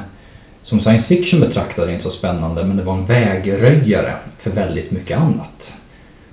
som 0.64 0.80
science 0.80 1.08
fiction 1.08 1.40
betraktade 1.40 1.88
det 1.88 1.94
inte 1.94 2.10
så 2.10 2.16
spännande, 2.16 2.64
men 2.64 2.78
det 2.78 2.84
var 2.84 2.94
en 2.94 3.06
vägröjare 3.06 4.16
för 4.40 4.52
väldigt 4.52 4.92
mycket 4.92 5.18
annat. 5.18 5.62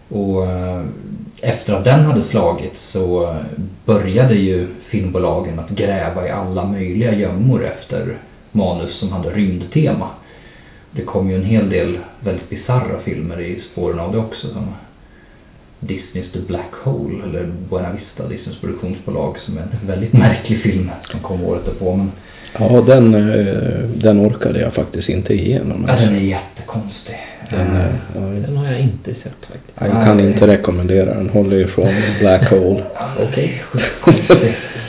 Och 0.08 0.46
eh, 0.46 0.82
efter 1.42 1.72
att 1.72 1.84
den 1.84 2.04
hade 2.04 2.30
slagit 2.30 2.74
så 2.92 3.36
började 3.84 4.34
ju 4.34 4.66
filmbolagen 4.90 5.58
att 5.58 5.70
gräva 5.70 6.26
i 6.26 6.30
alla 6.30 6.64
möjliga 6.64 7.12
gömmor 7.12 7.66
efter 7.66 8.18
manus 8.52 8.98
som 8.98 9.12
hade 9.12 9.30
rymdtema. 9.32 10.08
Det 10.90 11.02
kom 11.02 11.30
ju 11.30 11.36
en 11.36 11.44
hel 11.44 11.68
del 11.68 11.98
väldigt 12.20 12.50
bizarra 12.50 12.98
filmer 13.04 13.40
i 13.40 13.60
spåren 13.72 13.98
av 13.98 14.12
det 14.12 14.18
också. 14.18 14.50
Som 14.52 14.74
Disneys 15.80 16.32
The 16.32 16.38
Black 16.38 16.72
Hole, 16.72 17.24
eller 17.24 17.44
Buena 17.44 17.90
Vista, 17.90 18.26
Disneys 18.26 18.60
produktionsbolag, 18.60 19.38
som 19.38 19.56
är 19.56 19.62
en 19.62 19.86
väldigt 19.86 20.12
märklig 20.12 20.58
film 20.58 20.90
som 21.10 21.20
kom 21.20 21.42
året 21.42 21.64
därpå. 21.64 21.92
Men 21.92 22.10
Ja, 22.58 22.80
den, 22.86 23.14
eh, 23.14 23.88
den 23.94 24.20
orkade 24.26 24.60
jag 24.60 24.74
faktiskt 24.74 25.08
inte 25.08 25.34
igenom. 25.34 25.84
ja, 25.88 25.94
den 25.96 26.14
är 26.14 26.20
jättekonstig. 26.20 27.16
Den, 27.50 27.76
Eh, 27.76 27.84
eh, 27.86 27.92
ja, 28.14 28.20
Den 28.20 28.56
har 28.56 28.66
jag 28.66 28.80
inte 28.80 29.10
sett 29.14 29.46
faktiskt. 29.46 29.72
jag 29.80 30.04
kan 30.04 30.20
inte 30.20 30.46
rekommendera 30.46 31.14
den. 31.14 31.28
Håller 31.28 31.56
ifrån 31.56 31.88
Black 32.20 32.50
Hole. 32.50 32.84
Okej. 33.28 33.62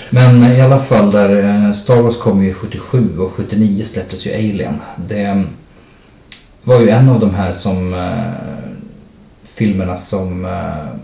Men 0.09 0.43
i 0.55 0.61
alla 0.61 0.79
fall 0.83 1.11
där 1.11 1.43
eh, 1.43 1.73
Star 1.83 2.01
Wars 2.01 2.17
kom 2.17 2.43
ju 2.43 2.53
77 2.53 3.17
och 3.19 3.31
79 3.31 3.85
släpptes 3.93 4.25
ju 4.25 4.33
Alien. 4.33 4.73
Det 5.09 5.43
var 6.63 6.79
ju 6.81 6.89
en 6.89 7.09
av 7.09 7.19
de 7.19 7.35
här 7.35 7.53
som 7.61 7.93
eh, 7.93 8.73
filmerna 9.55 9.97
som 10.09 10.45
eh, 10.45 10.99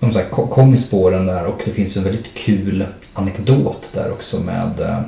de 0.00 0.12
så 0.12 0.18
här, 0.18 0.28
ko- 0.30 0.46
kom 0.46 0.74
i 0.74 0.82
spåren 0.82 1.26
där 1.26 1.44
och 1.46 1.60
det 1.64 1.70
finns 1.70 1.96
en 1.96 2.04
väldigt 2.04 2.34
kul 2.34 2.84
anekdot 3.16 3.82
där 3.92 4.12
också 4.12 4.40
med 4.40 4.80
eh, 4.80 5.00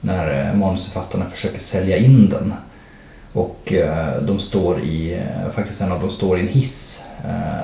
när 0.00 0.48
eh, 0.48 0.54
manusförfattarna 0.54 1.30
försöker 1.30 1.60
sälja 1.70 1.96
in 1.96 2.28
den. 2.28 2.54
Och 3.32 3.72
eh, 3.72 4.22
de 4.22 4.38
står 4.38 4.80
i, 4.80 5.22
faktiskt 5.54 5.80
en 5.80 5.92
av 5.92 6.00
dem 6.00 6.10
står 6.10 6.38
i 6.38 6.40
en 6.40 6.48
hiss 6.48 6.70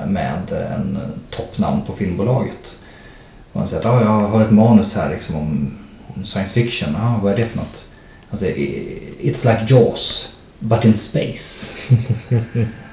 med 0.07 0.51
en 0.51 0.97
toppnamn 1.29 1.81
på 1.81 1.93
filmbolaget. 1.93 2.57
Och 3.51 3.59
han 3.59 3.69
säger 3.69 3.79
att 3.79 3.85
ah, 3.85 4.01
jag 4.01 4.27
har 4.27 4.41
ett 4.41 4.51
manus 4.51 4.93
här 4.93 5.09
liksom 5.09 5.35
om, 5.35 5.73
om 6.15 6.25
science 6.25 6.53
fiction. 6.53 6.95
Ah, 6.95 7.19
vad 7.23 7.33
är 7.33 7.37
det 7.37 7.45
för 7.45 7.57
något? 7.57 7.85
Han 8.29 8.39
säger 8.39 8.55
It's 9.19 9.43
like 9.43 9.73
Jaws, 9.73 10.27
but 10.59 10.85
in 10.85 10.99
space. 11.09 11.39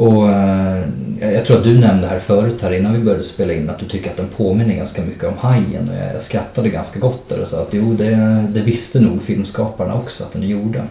Och 0.00 0.28
eh, 0.28 0.84
jag 1.20 1.44
tror 1.44 1.56
att 1.56 1.64
du 1.64 1.78
nämnde 1.78 2.06
här 2.06 2.20
förut 2.26 2.54
här 2.62 2.72
innan 2.72 2.92
vi 2.92 2.98
började 2.98 3.24
spela 3.24 3.52
in 3.52 3.70
att 3.70 3.78
du 3.78 3.86
tycker 3.86 4.10
att 4.10 4.16
den 4.16 4.28
påminner 4.36 4.74
ganska 4.74 5.02
mycket 5.02 5.24
om 5.24 5.38
Hajen. 5.38 5.88
Och 5.88 5.94
jag, 5.94 6.24
skrattade 6.24 6.68
ganska 6.68 6.98
gott 6.98 7.28
där 7.28 7.38
och 7.38 7.48
sa 7.48 7.62
att 7.62 7.68
jo, 7.70 7.94
det, 7.94 8.44
det 8.54 8.60
visste 8.60 9.00
nog 9.00 9.22
filmskaparna 9.22 9.94
också 9.94 10.24
att 10.24 10.32
den 10.32 10.48
gjorde. 10.48 10.82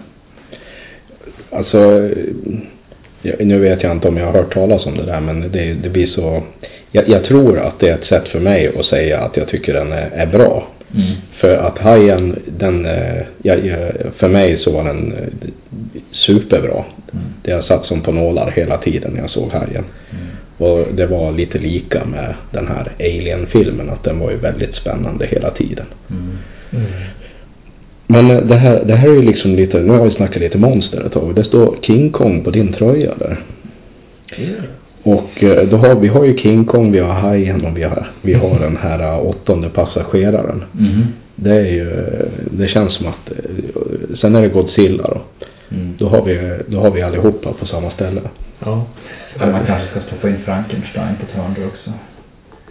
Alltså, 1.49 2.09
nu 3.39 3.59
vet 3.59 3.83
jag 3.83 3.91
inte 3.91 4.07
om 4.07 4.17
jag 4.17 4.25
har 4.25 4.33
hört 4.33 4.53
talas 4.53 4.85
om 4.85 4.97
det 4.97 5.05
där 5.05 5.21
men 5.21 5.51
det, 5.51 5.73
det 5.73 5.89
blir 5.89 6.07
så. 6.07 6.43
Jag, 6.91 7.09
jag 7.09 7.23
tror 7.23 7.59
att 7.59 7.79
det 7.79 7.89
är 7.89 7.93
ett 7.93 8.07
sätt 8.07 8.27
för 8.27 8.39
mig 8.39 8.71
att 8.79 8.85
säga 8.85 9.19
att 9.19 9.37
jag 9.37 9.47
tycker 9.47 9.73
den 9.73 9.91
är, 9.91 10.09
är 10.13 10.25
bra. 10.25 10.67
Mm. 10.95 11.11
För 11.31 11.57
att 11.57 11.79
Hajen, 11.79 12.39
den, 12.57 12.85
eh, 12.85 13.21
jag, 13.43 13.65
jag, 13.65 13.91
för 14.17 14.27
mig 14.27 14.57
så 14.59 14.71
var 14.71 14.83
den 14.83 15.13
eh, 15.13 15.49
superbra. 16.11 16.83
Mm. 17.13 17.25
Det 17.41 17.51
har 17.51 17.61
satt 17.61 17.85
som 17.85 18.01
på 18.01 18.11
nålar 18.11 18.51
hela 18.51 18.77
tiden 18.77 19.11
när 19.13 19.21
jag 19.21 19.29
såg 19.29 19.51
Hajen. 19.51 19.83
Mm. 20.11 20.25
Och 20.57 20.95
det 20.95 21.05
var 21.05 21.31
lite 21.31 21.57
lika 21.57 22.05
med 22.05 22.35
den 22.51 22.67
här 22.67 22.91
Alien-filmen, 22.99 23.89
att 23.89 24.03
den 24.03 24.19
var 24.19 24.31
ju 24.31 24.37
väldigt 24.37 24.75
spännande 24.75 25.25
hela 25.25 25.51
tiden. 25.51 25.85
Mm. 26.09 26.37
Mm. 26.71 26.85
Men 28.07 28.47
det 28.47 28.55
här, 28.55 28.83
det 28.85 28.95
här 28.95 29.09
är 29.09 29.13
ju 29.13 29.21
liksom 29.21 29.55
lite, 29.55 29.81
nu 29.81 29.91
har 29.91 30.05
vi 30.05 30.11
snackat 30.11 30.41
lite 30.41 30.57
monster 30.57 31.05
ett 31.05 31.13
tag. 31.13 31.35
Det 31.35 31.43
står 31.43 31.77
King 31.81 32.11
Kong 32.11 32.43
på 32.43 32.51
din 32.51 32.73
tröja 32.73 33.15
där. 33.15 33.43
Och 35.03 35.43
eh, 35.43 35.69
då 35.69 35.77
har 35.77 35.95
vi 35.95 36.07
har 36.07 36.25
ju 36.25 36.37
King 36.37 36.65
Kong, 36.65 36.91
vi 36.91 36.99
har 36.99 37.13
Hajen 37.13 37.65
och 37.65 37.77
vi 37.77 37.83
har, 37.83 38.11
vi 38.21 38.33
har 38.33 38.59
den 38.59 38.77
här 38.77 38.99
eh, 38.99 39.25
åttonde 39.25 39.69
passageraren. 39.69 40.63
Mm. 40.79 41.01
Det 41.35 41.55
är 41.55 41.71
ju, 41.71 42.05
det 42.51 42.67
känns 42.67 42.93
som 42.93 43.07
att, 43.07 43.31
eh, 43.31 44.15
sen 44.21 44.35
är 44.35 44.41
det 44.41 44.47
Godzilla 44.47 45.03
då. 45.03 45.21
Mm. 45.71 45.95
Då 45.97 46.09
har 46.09 46.21
vi, 46.21 46.59
då 46.67 46.79
har 46.79 46.91
vi 46.91 47.01
allihopa 47.01 47.53
på 47.53 47.65
samma 47.65 47.91
ställe. 47.91 48.21
Ja. 48.59 48.85
Men 49.39 49.51
man 49.51 49.65
kanske 49.65 49.87
ska 49.87 49.99
stoppa 50.01 50.29
in 50.29 50.37
Frankenstein 50.45 51.15
på 51.15 51.25
Törnby 51.35 51.63
också. 51.63 51.91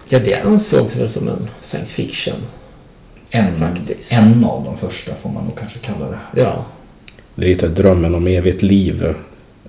Ja, 0.09 0.19
det 0.19 0.35
ansågs 0.35 0.97
väl 0.97 1.13
som 1.13 1.29
en 1.29 1.49
science 1.71 1.93
fiction. 1.93 2.37
En, 3.31 3.61
Faktiskt. 3.61 4.01
en 4.09 4.45
av 4.45 4.65
de 4.65 4.89
första 4.89 5.13
får 5.23 5.31
man 5.31 5.45
nog 5.45 5.59
kanske 5.59 5.79
kalla 5.79 6.07
det. 6.07 6.41
Ja. 6.41 6.65
lite 7.35 7.69
drömmen 7.69 8.15
om 8.15 8.27
evigt 8.27 8.63
liv. 8.63 9.15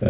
Uh, 0.04 0.10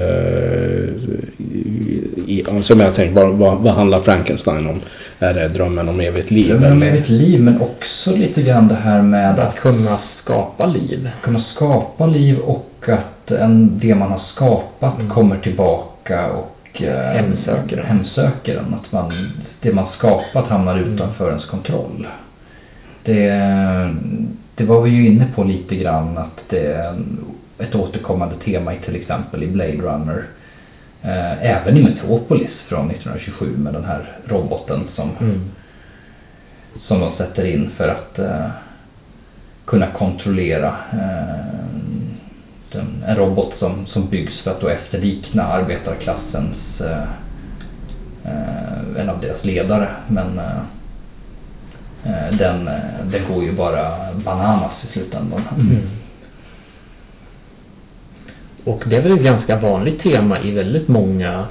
i, 1.38 2.04
i, 2.28 2.46
som 2.64 2.80
jag 2.80 2.96
tänkte, 2.96 3.22
vad, 3.22 3.34
vad, 3.36 3.58
vad 3.58 3.74
handlar 3.74 4.02
Frankenstein 4.02 4.68
om? 4.68 4.82
Är 5.20 5.34
det 5.34 5.48
drömmen 5.48 5.90
om 5.90 6.00
evigt 6.00 6.32
liv? 6.32 6.48
Drömmen 6.48 6.72
om 6.72 6.84
evigt 6.84 7.10
liv 7.10 7.42
men 7.42 7.62
också 7.62 8.12
lite 8.16 8.42
grann 8.42 8.68
det 8.68 8.76
här 8.76 9.02
med 9.02 9.40
Att 9.40 9.40
att 9.40 9.56
kunna 9.56 10.00
skapa 10.24 10.66
liv. 10.66 11.10
kunna 11.24 11.40
skapa 11.40 12.06
liv 12.06 12.40
och 12.40 12.69
att 12.88 13.32
en, 13.32 13.80
det 13.80 13.96
man 13.96 14.12
har 14.12 14.20
skapat 14.20 14.96
Mm. 15.00 15.10
kommer 15.10 15.38
tillbaka 15.38 16.32
och 16.32 16.82
eh, 16.82 17.12
Hemsöker 17.12 17.76
den. 17.76 17.86
hemsöker 17.86 18.56
den. 18.56 18.74
Att 18.74 18.92
man, 18.92 19.14
det 19.62 19.74
man 19.74 19.86
skapat 19.98 20.46
hamnar 20.48 20.78
Mm. 20.78 20.94
utanför 20.94 21.30
ens 21.30 21.46
kontroll. 21.46 22.08
Det, 23.04 23.30
det 24.56 24.64
var 24.64 24.82
vi 24.82 24.90
ju 24.90 25.06
inne 25.06 25.26
på 25.36 25.44
lite 25.44 25.76
grann 25.76 26.18
att 26.18 26.42
det 26.50 26.66
är 26.74 26.94
ett 27.58 27.76
återkommande 27.76 28.36
tema 28.36 28.74
i 28.74 28.78
till 28.78 28.96
exempel 28.96 29.44
i 29.44 29.48
Blade 29.48 29.72
Runner. 29.78 30.24
Eh, 31.02 31.46
även 31.46 31.78
i 31.78 31.84
Metropolis 31.84 32.52
från 32.68 32.92
1927 32.92 33.46
med 33.58 33.74
den 33.74 33.86
här 33.86 34.18
roboten 34.26 34.80
som 34.96 35.10
Mm. 35.22 35.42
som 36.82 37.00
de 37.00 37.12
sätter 37.18 37.46
in 37.46 37.70
för 37.78 37.88
att 37.88 38.20
eh, 38.20 38.46
kunna 39.66 39.88
kontrollera 39.88 40.74
eh, 40.94 41.66
den, 42.72 43.04
en 43.08 43.16
robot 43.16 43.54
som, 43.60 43.86
som 43.86 44.10
byggs 44.10 44.42
för 44.42 44.52
att 44.52 44.62
då 44.62 44.68
efterlikna 44.68 45.44
arbetarklassens 45.44 46.82
eh, 46.82 47.04
eh, 48.26 49.02
en 49.02 49.10
av 49.10 49.22
deras 49.22 49.46
ledare 49.46 49.90
men 50.08 50.40
eh, 50.40 50.60
eh, 52.06 52.38
den, 52.38 52.68
eh, 52.68 53.06
den 53.12 53.34
går 53.34 53.44
ju 53.44 53.52
bara 53.52 54.14
bananas 54.26 54.72
i 54.84 54.94
slutändan. 54.94 55.42
Mm. 55.58 55.78
Och 58.64 58.84
det 58.86 58.96
är 58.96 59.02
väl 59.02 59.12
ett 59.12 59.24
ganska 59.24 59.60
vanligt 59.60 60.02
tema 60.02 60.40
i 60.40 60.52
väldigt 60.52 60.88
många 60.88 61.46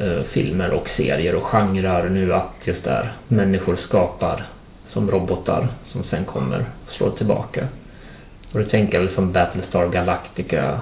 eh, 0.00 0.22
filmer 0.32 0.70
och 0.70 0.88
serier 0.96 1.34
och 1.34 1.42
genrer 1.42 2.08
nu 2.08 2.34
att 2.34 2.54
just 2.64 2.84
där 2.84 3.12
människor 3.28 3.76
skapar 3.76 4.46
som 4.92 5.10
robotar 5.10 5.68
som 5.92 6.04
sen 6.04 6.24
kommer 6.24 6.64
och 6.86 6.92
slår 6.92 7.10
tillbaka. 7.10 7.68
Och 8.52 8.58
det 8.58 8.64
tänker 8.66 8.94
jag 8.94 9.04
väl 9.04 9.14
som 9.14 9.32
Battlestar 9.32 9.88
Galactica. 9.88 10.80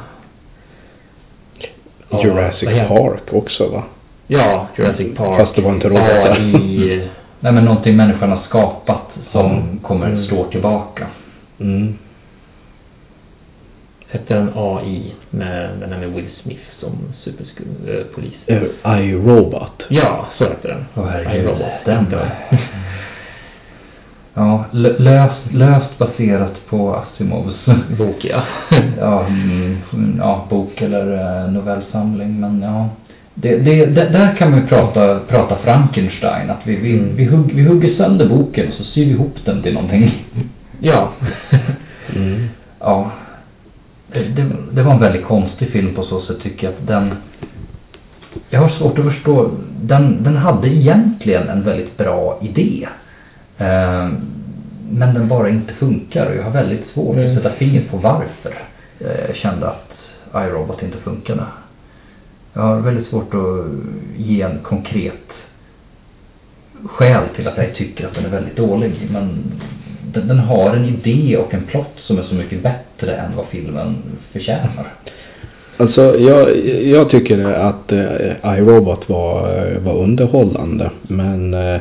Ja, 2.11 2.22
Jurassic 2.24 2.68
Park 2.88 3.33
också 3.33 3.68
va? 3.68 3.83
Ja, 4.27 4.68
Jurassic 4.79 5.16
Park. 5.16 5.40
Fast 5.40 5.55
det 5.57 5.62
var 5.62 5.72
inte 5.74 5.88
robotar. 5.88 6.31
AI. 6.33 7.09
Nej 7.40 7.53
men 7.53 7.64
någonting 7.64 7.96
människan 7.96 8.31
har 8.31 8.42
skapat 8.48 9.03
som 9.33 9.53
Ja. 9.83 9.88
kommer 9.88 10.07
Mm. 10.07 10.24
slå 10.24 10.44
tillbaka. 10.44 11.07
Mm. 11.61 11.94
Hette 14.11 14.35
den 14.35 14.50
AI 14.55 15.12
med 15.31 15.70
den 15.81 15.92
här 15.92 15.98
med 16.00 16.12
Will 16.12 16.29
Smith 16.42 16.62
som 16.81 16.92
superpolis. 17.24 18.35
Uh, 18.50 19.00
I, 19.00 19.14
Robot. 19.14 19.83
Ja, 19.88 20.27
så 20.38 20.44
heter 20.44 20.68
den. 20.68 20.85
Åh 20.96 21.07
herregud, 21.09 21.44
iRobot. 21.44 21.85
den. 21.85 21.98
Inte- 22.05 22.31
Ja, 24.35 24.64
lö- 24.70 24.99
löst, 24.99 25.40
löst 25.53 25.99
baserat 25.99 26.66
på 26.68 26.94
Asimovs 26.94 27.64
Bok, 27.99 28.25
ja. 28.25 28.42
ja, 29.01 29.27
mm, 29.27 29.77
ja, 30.18 30.47
bok 30.51 30.83
eller 30.83 31.42
eh, 31.44 31.51
novellsamling. 31.53 32.40
Men 32.40 32.62
ja, 32.62 32.88
det, 33.35 33.57
det, 33.57 33.87
där 33.87 34.35
kan 34.37 34.51
man 34.51 34.66
prata, 34.66 35.18
prata 35.29 35.57
Frankenstein. 35.57 36.51
Att 36.51 36.66
vi, 36.66 36.77
vi, 36.77 36.99
Mm. 36.99 37.16
vi, 37.16 37.25
hugg, 37.25 37.53
vi 37.55 37.62
hugger 37.62 37.94
sönder 37.94 38.29
boken 38.29 38.73
så 38.73 38.85
syr 38.85 39.05
vi 39.05 39.11
ihop 39.11 39.37
den 39.44 39.62
till 39.62 39.75
någonting. 39.75 40.25
Ja. 40.81 41.09
Mm. 42.16 42.44
Ja, 42.81 43.11
det, 44.12 44.23
det, 44.23 44.47
det 44.73 44.83
var 44.83 44.92
en 44.92 45.01
väldigt 45.01 45.25
konstig 45.25 45.68
film 45.68 45.94
på 45.94 46.03
så 46.03 46.20
sätt 46.20 46.40
tycker 46.42 46.66
jag. 46.66 46.75
Att 46.75 46.87
den, 46.87 47.14
jag 48.51 48.61
har 48.61 48.68
svårt 48.68 48.99
att 48.99 49.05
förstå. 49.05 49.51
Den, 49.83 50.23
den 50.23 50.37
hade 50.37 50.68
egentligen 50.68 51.49
en 51.49 51.62
väldigt 51.64 51.97
bra 51.97 52.38
idé. 52.42 52.88
Eh, 53.58 54.08
men 54.90 55.14
den 55.14 55.28
bara 55.28 55.48
inte 55.48 55.72
funkar 55.72 56.30
och 56.30 56.36
jag 56.36 56.42
har 56.42 56.50
väldigt 56.50 56.84
svårt 56.94 57.16
Mm. 57.16 57.30
att 57.30 57.42
sätta 57.42 57.54
fingret 57.54 57.90
på 57.90 57.96
varför 57.96 58.54
eh, 59.00 59.26
jag 59.26 59.36
kände 59.36 59.66
att 59.68 59.90
iRobot 60.34 60.82
inte 60.82 60.98
funkade. 60.98 61.42
Jag 62.52 62.62
har 62.62 62.80
väldigt 62.80 63.08
svårt 63.08 63.34
att 63.34 63.66
ge 64.16 64.42
en 64.42 64.58
konkret 64.62 65.32
skäl 66.86 67.22
till 67.36 67.48
att 67.48 67.56
jag 67.58 67.74
tycker 67.74 68.06
att 68.06 68.14
den 68.14 68.24
är 68.24 68.28
väldigt 68.30 68.56
dålig. 68.56 68.92
Men 69.12 69.38
den, 70.12 70.28
den 70.28 70.38
har 70.38 70.76
en 70.76 70.84
idé 70.84 71.36
och 71.36 71.54
en 71.54 71.62
plott 71.62 71.92
som 71.96 72.18
är 72.18 72.22
så 72.22 72.34
mycket 72.34 72.62
bättre 72.62 73.14
än 73.16 73.36
vad 73.36 73.46
filmen 73.46 73.96
förtjänar. 74.32 74.92
Alltså 75.76 76.18
jag, 76.18 76.56
jag 76.66 77.10
tycker 77.10 77.44
att 77.44 77.92
eh, 77.92 78.56
iRobot 78.58 79.08
var, 79.08 79.58
eh, 79.72 79.78
var 79.78 79.94
underhållande. 80.02 80.90
Men 81.02 81.54
eh, 81.54 81.80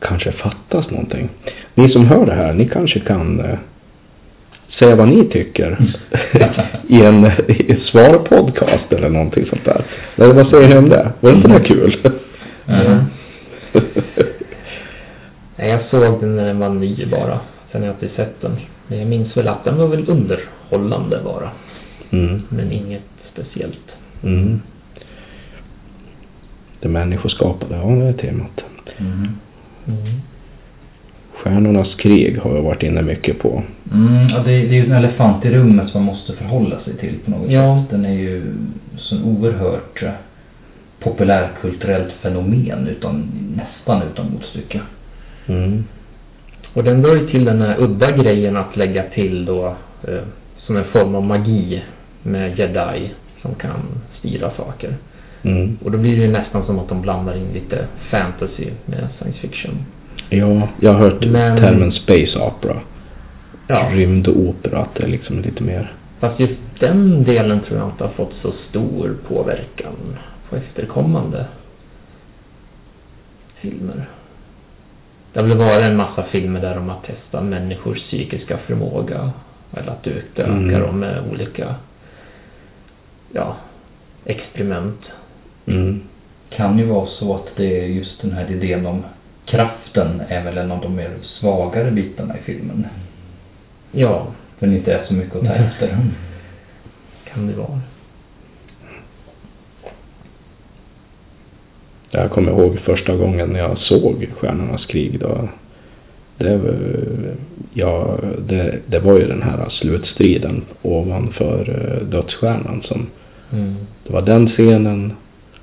kanske 0.00 0.32
fattas 0.32 0.90
någonting. 0.90 1.28
Ni 1.74 1.88
som 1.88 2.06
hör 2.06 2.26
det 2.26 2.34
här, 2.34 2.52
ni 2.52 2.68
kanske 2.68 3.00
kan 3.00 3.40
eh, 3.40 3.58
säga 4.78 4.96
vad 4.96 5.08
ni 5.08 5.24
tycker 5.24 5.78
i 6.88 7.02
en, 7.02 7.26
i 7.48 7.76
svarpodcast 7.84 8.92
eller 8.92 9.08
någonting 9.08 9.46
sånt 9.46 9.64
där. 9.64 9.84
Eller 10.16 10.34
vad 10.34 10.48
säger 10.48 10.68
ni 10.68 10.76
om 10.76 10.88
det? 10.88 11.12
Var 11.20 11.32
inte 11.32 11.48
det 11.48 11.60
kul? 11.60 11.96
Mm. 12.66 13.04
Nej, 15.56 15.70
jag 15.70 15.80
såg 15.90 16.20
den 16.20 16.36
när 16.36 16.46
den 16.46 16.58
var 16.58 16.68
ny 16.68 17.06
bara. 17.06 17.40
Sen 17.72 17.80
har 17.80 17.88
jag 17.88 17.94
inte 17.94 18.16
sett 18.16 18.40
den. 18.40 18.56
Men 18.86 18.98
jag 18.98 19.08
minns 19.08 19.36
väl 19.36 19.48
att 19.48 19.64
den 19.64 19.78
var 19.78 19.86
väl 19.86 20.04
underhållande 20.08 21.20
bara. 21.24 21.50
Mm. 22.10 22.42
Men 22.48 22.72
inget 22.72 23.02
speciellt. 23.32 23.92
Mm. 24.22 24.60
Det 26.80 26.88
människoskapade, 26.88 27.74
ja 27.74 27.88
det 27.88 28.08
är 28.08 28.12
temat. 28.12 28.60
Mm. 28.98 29.28
Mm. 29.88 30.20
Stjärnornas 31.34 31.94
krig 31.94 32.38
har 32.38 32.54
jag 32.54 32.62
varit 32.62 32.82
inne 32.82 33.02
mycket 33.02 33.38
på. 33.38 33.62
Mm, 33.92 34.28
ja, 34.28 34.36
det, 34.38 34.50
det 34.50 34.78
är 34.78 34.80
ju 34.80 34.84
en 34.86 34.92
elefant 34.92 35.44
i 35.44 35.50
rummet 35.50 35.90
som 35.90 36.04
man 36.04 36.14
måste 36.14 36.32
förhålla 36.32 36.80
sig 36.80 36.96
till 36.96 37.14
på 37.24 37.30
något 37.30 37.50
Ja. 37.50 37.82
sätt. 37.82 37.90
Den 37.90 38.04
är 38.04 38.12
ju 38.18 38.42
så 38.96 39.16
en 39.16 39.24
oerhört 39.24 40.02
eh, 40.02 40.10
populärkulturellt 41.00 42.12
fenomen 42.12 42.86
utan, 42.86 43.22
nästan 43.56 44.02
utan 44.12 44.30
motstycke. 44.32 44.80
Mm. 45.46 45.84
Och 46.74 46.84
den 46.84 47.02
drar 47.02 47.14
ju 47.14 47.28
till 47.28 47.44
den 47.44 47.62
här 47.62 47.76
udda 47.78 48.10
grejen 48.10 48.56
att 48.56 48.76
lägga 48.76 49.02
till 49.02 49.44
då 49.44 49.76
eh, 50.08 50.22
som 50.56 50.76
en 50.76 50.84
form 50.84 51.14
av 51.14 51.22
magi 51.22 51.82
med 52.22 52.58
jedi 52.58 53.10
som 53.42 53.54
kan 53.54 53.80
styra 54.18 54.50
saker. 54.56 54.96
Mm. 55.42 55.78
Och 55.84 55.90
då 55.90 55.98
blir 55.98 56.16
det 56.16 56.22
ju 56.22 56.32
nästan 56.32 56.66
som 56.66 56.78
att 56.78 56.88
de 56.88 57.02
blandar 57.02 57.36
in 57.36 57.52
lite 57.54 57.86
fantasy 58.10 58.70
med 58.86 59.08
science 59.18 59.38
fiction. 59.38 59.74
Ja, 60.28 60.68
jag 60.80 60.92
har 60.92 60.98
hört 61.00 61.24
Men- 61.26 61.56
termen 61.56 61.92
space 61.92 62.38
opera. 62.38 62.80
Ja, 63.66 63.88
Rymdopera, 63.92 64.78
att 64.78 64.94
det 64.94 65.02
är 65.02 65.08
liksom 65.08 65.40
lite 65.40 65.62
mer... 65.62 65.92
fast 66.20 66.40
just 66.40 66.54
den 66.80 67.24
delen 67.24 67.60
tror 67.60 67.78
jag 67.78 67.88
inte 67.88 68.04
har 68.04 68.10
fått 68.10 68.34
så 68.42 68.52
stor 68.68 69.16
påverkan 69.28 69.92
på 70.50 70.56
efterkommande 70.56 71.44
filmer. 73.54 74.08
Det 75.32 75.40
har 75.40 75.46
väl 75.48 75.56
varit 75.58 75.82
en 75.84 75.96
massa 75.96 76.22
filmer 76.22 76.60
där 76.60 76.74
de 76.74 76.88
har 76.88 77.00
testat 77.06 77.44
människors 77.44 77.98
psykiska 78.02 78.56
förmåga 78.58 79.30
eller 79.76 79.90
att 79.92 80.06
utöka 80.06 80.52
Mm. 80.52 80.80
dem 80.80 81.00
med 81.00 81.22
olika 81.32 81.74
ja, 83.32 83.56
experiment. 84.24 85.00
Mm. 85.68 86.00
Kan 86.50 86.78
ju 86.78 86.84
vara 86.84 87.06
så 87.06 87.34
att 87.34 87.46
det 87.56 87.80
är 87.80 87.86
just 87.86 88.20
den 88.22 88.32
här 88.32 88.50
idén 88.50 88.86
om 88.86 89.02
kraften 89.46 90.22
är 90.28 90.44
väl 90.44 90.58
en 90.58 90.72
av 90.72 90.80
de 90.80 90.94
mer 90.96 91.10
svagare 91.22 91.90
bitarna 91.90 92.34
i 92.38 92.40
filmen. 92.42 92.86
Ja, 93.92 94.26
Den 94.58 94.76
inte 94.76 94.92
är 94.92 95.04
så 95.06 95.14
mycket 95.14 95.36
att 95.36 95.44
ta 95.46 95.52
efter. 95.54 95.98
kan 97.32 97.46
det 97.46 97.52
vara. 97.54 97.80
Jag 102.10 102.30
kommer 102.30 102.50
ihåg 102.52 102.78
första 102.78 103.16
gången 103.16 103.54
jag 103.54 103.78
såg 103.78 104.26
Stjärnornas 104.38 104.86
krig. 104.86 105.20
Då, 105.20 105.48
det, 106.38 106.56
var- 106.56 107.34
ja, 107.72 108.18
det, 108.48 108.78
det 108.86 108.98
var 108.98 109.18
ju 109.18 109.26
den 109.26 109.42
här 109.42 109.68
slutstriden 109.68 110.64
ovanför 110.82 111.86
eh, 112.00 112.08
dödsstjärnan. 112.08 112.82
Som, 112.84 113.06
Mm. 113.52 113.74
det 114.06 114.12
var 114.12 114.22
den 114.22 114.48
scenen 114.48 115.12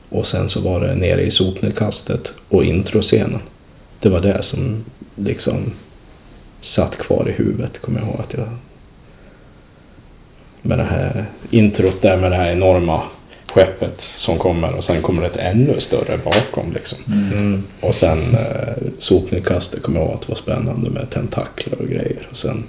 och 0.10 0.26
sen 0.26 0.50
så 0.50 0.60
var 0.62 0.80
det 0.80 0.96
nere 0.96 1.22
i 1.22 1.32
sopnedkastet 1.32 2.22
och 2.50 2.63
introscenen. 2.63 3.39
Det 4.00 4.10
var 4.10 4.20
det 4.20 4.44
som 4.50 4.86
liksom 5.15 5.74
satt 6.76 6.98
kvar 6.98 7.30
i 7.30 7.32
huvudet, 7.32 7.82
kommer 7.82 8.00
jag 8.00 8.08
ihåg 8.10 8.20
att 8.20 8.34
jag... 8.34 8.48
Med 10.62 10.78
det 10.78 10.84
här 10.84 11.26
introt 11.50 12.02
där 12.02 12.18
med 12.18 12.32
det 12.32 12.36
här 12.36 12.52
enorma 12.52 13.02
skeppet 13.48 14.02
som 14.18 14.38
kommer 14.38 14.74
och 14.74 14.84
sen 14.84 15.02
kommer 15.02 15.24
ett 15.24 15.38
ännu 15.38 15.82
större 15.82 16.18
bakom 16.18 16.74
liksom. 16.74 16.98
Mm. 17.08 17.63
Och 17.82 17.96
sen 17.96 18.36
eh, 18.36 18.74
sopnedkastet 19.00 19.84
kommer 19.84 20.00
jag 20.00 20.08
ihåg 20.08 20.15
att 20.15 20.28
det 20.28 20.34
var 20.34 20.41
spännande 20.41 20.89
med 20.89 21.10
tentakler 21.10 21.82
och 21.82 21.88
grejer. 21.88 22.28
Och 22.32 22.38
sen, 22.38 22.63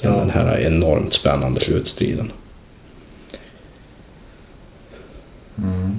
sen 0.00 0.12
Ja. 0.12 0.18
den 0.18 0.30
här 0.30 0.58
enormt 0.58 1.14
spännande 1.14 1.60
slutstriden. 1.60 2.32
Mm. 5.58 5.98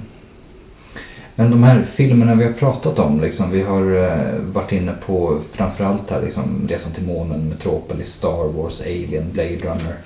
Men 1.38 1.50
de 1.50 1.62
här 1.62 1.86
filmerna 1.96 2.34
vi 2.34 2.44
har 2.44 2.52
pratat 2.52 2.98
om, 2.98 3.20
liksom, 3.20 3.50
vi 3.50 3.62
har 3.62 3.96
eh, 3.96 4.40
varit 4.40 4.72
inne 4.72 4.92
på 5.06 5.40
framförallt 5.52 6.10
här 6.10 6.22
liksom 6.22 6.68
Resan 6.68 6.92
till 6.92 7.06
månen, 7.06 7.48
Metropolis, 7.48 8.06
Star 8.18 8.48
Wars, 8.52 8.80
Alien, 8.80 9.32
Blade 9.32 9.56
Runner. 9.56 9.96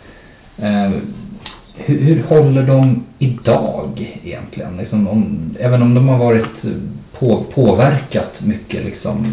Eh, 0.58 0.92
hur, 1.74 2.00
hur 2.00 2.22
håller 2.22 2.66
de 2.66 3.04
idag 3.18 4.18
egentligen? 4.24 4.76
Liksom 4.76 5.08
om, 5.08 5.54
även 5.60 5.82
om 5.82 5.94
de 5.94 6.08
har 6.08 6.18
varit 6.18 6.62
på, 7.18 7.44
påverkat 7.54 8.32
mycket 8.38 8.84
liksom 8.84 9.26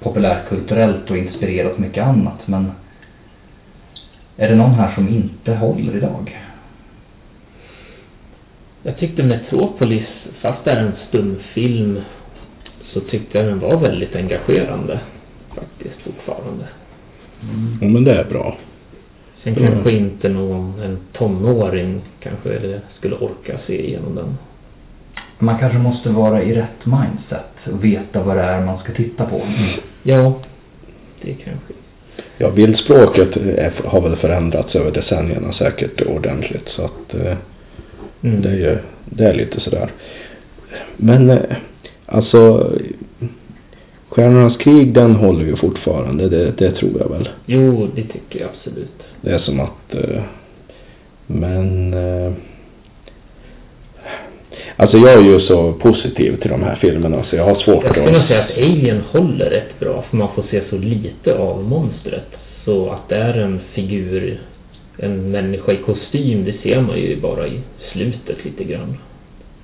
populärkulturellt 0.00 1.10
och 1.10 1.16
inspirerat 1.16 1.78
mycket 1.78 2.04
annat. 2.04 2.46
Men 2.46 2.72
är 4.36 4.48
det 4.48 4.54
någon 4.54 4.74
här 4.74 4.94
som 4.94 5.08
inte 5.08 5.54
håller 5.54 5.96
idag? 5.96 6.51
Jag 8.82 8.96
tyckte 8.98 9.22
Metropolis, 9.22 10.06
fast 10.40 10.64
det 10.64 10.70
är 10.70 10.80
en 10.80 10.92
stumfilm, 11.08 12.00
så 12.92 13.00
tyckte 13.00 13.38
jag 13.38 13.46
den 13.46 13.58
var 13.60 13.76
väldigt 13.76 14.16
engagerande. 14.16 15.00
Faktiskt 15.54 16.00
fortfarande. 16.04 16.64
Jo 17.80 17.88
men 17.88 18.04
det 18.04 18.14
är 18.14 18.24
bra. 18.24 18.56
Sen 19.42 19.56
Mm. 19.56 19.72
kanske 19.72 19.92
inte 19.92 20.28
någon, 20.28 20.80
en 20.80 20.98
tonåring 21.12 22.00
kanske 22.20 22.80
skulle 22.98 23.14
orka 23.16 23.58
se 23.66 23.86
igenom 23.88 24.14
den. 24.14 24.38
Man 25.38 25.58
kanske 25.58 25.78
måste 25.78 26.08
vara 26.10 26.42
i 26.42 26.54
rätt 26.54 26.86
mindset 26.86 27.72
och 27.72 27.84
veta 27.84 28.22
vad 28.22 28.36
det 28.36 28.42
är 28.42 28.64
man 28.64 28.78
ska 28.78 28.92
titta 28.92 29.24
på. 29.24 29.40
Ja, 30.02 30.34
det 31.22 31.32
kanske. 31.32 31.72
Ja, 32.38 32.50
bildspråket 32.50 33.36
är, 33.36 33.72
har 33.84 34.00
väl 34.00 34.16
förändrats 34.16 34.74
över 34.76 34.90
decennierna 34.90 35.52
säkert 35.52 36.00
ordentligt. 36.02 36.68
Så 36.68 36.84
att 36.84 37.14
eh, 37.14 37.36
Mm. 38.22 38.42
det 38.42 38.48
är 38.48 38.56
ju 38.56 38.78
det 39.04 39.24
är 39.24 39.34
lite 39.34 39.60
sådär. 39.60 39.90
Men 40.96 41.30
eh, 41.30 41.38
alltså 42.06 42.72
Stjärnornas 44.08 44.56
krig 44.56 44.92
den 44.92 45.14
håller 45.14 45.44
ju 45.44 45.56
fortfarande. 45.56 46.28
Det, 46.28 46.50
det 46.50 46.70
tror 46.70 46.92
jag 47.00 47.08
väl. 47.08 47.28
Jo, 47.46 47.88
det 47.94 48.02
tycker 48.02 48.40
jag 48.40 48.48
absolut. 48.48 49.02
Det 49.20 49.30
är 49.30 49.38
som 49.38 49.60
att 49.60 49.94
eh, 49.94 50.22
men 51.26 51.94
eh, 51.94 52.32
Alltså 54.76 54.96
jag 54.96 55.12
är 55.12 55.20
ju 55.20 55.40
så 55.40 55.72
positiv 55.72 56.36
till 56.36 56.50
de 56.50 56.62
här 56.62 56.74
filmerna 56.74 57.24
så 57.24 57.36
jag 57.36 57.44
har 57.44 57.54
svårt 57.54 57.84
Jag 57.84 57.96
skulle 57.96 58.20
att... 58.20 58.28
säga 58.28 58.42
att 58.42 58.56
Alien 58.56 59.00
håller 59.10 59.50
rätt 59.50 59.80
bra 59.80 60.04
för 60.10 60.16
man 60.16 60.28
får 60.34 60.44
se 60.50 60.62
så 60.70 60.78
lite 60.78 61.38
av 61.38 61.64
monstret. 61.64 62.26
Så 62.64 62.90
att 62.90 63.08
det 63.08 63.16
är 63.16 63.34
en 63.38 63.60
figur, 63.72 64.40
en 64.98 65.30
människa 65.30 65.72
i 65.72 65.76
kostym, 65.76 66.44
det 66.44 66.52
ser 66.62 66.80
man 66.80 66.96
ju 66.98 67.20
bara 67.20 67.46
i 67.46 67.60
slutet 67.92 68.44
lite 68.44 68.64
grann. 68.64 68.96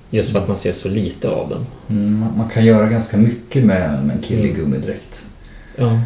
Just 0.09 0.31
för 0.31 0.39
att 0.39 0.47
man 0.47 0.57
ser 0.63 0.73
så 0.81 0.87
lite 0.89 1.29
av 1.29 1.49
den. 1.49 1.65
Mm, 1.97 2.19
man- 2.37 2.49
kan 2.49 2.65
göra 2.65 2.89
ganska 2.89 3.17
mycket 3.17 3.63
med, 3.63 3.93
en 3.93 4.21
kille 4.21 4.41
i 4.47 4.49
Mm. 4.49 4.55
gummidräkt. 4.61 5.13
Ja. 5.75 5.99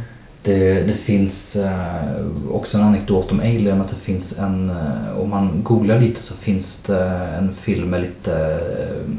Det, 0.43 0.83
det 0.83 0.93
finns 0.93 1.33
eh, 1.55 2.25
också 2.51 2.77
en 2.77 2.83
anekdot 2.83 3.31
om 3.31 3.39
Alien 3.39 3.81
att 3.81 3.89
det 3.89 3.95
finns 4.05 4.23
en, 4.39 4.69
eh, 4.69 5.19
om 5.19 5.29
man 5.29 5.63
googlar 5.63 5.99
lite 5.99 6.19
så 6.27 6.33
finns 6.33 6.65
det 6.85 7.03
en 7.37 7.55
film 7.61 7.89
med 7.89 8.01
lite, 8.01 8.33
eh, 8.33 9.13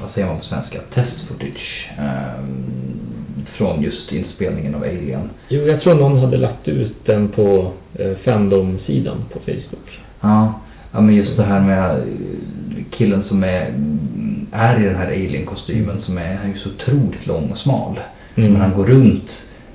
vad 0.00 0.10
säger 0.10 0.26
man 0.26 0.38
på 0.38 0.44
svenska, 0.44 0.78
test 0.94 1.20
footage. 1.28 1.88
Från 3.56 3.82
just 3.82 4.12
inspelningen 4.12 4.74
av 4.74 4.82
Alien. 4.82 5.30
Jo, 5.48 5.62
jag 5.66 5.80
tror 5.80 5.94
någon 5.94 6.18
hade 6.18 6.36
lagt 6.36 6.68
ut 6.68 7.06
den 7.06 7.28
på 7.28 7.72
eh, 7.94 8.16
Fandom-sidan 8.24 9.16
på 9.32 9.38
Facebook. 9.38 10.00
Ja, 10.20 10.60
ja 10.92 11.00
men 11.00 11.14
just 11.14 11.36
det 11.36 11.42
här 11.42 11.60
med 11.60 11.90
eh, 11.90 12.04
killen 12.90 13.24
som 13.28 13.44
är, 13.44 13.74
är 14.52 14.80
i 14.80 14.84
den 14.84 14.96
här 14.96 15.06
alien-kostymen 15.06 16.02
som 16.02 16.18
är, 16.18 16.34
han 16.34 16.50
är 16.50 16.54
ju 16.54 16.58
så 16.58 16.68
otroligt 16.68 17.26
lång 17.26 17.50
och 17.50 17.58
smal. 17.58 18.00
Mm. 18.34 18.52
Men 18.52 18.60
han 18.60 18.76
går 18.76 18.86
runt 18.86 19.30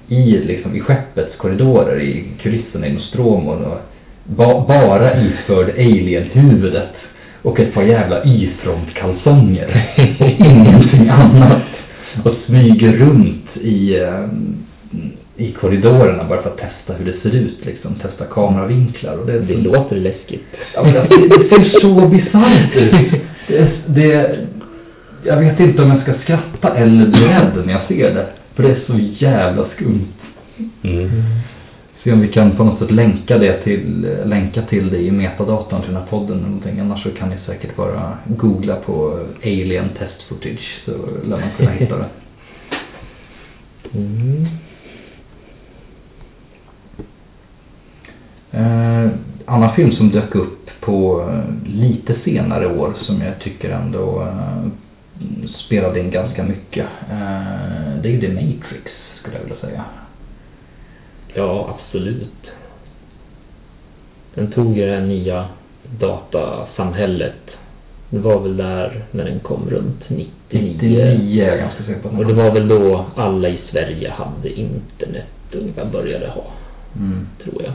i, 0.07 0.37
liksom, 0.37 0.75
i 0.75 0.79
skeppets 0.79 1.35
korridorer 1.37 1.99
i 1.99 2.25
kulisserna 2.41 2.87
i 2.87 2.93
Nostromo 2.93 3.51
och 3.51 3.77
ba, 4.23 4.65
bara 4.67 5.21
iförd 5.21 5.69
alien-huvudet 5.69 6.95
och 7.41 7.59
ett 7.59 7.73
par 7.73 7.83
jävla 7.83 8.23
Y-front-kalsonger 8.23 9.85
och 10.19 10.29
ingenting 10.29 11.09
annat. 11.09 11.70
Och 12.23 12.35
smyger 12.45 12.91
runt 12.91 13.57
i, 13.61 13.99
eh, 13.99 14.25
i 15.37 15.51
korridorerna 15.51 16.23
bara 16.23 16.41
för 16.41 16.49
att 16.49 16.57
testa 16.57 16.93
hur 16.93 17.05
det 17.05 17.19
ser 17.21 17.37
ut 17.37 17.65
liksom, 17.65 17.95
testa 17.95 18.25
kameravinklar 18.25 19.17
och 19.17 19.25
det, 19.25 19.39
Det 19.39 19.57
låter 19.57 19.95
läskigt. 19.95 20.45
Ja, 20.73 20.83
men 20.83 20.97
alltså, 20.97 21.17
det, 21.17 21.27
det 21.27 21.49
ser 21.49 21.79
så 21.79 22.07
bisarrt 22.07 22.75
ut. 22.75 23.21
Det, 23.47 23.71
det, 23.85 24.39
jag 25.23 25.37
vet 25.37 25.59
inte 25.59 25.81
om 25.83 25.89
jag 25.89 26.01
ska 26.01 26.13
skratta 26.13 26.75
eller 26.77 27.07
bli 27.07 27.21
rädd 27.21 27.65
när 27.65 27.73
jag 27.73 27.87
ser 27.87 28.13
det. 28.15 28.27
För 28.55 28.63
det 28.63 28.69
är 28.69 28.79
så 28.87 29.23
jävla 29.25 29.65
skumt. 29.75 30.07
Mm. 30.83 31.09
Se 32.03 32.11
om 32.13 32.21
vi 32.21 32.27
kan 32.27 32.55
på 32.55 32.63
något 32.63 32.79
sätt 32.79 32.91
länka 32.91 33.37
det 33.37 33.63
till, 33.63 34.07
länka 34.25 34.61
till 34.61 34.89
det 34.89 34.97
i 34.97 35.11
metadatorn 35.11 35.81
till 35.81 35.93
den 35.93 36.01
här 36.01 36.09
podden 36.09 36.37
eller 36.37 36.47
någonting. 36.47 36.79
Annars 36.79 37.03
så 37.03 37.11
kan 37.11 37.29
ni 37.29 37.35
säkert 37.45 37.75
bara 37.75 38.17
googla 38.25 38.75
på 38.75 39.19
alien 39.43 39.89
test 39.97 40.23
footage 40.29 40.81
så 40.85 40.91
lär 41.29 41.39
man 41.39 41.49
kunna 41.57 41.71
hitta 41.71 41.97
det. 41.97 42.05
Mm. 43.93 44.47
Eh, 48.51 49.11
annan 49.45 49.75
film 49.75 49.91
som 49.91 50.11
dök 50.11 50.35
upp 50.35 50.69
på 50.79 51.29
eh, 51.29 51.73
lite 51.73 52.15
senare 52.23 52.67
år 52.67 52.93
som 53.01 53.21
jag 53.21 53.39
tycker 53.39 53.69
ändå 53.69 54.21
uh, 54.21 54.67
spelade 55.65 55.99
in 55.99 56.11
ganska 56.11 56.43
mycket. 56.43 56.85
Uh, 57.11 58.01
det 58.01 58.09
är 58.09 58.11
ju 58.11 58.21
The 58.21 58.33
Matrix 58.33 58.91
skulle 59.19 59.35
jag 59.35 59.43
vilja 59.43 59.57
säga. 59.61 59.83
Ja, 61.33 61.77
absolut. 61.79 62.51
Den 64.33 64.51
tog 64.51 64.77
ju 64.77 64.85
det 64.85 64.91
här 64.91 65.01
nya 65.01 65.45
datasamhället. 65.99 67.51
Det 68.09 68.19
var 68.19 68.39
väl 68.39 68.57
där 68.57 69.05
när 69.11 69.23
den 69.25 69.39
kom 69.39 69.69
runt 69.69 70.09
99. 70.09 70.27
99 70.49 70.99
är 71.01 71.47
jag 71.47 71.57
ganska 71.57 71.83
säker 71.83 72.01
på. 72.01 72.09
Och 72.09 72.25
det 72.25 72.33
var 72.33 72.51
väl 72.51 72.67
då 72.67 73.05
alla 73.15 73.49
i 73.49 73.59
Sverige 73.71 74.09
hade 74.09 74.49
internet 74.49 75.25
ungefär 75.51 75.85
började 75.85 76.27
ha. 76.27 76.43
Mm. 76.95 77.27
Tror 77.43 77.63
jag. 77.63 77.73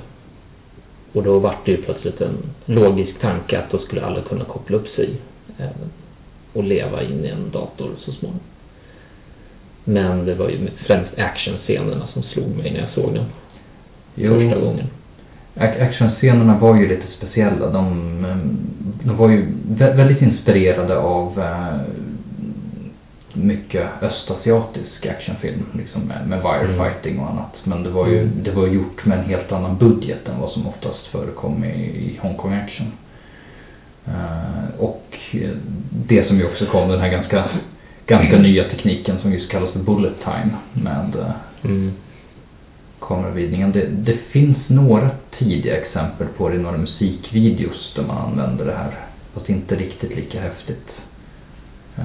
Och 1.13 1.23
då 1.23 1.39
var 1.39 1.55
det 1.65 1.71
ju 1.71 1.83
plötsligt 1.83 2.21
en 2.21 2.37
logisk 2.67 3.21
tanke 3.21 3.59
att 3.59 3.71
då 3.71 3.79
skulle 3.79 4.05
alla 4.05 4.21
kunna 4.21 4.45
koppla 4.45 4.77
upp 4.77 4.89
sig 4.89 5.11
och 6.53 6.65
leva 6.65 7.03
in 7.03 7.25
i 7.25 7.29
en 7.29 7.51
dator 7.51 7.91
så 7.99 8.13
småningom. 8.13 8.41
Men 9.85 10.27
det 10.27 10.35
var 10.35 10.49
ju 10.49 10.69
främst 10.87 11.19
actionscenerna 11.19 12.07
som 12.13 12.23
slog 12.23 12.49
mig 12.49 12.71
när 12.73 12.81
jag 12.81 12.91
såg 12.91 13.15
den 13.15 13.25
Jo. 14.17 14.35
första 14.41 14.61
gången. 14.61 14.87
Ac- 15.55 15.83
Actionscenerna 15.83 16.59
var 16.59 16.77
ju 16.77 16.89
lite 16.89 17.07
speciella. 17.17 17.71
De, 17.71 18.25
eh, 18.25 18.37
de 19.07 19.17
var 19.17 19.29
ju 19.31 19.47
vä- 19.71 19.97
väldigt 19.97 20.23
inspirerade 20.23 20.97
av 20.99 21.41
eh, 21.41 21.81
mycket 23.33 23.87
östasiatisk 24.03 25.07
actionfilm. 25.07 25.65
Liksom 25.73 26.03
med, 26.03 26.27
med 26.29 26.43
firefighting 26.43 27.19
och 27.19 27.31
annat. 27.31 27.55
Men 27.65 27.83
det 27.83 27.91
var 27.91 28.07
ju 28.09 28.19
Mm. 28.23 28.33
det 28.45 28.51
var 28.51 28.67
gjort 28.67 29.05
med 29.07 29.19
en 29.19 29.25
helt 29.25 29.53
annan 29.53 29.77
budget 29.79 30.29
än 30.29 30.41
vad 30.41 30.51
som 30.51 30.67
oftast 30.67 31.07
förekom 31.07 31.65
i, 31.65 31.69
i 31.79 32.19
Hongkong 32.23 32.53
action. 32.53 32.87
Eh, 34.07 34.81
och 34.81 35.07
eh, 35.33 35.51
det 36.09 36.29
som 36.29 36.39
ju 36.39 36.45
också 36.47 36.67
kom, 36.67 36.89
den 36.89 37.01
här 37.01 37.11
ganska, 37.11 37.45
ganska 38.07 38.39
nya 38.43 38.65
tekniken 38.65 39.19
som 39.23 39.33
just 39.33 39.49
kallas 39.51 39.71
för 39.71 39.79
bullet 39.79 40.15
time. 40.25 40.53
Med 40.73 41.15
eh, 41.21 41.31
Mm. 41.65 41.93
Kameravidningen. 43.07 43.73
Det, 43.73 43.87
det 43.87 44.17
finns 44.31 44.59
några 44.67 45.11
tidiga 45.39 45.77
exempel 45.77 46.27
på 46.37 46.49
det 46.49 46.55
i 46.57 46.59
några 46.59 46.79
musikvideos 46.79 47.93
där 47.97 48.03
man 48.03 48.17
använder 48.17 48.65
det 48.65 48.73
här. 48.73 49.07
Fast 49.35 49.49
inte 49.49 49.77
riktigt 49.77 50.17
lika 50.17 50.41
häftigt. 50.41 50.89
Eh, 51.97 52.05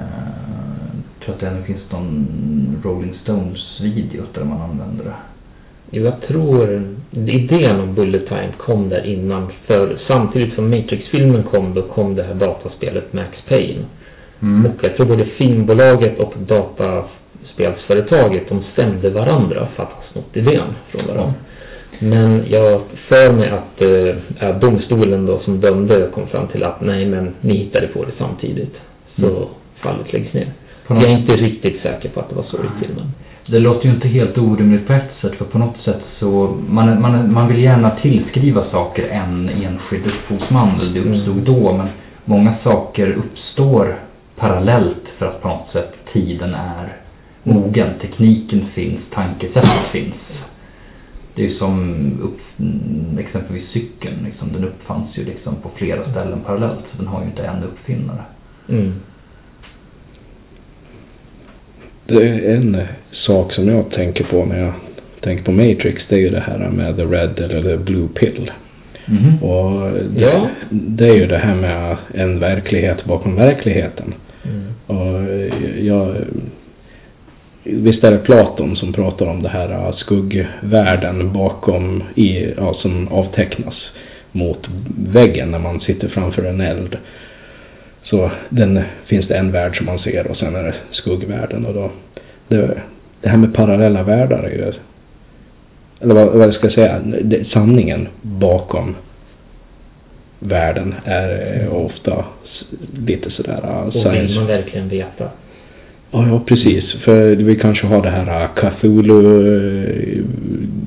Jag 1.18 1.24
tror 1.24 1.34
att 1.34 1.40
det 1.40 1.46
även 1.46 1.64
finns 1.64 1.90
någon 1.90 2.80
Rolling 2.84 3.14
Stones 3.22 3.80
video 3.80 4.24
där 4.34 4.44
man 4.44 4.60
använder 4.60 5.04
det. 5.04 5.14
Jag 5.98 6.20
tror 6.20 6.82
idén 7.10 7.80
om 7.80 7.94
Bullet 7.94 8.28
Time 8.28 8.52
kom 8.58 8.88
där 8.88 9.06
innan. 9.06 9.52
För 9.66 9.98
samtidigt 10.06 10.54
som 10.54 10.70
Matrix-filmen 10.70 11.42
kom, 11.42 11.74
då 11.74 11.82
kom 11.82 12.14
det 12.14 12.22
här 12.22 12.34
dataspelet 12.34 13.12
Max 13.12 13.38
Payne. 13.48 13.84
Mm. 14.42 14.66
Och 14.66 14.84
jag 14.84 14.96
tror 14.96 15.06
både 15.06 15.24
filmbolaget 15.24 16.18
och 16.18 16.34
dataspelsföretaget, 17.42 18.48
de 18.48 18.62
stämde 18.72 19.10
varandra 19.10 19.68
för 19.76 19.82
att 19.82 19.88
ha 19.92 20.02
snott 20.12 20.36
idén 20.36 20.74
från 20.90 21.06
varandra. 21.06 21.34
Men 21.98 22.44
jag 22.50 22.80
för 23.08 23.32
mig 23.32 23.48
att 23.48 23.82
eh, 23.82 24.58
domstolen 24.58 25.26
då 25.26 25.38
som 25.38 25.60
dömde 25.60 26.08
kom 26.14 26.26
fram 26.26 26.48
till 26.48 26.64
att 26.64 26.80
nej 26.80 27.06
men 27.06 27.34
ni 27.40 27.54
hittade 27.54 27.86
på 27.86 28.04
det 28.04 28.12
samtidigt. 28.18 28.74
Så 29.16 29.26
Mm. 29.26 29.42
fallet 29.76 30.12
läggs 30.12 30.32
ner. 30.32 30.46
Jag 30.88 31.02
är 31.02 31.08
inte 31.08 31.36
riktigt 31.36 31.82
säker 31.82 32.08
på 32.08 32.20
att 32.20 32.28
det 32.28 32.34
var 32.34 32.42
så 32.42 32.56
i 32.56 32.86
filmen. 32.86 33.06
Det 33.46 33.58
låter 33.58 33.86
ju 33.86 33.94
inte 33.94 34.08
helt 34.08 34.38
orimligt 34.38 34.86
på 34.86 34.92
ett 34.92 35.10
sätt 35.20 35.34
för 35.34 35.44
på 35.44 35.58
något 35.58 35.80
sätt 35.84 36.00
så 36.18 36.56
man, 36.68 37.00
man, 37.00 37.32
man 37.32 37.48
vill 37.48 37.62
gärna 37.62 37.90
tillskriva 37.90 38.64
saker 38.70 39.08
en 39.08 39.48
enskild 39.48 40.06
upphovsman 40.06 40.80
eller 40.80 40.92
det 40.92 41.00
uppstod 41.00 41.34
Mm. 41.34 41.44
då 41.44 41.72
men 41.72 41.88
många 42.24 42.54
saker 42.64 43.10
uppstår 43.12 43.98
parallellt 44.36 45.04
för 45.18 45.26
att 45.26 45.42
på 45.42 45.48
något 45.48 45.70
sätt 45.72 45.92
tiden 46.12 46.54
är 46.54 47.01
mogen. 47.42 47.88
Tekniken 48.00 48.66
finns, 48.74 49.00
tankesättet 49.14 49.90
finns. 49.92 50.14
Det 51.34 51.44
är 51.44 51.48
ju 51.48 51.54
som 51.54 51.94
upp, 52.22 52.38
mm, 52.60 53.18
exempelvis 53.18 53.68
cykeln, 53.68 54.14
liksom, 54.24 54.52
den 54.52 54.64
uppfanns 54.64 55.18
ju 55.18 55.24
liksom 55.24 55.54
på 55.62 55.70
flera 55.76 56.10
ställen 56.10 56.40
parallellt. 56.46 56.84
Så 56.90 56.98
den 56.98 57.06
har 57.06 57.20
ju 57.20 57.26
inte 57.26 57.42
en 57.44 57.62
uppfinnare. 57.62 58.22
Mm. 58.68 58.92
Det 62.06 62.28
är 62.28 62.56
en 62.56 62.80
sak 63.10 63.52
som 63.52 63.68
jag 63.68 63.90
tänker 63.90 64.24
på 64.24 64.44
när 64.44 64.58
jag 64.58 64.72
tänker 65.20 65.44
på 65.44 65.52
Matrix. 65.52 66.02
Det 66.08 66.14
är 66.14 66.20
ju 66.20 66.30
det 66.30 66.40
här 66.40 66.70
med 66.70 66.96
the 66.96 67.04
red 67.04 67.38
eller 67.38 67.62
the 67.62 67.84
blue 67.84 68.08
pill. 68.08 68.50
Mhm. 69.06 69.42
Och 69.42 69.92
det, 69.92 70.20
Ja. 70.20 70.48
det 70.70 71.08
är 71.08 71.14
ju 71.14 71.26
det 71.26 71.38
här 71.38 71.54
med 71.54 71.96
en 72.14 72.38
verklighet 72.38 73.04
bakom 73.04 73.36
verkligheten. 73.36 74.14
Mm. 74.44 74.72
Och 74.86 75.22
jag, 75.82 76.16
visst 77.64 78.04
är 78.04 78.10
det 78.10 78.18
Platon 78.18 78.76
som 78.76 78.92
pratar 78.92 79.26
om 79.26 79.42
det 79.42 79.48
här 79.48 79.92
skuggvärlden 79.92 81.32
bakom, 81.32 82.02
i, 82.14 82.52
ja, 82.56 82.74
som 82.74 83.08
avtecknas 83.08 83.90
mot 84.32 84.68
väggen 85.12 85.50
när 85.50 85.58
man 85.58 85.80
sitter 85.80 86.08
framför 86.08 86.44
en 86.44 86.60
eld. 86.60 86.98
Så 88.04 88.30
den, 88.48 88.82
finns 89.06 89.28
det 89.28 89.34
en 89.34 89.52
värld 89.52 89.76
som 89.76 89.86
man 89.86 89.98
ser 89.98 90.26
och 90.26 90.36
sen 90.36 90.54
är 90.54 90.62
det 90.62 90.74
skuggvärlden. 90.90 91.66
Och 91.66 91.74
då, 91.74 91.90
det, 92.48 92.82
det 93.20 93.28
här 93.28 93.36
med 93.36 93.54
parallella 93.54 94.02
världar 94.02 94.42
är 94.42 94.50
ju, 94.50 94.72
eller 96.00 96.14
vad, 96.14 96.26
vad 96.26 96.54
ska 96.54 96.66
jag 96.66 96.74
säga, 96.74 97.00
det, 97.22 97.44
sanningen 97.48 98.08
bakom 98.22 98.94
världen 100.38 100.94
är 101.04 101.68
ofta 101.68 102.24
lite 103.06 103.30
sådär 103.30 103.60
uh, 103.64 103.96
Och 103.96 104.14
vill 104.14 104.34
man 104.34 104.46
verkligen 104.46 104.88
veta? 104.88 105.30
Ja, 106.14 106.28
ja, 106.28 106.40
precis. 106.46 106.94
För 107.04 107.36
vi 107.36 107.56
kanske 107.56 107.86
har 107.86 108.02
det 108.02 108.10
här 108.10 108.26
Ja. 108.26 108.48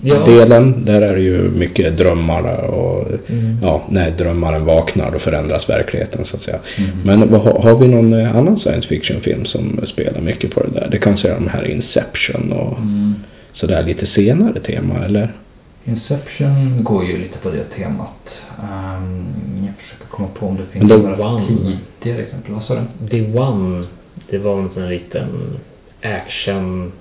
Cthulhu-delen. 0.03 0.85
Där 0.85 1.01
är 1.01 1.15
det 1.15 1.21
ju 1.21 1.49
mycket 1.51 1.97
drömmar 1.97 2.57
och 2.65 3.07
Mm. 3.29 3.57
ja, 3.61 3.83
när 3.89 4.11
drömmaren 4.11 4.65
vaknar 4.65 5.11
då 5.11 5.19
förändras 5.19 5.69
verkligheten 5.69 6.25
så 6.25 6.35
att 6.38 6.43
säga. 6.43 6.59
Mm. 6.77 6.89
Men 7.03 7.31
vad, 7.31 7.41
har 7.41 7.59
har 7.59 7.79
vi 7.79 7.88
någon 7.88 8.13
eh, 8.13 8.35
annan 8.35 8.59
science 8.59 8.88
fiction-film 8.88 9.45
som 9.45 9.79
spelar 9.88 10.21
mycket 10.21 10.51
på 10.51 10.63
det 10.63 10.69
där? 10.79 10.88
Det 10.91 10.97
kanske 10.97 11.29
är 11.29 11.35
de 11.35 11.47
här 11.47 11.67
Inception 11.71 12.51
och 12.51 12.77
Mm. 12.77 13.13
sådär 13.53 13.83
lite 13.83 14.05
senare 14.05 14.59
tema 14.59 15.05
eller? 15.05 15.33
Inception 15.85 16.83
går 16.83 17.05
ju 17.05 17.17
lite 17.17 17.38
på 17.43 17.49
det 17.49 17.63
temat. 17.75 18.29
Um, 18.59 19.33
jag 19.65 19.73
försöker 19.77 20.05
komma 20.09 20.27
på 20.39 20.45
om 20.47 20.55
det 20.57 20.63
finns 20.79 20.89
några 20.89 21.27
One. 21.27 21.45
tidigare 22.03 22.21
exempel. 22.21 22.53
Vad 22.53 22.63
sa 22.63 22.75
du? 22.75 23.07
The 23.09 23.38
One, 23.39 23.83
det 24.29 24.38
var 24.38 24.59
en 24.59 24.69
sån 24.73 24.83
här 24.83 24.89
liten 24.89 25.59
action 26.01 26.91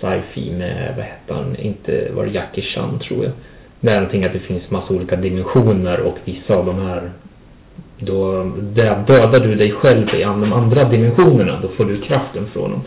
sci-fi 0.00 0.52
med, 0.52 0.94
vad 0.96 1.04
hette 1.04 1.34
han, 1.34 1.56
inte 1.56 2.08
var 2.12 2.24
det 2.24 2.30
Jackie 2.30 2.64
Chan 2.64 2.98
tror 2.98 3.24
jag. 3.24 3.32
Det 3.80 3.90
är 3.90 3.94
någonting 3.94 4.24
att 4.24 4.32
det 4.32 4.38
finns 4.38 4.70
massa 4.70 4.94
olika 4.94 5.16
dimensioner 5.16 6.00
och 6.00 6.18
vissa 6.24 6.56
av 6.56 6.66
de 6.66 6.78
här 6.78 7.10
då 7.98 8.50
där 8.60 9.04
dödar 9.06 9.40
du 9.40 9.54
dig 9.54 9.70
själv 9.72 10.14
i 10.14 10.22
de 10.22 10.52
andra 10.52 10.84
dimensionerna, 10.84 11.58
då 11.62 11.68
får 11.68 11.84
du 11.84 12.00
kraften 12.00 12.46
från 12.46 12.70
dem. 12.70 12.80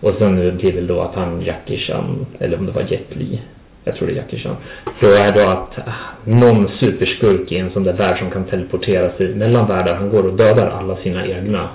Och 0.00 0.14
sen 0.18 0.36
blir 0.36 0.72
det 0.72 0.72
väl 0.72 0.86
då 0.86 1.00
att 1.00 1.14
han 1.14 1.42
Jackie 1.42 1.78
Chan, 1.78 2.26
eller 2.38 2.58
om 2.58 2.66
det 2.66 2.72
var 2.72 2.82
Jet 2.82 3.16
Li, 3.16 3.40
jag 3.84 3.96
tror 3.96 4.08
det 4.08 4.14
är 4.14 4.16
Jackie 4.16 4.38
Chan. 4.38 4.56
Då 5.00 5.10
är 5.10 5.32
då 5.32 5.40
att 5.40 5.78
ah, 5.78 5.92
någon 6.24 6.68
superskurk 6.68 7.52
i 7.52 7.58
en 7.58 7.70
sån 7.70 7.84
där 7.84 7.92
värld 7.92 8.18
som 8.18 8.30
kan 8.30 8.44
teleportera 8.44 9.10
sig 9.10 9.34
mellan 9.34 9.66
världar, 9.66 9.94
han 9.94 10.10
går 10.10 10.26
och 10.26 10.36
dödar 10.36 10.70
alla 10.70 10.96
sina 10.96 11.26
egna 11.26 11.68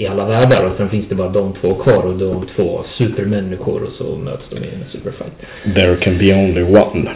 i 0.00 0.06
alla 0.06 0.24
världar 0.24 0.64
och 0.64 0.76
sen 0.76 0.88
finns 0.88 1.08
det 1.08 1.14
bara 1.14 1.28
de 1.28 1.52
två 1.52 1.74
kvar 1.74 2.02
och 2.02 2.18
de 2.18 2.46
två 2.56 2.84
supermänniskor 2.98 3.82
och 3.82 3.92
så 3.92 4.16
möts 4.16 4.44
de 4.50 4.56
i 4.56 4.68
en 4.74 4.84
superfight. 4.92 5.32
There 5.74 5.96
can 5.96 6.18
be 6.18 6.34
only 6.34 6.62
one. 6.62 7.10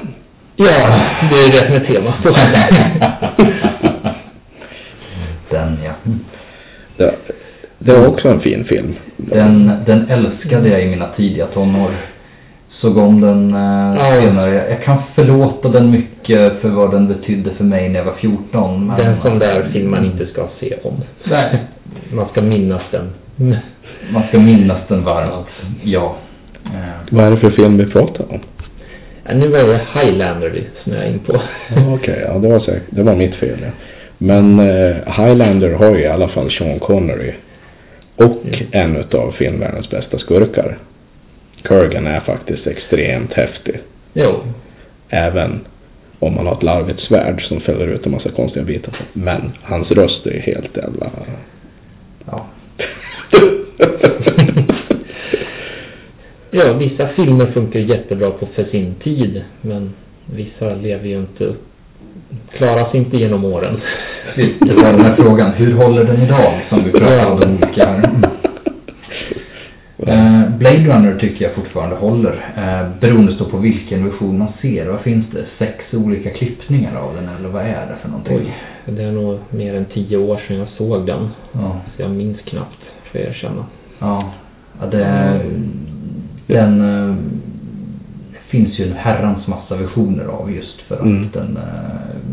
Ja, 0.57 1.01
det 1.31 1.37
är 1.37 1.53
det 1.53 1.67
som 1.67 1.75
är 1.75 1.81
temat. 1.81 2.15
Den 5.51 5.79
ja. 5.85 5.93
Det, 6.97 7.15
det 7.79 7.93
var 7.93 8.07
också 8.07 8.29
en 8.29 8.41
fin 8.41 8.65
film. 8.65 8.95
Den, 9.17 9.73
den 9.87 10.11
älskade 10.11 10.69
jag 10.69 10.83
i 10.83 10.87
mina 10.87 11.09
tidiga 11.17 11.47
tonår. 11.47 11.91
Såg 12.69 12.97
om 12.97 13.21
den 13.21 13.55
eh, 13.55 14.21
senare. 14.21 14.55
Jag, 14.55 14.71
jag 14.71 14.83
kan 14.83 14.99
förlåta 15.15 15.69
den 15.69 15.91
mycket 15.91 16.61
för 16.61 16.69
vad 16.69 16.91
den 16.91 17.09
betydde 17.09 17.51
för 17.51 17.65
mig 17.65 17.89
när 17.89 17.99
jag 17.99 18.07
var 18.07 18.15
14. 18.15 18.87
Men, 18.87 18.97
Det 18.97 19.03
är 19.03 19.09
en 19.09 19.21
sån 19.23 19.39
där 19.39 19.69
film 19.73 19.91
man 19.91 20.05
inte 20.05 20.27
ska 20.27 20.49
se 20.61 20.75
om. 20.83 20.95
Nej. 21.25 21.59
Man 22.13 22.29
ska 22.29 22.43
minnas 22.43 22.83
den. 22.91 23.11
Man 24.13 24.23
ska 24.29 24.39
minnas 24.39 24.81
den 24.89 25.05
varmt. 25.05 25.47
Ja. 25.83 26.17
Vad 27.11 27.25
är 27.25 27.31
det 27.31 27.37
för 27.37 27.51
film 27.51 27.77
vi 27.77 27.87
pratar 27.87 28.25
om? 28.33 28.41
Ja, 29.27 29.35
nu 29.35 29.49
var 29.49 29.59
det 29.59 29.81
Highlander 29.95 30.51
vi 30.51 30.65
snöade 30.83 31.09
in 31.09 31.19
på. 31.19 31.41
Okej, 31.95 32.25
ja 32.29 32.39
det 32.39 32.49
var 32.49 32.61
säkert, 32.61 32.83
det 32.91 33.03
var 33.03 33.15
mitt 33.17 33.35
fel 33.35 33.59
ja. 33.63 33.69
Men 34.19 34.59
eh, 34.61 34.97
Highlander 35.07 35.73
har 35.73 35.95
ju 35.95 36.01
i 36.01 36.07
alla 36.07 36.29
fall 36.29 36.51
Sean 36.51 36.79
Connery. 36.79 37.33
Och 38.17 38.25
Mm. 38.45 38.67
en 38.73 38.97
utav 38.97 39.33
filmvärldens 39.33 39.91
bästa 39.91 40.19
skurkar. 40.19 40.79
Kurgan 41.63 42.07
är 42.07 42.21
faktiskt 42.21 42.67
extremt 42.67 43.33
häftig. 43.33 43.81
Jo. 44.13 44.35
Även 45.09 45.61
Om 46.19 46.35
man 46.35 46.47
har 46.47 46.55
ett 46.55 46.63
larvigt 46.63 47.01
svärd 47.01 47.43
som 47.43 47.61
fäller 47.61 47.87
ut 47.87 48.07
en 48.07 48.13
massa 48.13 48.31
konstiga 48.31 48.65
bitar. 48.65 48.95
Men 49.13 49.53
hans 49.63 49.91
röst 49.91 50.27
är 50.27 50.41
helt 50.41 50.77
jävla... 50.77 51.11
Ja. 52.31 52.47
Ja, 56.57 56.73
vissa 56.73 57.09
filmer 57.09 57.47
funkar 57.47 57.81
jättebra 57.81 58.31
på 58.31 58.47
för 58.47 58.65
sin 58.65 58.95
tid. 58.95 59.43
Men 59.61 59.93
vissa 60.27 60.75
lever 60.75 61.09
ju 61.09 61.19
inte 61.19 61.45
upp. 61.45 61.63
Klarar 62.53 62.91
sig 62.91 63.01
inte 63.01 63.17
genom 63.17 63.45
åren. 63.45 63.81
Det 64.37 64.75
var 64.75 64.93
den 64.93 65.01
här 65.01 65.17
frågan, 65.17 65.53
hur 65.53 65.73
håller 65.73 66.05
den 66.05 66.23
idag? 66.23 66.61
Som 66.69 66.85
vi 66.85 66.91
pratade 66.91 67.27
om 67.27 67.41
de 67.41 67.47
olika 67.47 67.87
här. 67.87 68.11
Eh, 69.99 70.49
Blade 70.59 70.85
Runner 70.85 71.19
tycker 71.19 71.45
jag 71.45 71.55
fortfarande 71.55 71.97
håller. 71.97 72.53
Eh, 72.57 73.01
beroende 73.01 73.45
på 73.45 73.57
vilken 73.57 74.05
version 74.05 74.39
man 74.39 74.49
ser. 74.61 74.87
Vad 74.87 75.01
finns 75.01 75.27
det? 75.33 75.45
Sex 75.59 75.95
olika 75.95 76.31
klippningar 76.31 76.97
av 76.97 77.15
den 77.15 77.29
eller 77.39 77.49
vad 77.49 77.63
är 77.63 77.87
det 77.87 77.97
för 78.03 78.09
någonting? 78.09 78.37
Oj, 78.37 78.55
det 78.87 79.03
är 79.03 79.13
nog 79.13 79.39
mer 79.51 79.75
än 79.75 79.85
tio 79.85 80.17
år 80.17 80.37
sedan 80.49 80.57
jag 80.57 80.69
såg 80.69 81.07
den. 81.07 81.29
Ja. 81.53 81.77
Så 81.97 82.03
jag 82.03 82.11
minns 82.11 82.41
knappt, 82.41 82.79
får 83.13 83.21
jag 83.21 83.31
erkänna. 83.31 83.65
Ja, 83.99 84.33
ja 84.81 84.87
det, 84.87 85.41
den 86.47 86.81
eh, 86.81 87.15
finns 88.49 88.79
ju 88.79 88.87
en 88.87 88.97
herrans 88.97 89.47
massa 89.47 89.77
versioner 89.77 90.25
av 90.25 90.53
just 90.53 90.81
för 90.81 90.95
att 90.95 91.01
Mm. 91.01 91.29
den 91.33 91.59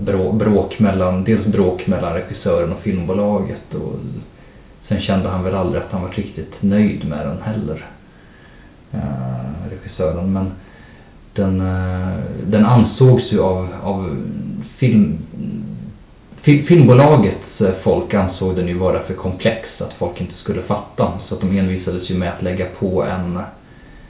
brå, 0.05 0.31
bråk 0.31 0.79
mellan, 0.79 1.23
dels 1.23 1.45
bråk 1.45 1.87
mellan 1.87 2.13
regissören 2.13 2.71
och 2.71 2.79
filmbolaget 2.79 3.73
och 3.73 3.93
sen 4.87 4.99
kände 5.01 5.29
han 5.29 5.43
väl 5.43 5.55
aldrig 5.55 5.83
att 5.83 5.91
han 5.91 6.01
var 6.01 6.09
riktigt 6.09 6.53
nöjd 6.61 7.07
med 7.07 7.27
den 7.27 7.41
heller. 7.41 7.85
Eh, 8.91 9.69
regissören 9.71 10.33
men 10.33 10.51
den, 11.33 11.57
den 12.47 12.65
ansågs 12.65 13.31
ju 13.33 13.39
av, 13.41 13.67
av 13.83 14.17
film, 14.77 15.17
Fil- 15.29 15.60
Filmbolagets 16.41 17.61
eh, 17.61 17.73
folk 17.83 18.13
ansåg 18.13 18.55
den 18.55 18.67
ju 18.67 18.73
vara 18.73 19.03
för 19.03 19.13
komplex 19.13 19.69
att 19.77 19.93
folk 19.93 20.21
inte 20.21 20.33
skulle 20.37 20.61
fatta. 20.61 21.19
Så 21.27 21.35
att 21.35 21.41
de 21.41 21.57
envisades 21.57 22.09
ju 22.09 22.15
med 22.15 22.33
att 22.33 22.43
lägga 22.43 22.65
på 22.65 23.03
en, 23.03 23.39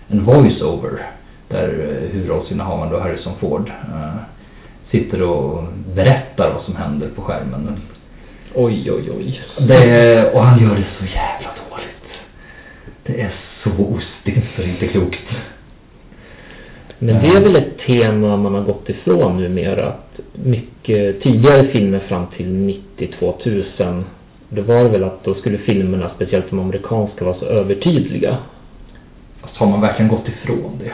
en 0.07 0.25
voice-over. 0.25 1.11
Där 1.47 1.67
eh, 1.67 2.11
huvudrollsinnehavaren 2.13 2.91
då 2.91 2.99
Harrison 2.99 3.33
Ford 3.39 3.69
eh, 3.69 4.15
sitter 4.91 5.21
och 5.21 5.63
berättar 5.95 6.53
vad 6.53 6.63
som 6.63 6.75
händer 6.75 7.07
på 7.15 7.21
skärmen. 7.21 7.79
Oj, 8.55 8.91
oj, 8.91 9.11
oj. 9.17 9.41
Det, 9.67 10.31
och 10.33 10.43
han 10.43 10.59
gör 10.59 10.75
det 10.75 10.85
så 10.99 11.05
jävla 11.05 11.49
dåligt. 11.69 12.11
Det 13.03 13.21
är 13.21 13.33
så 13.63 13.69
ostigt 13.69 14.45
så 14.55 14.61
det 14.61 14.67
är 14.67 14.71
inte 14.71 14.87
klokt. 14.87 15.27
Men 16.99 17.15
det 17.21 17.27
är 17.27 17.41
väl 17.41 17.55
ett 17.55 17.77
tema 17.79 18.37
man 18.37 18.53
har 18.53 18.61
gått 18.61 18.89
ifrån 18.89 19.37
numera. 19.37 19.87
Att 19.87 20.19
mycket 20.33 20.70
tidigare 21.23 21.67
filmer 21.67 21.99
fram 21.99 22.25
till 22.37 22.77
90-2000. 22.97 24.03
Det 24.49 24.61
var 24.61 24.83
väl 24.83 25.03
att 25.03 25.23
då 25.23 25.33
skulle 25.33 25.57
filmerna, 25.57 26.11
speciellt 26.15 26.49
de 26.49 26.59
amerikanska, 26.59 27.25
vara 27.25 27.35
så 27.35 27.45
övertydliga. 27.45 28.37
Fast 29.41 29.57
har 29.57 29.67
man 29.67 29.81
verkligen 29.81 30.11
gått 30.11 30.27
ifrån 30.27 30.79
det? 30.83 30.91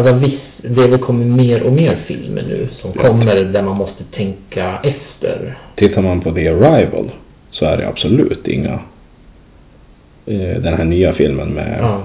Alltså 0.00 0.14
visst, 0.14 0.42
det 0.74 0.80
har 0.80 0.88
väl 0.88 0.98
kommit 0.98 1.26
mer 1.28 1.62
och 1.62 1.72
mer 1.72 1.96
filmer 2.06 2.42
nu 2.48 2.68
som 2.80 2.92
Ja. 2.94 3.02
kommer 3.08 3.34
där 3.44 3.62
man 3.62 3.76
måste 3.76 4.04
tänka 4.04 4.78
efter. 4.82 5.58
Tittar 5.76 6.02
man 6.02 6.20
på 6.20 6.30
The 6.32 6.48
Arrival 6.48 7.10
så 7.50 7.64
är 7.64 7.76
det 7.76 7.88
absolut 7.88 8.48
inga... 8.48 8.78
Eh, 10.26 10.62
den 10.62 10.74
här 10.74 10.84
nya 10.84 11.12
filmen 11.12 11.48
med 11.48 11.78
Ja. 11.80 12.02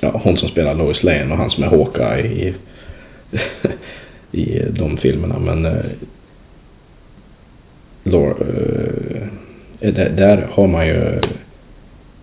ja, 0.00 0.20
hon 0.24 0.36
som 0.36 0.48
spelar 0.48 0.74
Lois 0.74 1.02
Lane 1.02 1.32
och 1.32 1.36
han 1.38 1.50
som 1.50 1.62
är 1.64 1.68
Hawkeye 1.68 2.26
i, 2.26 2.54
i 4.32 4.62
de 4.70 4.96
filmerna. 4.96 5.38
Men 5.38 5.66
eh, 5.66 5.72
eh, 9.80 9.92
där, 9.92 10.10
där 10.10 10.48
har 10.52 10.66
man 10.66 10.86
ju 10.86 11.20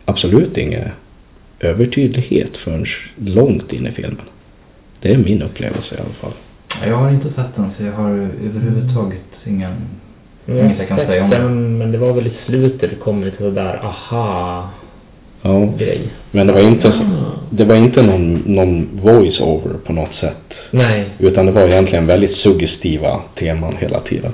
absolut 0.06 0.58
ingen 0.58 0.90
övertydlighet 1.60 2.58
förrän 2.58 2.86
långt 3.18 3.74
in 3.74 3.88
i 3.88 3.92
filmen. 3.92 4.26
Det 5.02 5.14
är 5.14 5.18
min 5.18 5.42
upplevelse 5.42 5.96
i 5.96 5.98
alla 6.00 6.14
fall. 6.14 6.32
Ja, 6.82 6.88
Jag 6.88 6.96
har 6.96 7.10
inte 7.10 7.28
sett 7.34 7.56
den 7.56 7.70
så 7.78 7.84
jag 7.84 7.92
har 7.94 8.10
överhuvudtaget 8.46 9.22
ingen... 9.46 9.74
Jag 10.46 10.58
Inget 10.66 10.80
jag 10.80 10.88
kan 10.88 10.98
säga 10.98 11.24
om 11.24 11.30
det. 11.30 11.38
den, 11.38 11.78
Men 11.78 11.92
det 11.92 11.98
var 11.98 12.14
väl 12.14 12.28
i 12.28 12.32
slutet 12.46 12.90
det 12.90 12.96
kom 12.96 13.24
lite 13.24 13.38
sådär 13.38 13.80
aha 13.84 14.70
Ja, 15.42 15.74
grej. 15.78 16.02
men 16.32 16.48
det 16.48 16.54
var 16.54 16.62
inte, 16.62 16.94
det 17.50 17.66
var 17.66 17.76
inte 17.76 18.02
någon, 18.02 18.34
någon 18.34 18.90
voice-over 19.04 19.74
på 19.86 19.94
något 19.94 20.14
sätt. 20.16 20.53
Nej. 20.74 21.10
Utan 21.20 21.46
det 21.46 21.52
var 21.52 21.68
egentligen 21.68 22.08
väldigt 22.08 22.38
suggestiva 22.38 23.22
teman 23.40 23.76
hela 23.80 24.00
tiden. 24.00 24.32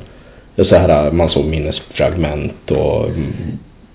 Det 0.56 0.66
så 0.66 0.76
här, 0.76 1.12
man 1.12 1.30
såg 1.30 1.46
minnesfragment 1.46 2.72
och 2.72 3.06
mm, 3.06 3.34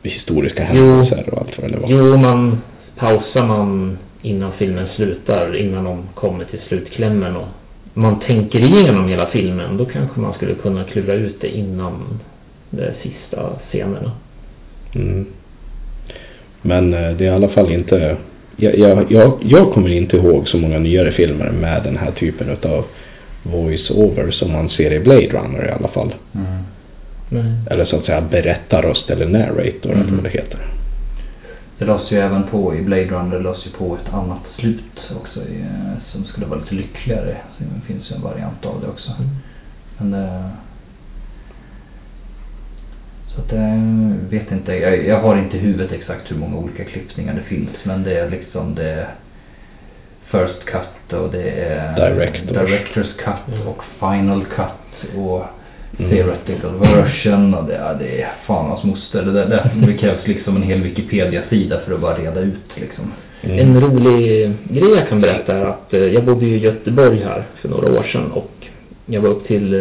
historiska 0.03 0.65
händelser 0.65 1.29
och 1.33 1.39
allt 1.39 1.59
vad 1.63 1.73
det 1.73 1.79
var. 1.79 1.89
Jo, 1.91 2.17
man 2.17 2.59
pausar 2.97 3.47
man 3.47 3.99
innan 4.23 4.53
filmen 4.53 4.87
slutar, 4.97 5.57
innan 5.57 5.85
de 5.85 6.03
kommer 6.15 6.45
till 6.45 6.61
slutklämmen 6.69 7.37
och 7.37 7.47
man 7.95 8.21
tänker 8.21 8.59
igenom 8.59 9.09
hela 9.09 9.27
filmen, 9.27 9.77
då 9.77 9.85
kanske 9.85 10.21
man 10.21 10.35
skulle 10.35 10.55
kunna 10.55 10.85
klura 10.85 11.15
ut 11.15 11.41
det 11.41 11.57
innan 11.57 12.21
de 12.71 12.87
sista 13.03 13.51
scenerna. 13.69 14.13
Mm. 14.95 15.27
Men 16.63 16.95
eh, 16.95 17.11
det 17.11 17.27
är 17.27 17.31
i 17.33 17.35
alla 17.35 17.49
fall 17.49 17.73
inte... 17.73 18.17
Jag, 18.57 18.79
jag, 18.79 19.13
jag, 19.13 19.39
jag 19.43 19.73
kommer 19.73 19.89
inte 19.89 20.17
ihåg 20.17 20.49
så 20.49 20.57
många 20.59 20.79
nyare 20.79 21.13
filmer 21.13 21.51
med 21.51 21.83
den 21.83 21.97
här 21.97 22.11
typen 22.11 22.51
av 22.63 22.85
voice-over 23.43 24.31
som 24.31 24.53
man 24.53 24.71
ser 24.71 24.93
i 24.93 25.01
Blade 25.01 25.29
Runner 25.29 25.67
i 25.69 25.71
alla 25.71 25.89
fall. 25.89 26.15
Mm. 26.35 26.47
Nej. 27.29 27.53
Eller 27.71 27.85
så 27.85 27.97
att 27.97 28.05
säga 28.05 28.21
berättarröst 28.21 29.11
eller 29.11 29.27
narrator 29.29 29.91
eller 29.91 30.03
Mm. 30.03 30.15
vad 30.15 30.25
det 30.25 30.31
heter. 30.31 30.59
Det 31.79 31.85
lades 31.85 32.13
ju 32.13 32.19
även 32.19 32.43
på 32.43 32.75
i 32.75 32.83
Blade 32.83 33.05
Runner, 33.05 33.37
det 33.37 33.43
lades 33.43 33.67
ju 33.67 33.71
på 33.71 33.95
ett 33.97 34.15
annat 34.15 34.43
slut 34.59 35.01
också 35.21 35.41
i, 35.41 35.61
eh, 35.61 36.13
som 36.13 36.25
skulle 36.25 36.47
vara 36.47 36.61
lite 36.61 36.75
lyckligare. 36.75 37.37
Så 37.59 37.65
det 37.65 37.87
finns 37.93 38.11
ju 38.11 38.15
en 38.17 38.23
variant 38.23 38.67
av 38.67 38.81
det 38.81 38.89
också. 38.89 39.11
Men 39.99 40.11
det... 40.11 40.51
Så 43.35 43.41
att 43.41 43.53
jag 43.53 44.30
vet 44.30 44.53
inte, 44.53 44.74
jag, 44.74 45.07
jag 45.07 45.20
har 45.20 45.37
inte 45.39 45.57
i 45.57 45.61
huvudet 45.61 45.93
exakt 45.93 46.30
hur 46.30 46.37
många 46.37 46.57
olika 46.57 46.85
klippningar 46.85 47.35
det 47.35 47.43
finns. 47.43 47.68
Men 47.82 48.03
det 48.03 48.18
är 48.18 48.30
liksom 48.30 48.74
det 48.74 48.91
är 48.91 49.07
First 50.30 50.64
cut 50.64 51.12
och 51.12 51.30
det 51.32 51.51
är 51.51 52.11
Directors. 52.11 52.66
Directors 52.66 53.07
cut 53.16 53.55
Mm. 53.55 53.68
och 53.68 53.82
Final 53.99 54.45
cut 54.45 55.16
och 55.16 55.45
Mm. 55.99 56.11
Theoretical 56.11 56.78
version 56.80 57.55
och 57.55 57.64
det, 57.64 57.74
ja, 57.74 57.95
det 57.99 58.22
är 58.22 58.32
fan 58.47 58.66
hans 58.70 58.85
moster. 58.85 59.22
Det, 59.22 59.32
där, 59.32 59.47
det, 59.47 59.87
det 59.87 59.93
krävs 59.93 60.18
liksom 60.26 60.57
en 60.57 60.62
hel 60.62 60.82
Wikipedia-sida 60.82 61.80
för 61.87 61.95
att 61.95 62.01
bara 62.01 62.18
reda 62.18 62.41
ut 62.41 62.70
liksom. 62.74 63.12
Mm. 63.43 63.59
En 63.59 63.80
rolig 63.80 64.53
grej 64.70 64.91
jag 64.91 65.09
kan 65.09 65.20
berätta 65.20 65.57
är 65.57 65.64
att 65.64 65.95
eh, 65.95 66.01
jag 66.01 66.24
bodde 66.24 66.47
i 66.47 66.59
Göteborg 66.59 67.22
här 67.24 67.45
för 67.61 67.68
några 67.68 67.93
år 67.99 68.03
sedan 68.03 68.32
och 68.32 68.51
jag 69.07 69.20
var 69.20 69.28
upp 69.28 69.47
till 69.47 69.74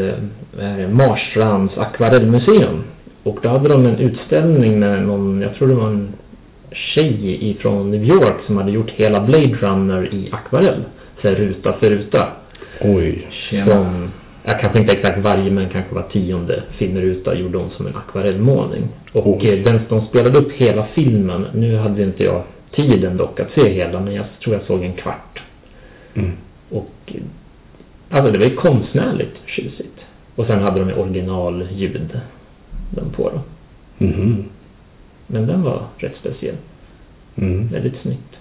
eh, 0.59 0.89
Marstrands 0.89 1.77
akvarellmuseum. 1.77 2.83
Och 3.23 3.39
då 3.41 3.49
hade 3.49 3.69
de 3.69 3.85
en 3.85 3.97
utställning 3.97 4.79
med 4.79 5.03
någon, 5.03 5.41
jag 5.41 5.55
tror 5.55 5.67
det 5.67 5.73
var 5.73 5.87
en 5.87 6.13
tjej 6.71 7.49
ifrån 7.49 7.91
New 7.91 8.03
York 8.03 8.35
som 8.45 8.57
hade 8.57 8.71
gjort 8.71 8.89
hela 8.89 9.21
Blade 9.21 9.55
Runner 9.61 10.13
i 10.13 10.29
akvarell. 10.31 10.83
Så 11.21 11.27
här 11.27 11.35
ruta 11.35 11.73
för 11.73 11.89
ruta. 11.89 12.27
Oj. 12.81 13.27
Tjena. 13.31 13.65
Som, 13.65 14.11
jag 14.43 14.59
kanske 14.59 14.79
inte 14.79 14.93
exakt 14.93 15.19
varje 15.19 15.51
men 15.51 15.69
kanske 15.69 15.95
var 15.95 16.01
tionde 16.01 16.63
filmruta 16.77 17.35
gjorde 17.35 17.57
hon 17.57 17.69
som 17.69 17.87
en 17.87 17.95
akvarellmålning. 17.95 18.83
Och 19.11 19.27
Oj. 19.27 19.49
eh, 19.49 19.63
den, 19.63 19.79
de 19.89 20.05
spelade 20.05 20.37
upp 20.37 20.51
hela 20.51 20.85
filmen. 20.93 21.47
Nu 21.53 21.77
hade 21.77 22.03
inte 22.03 22.23
jag 22.23 22.43
tiden 22.75 23.17
dock 23.17 23.39
att 23.39 23.51
se 23.51 23.69
hela 23.69 23.99
men 23.99 24.13
jag 24.13 24.25
tror 24.43 24.55
jag 24.55 24.63
såg 24.63 24.83
en 24.83 24.93
kvart. 24.93 25.41
Mm. 26.13 26.31
Och 26.69 26.93
eh, 27.05 27.21
alltså 28.09 28.31
det 28.31 28.37
var 28.37 28.45
ju 28.45 28.55
konstnärligt 28.55 29.35
tjusigt. 29.45 29.99
Och 30.35 30.45
sen 30.45 30.61
hade 30.61 30.79
de 30.79 30.89
ju 30.89 30.95
originalljud 30.95 32.19
den 32.95 33.09
på 33.09 33.29
då. 33.29 33.41
Mhm. 34.05 34.43
Men 35.27 35.47
den 35.47 35.63
var 35.63 35.81
rätt 35.97 36.15
speciell. 36.19 36.55
Mm. 37.35 37.67
Väldigt 37.67 38.01
snyggt. 38.01 38.37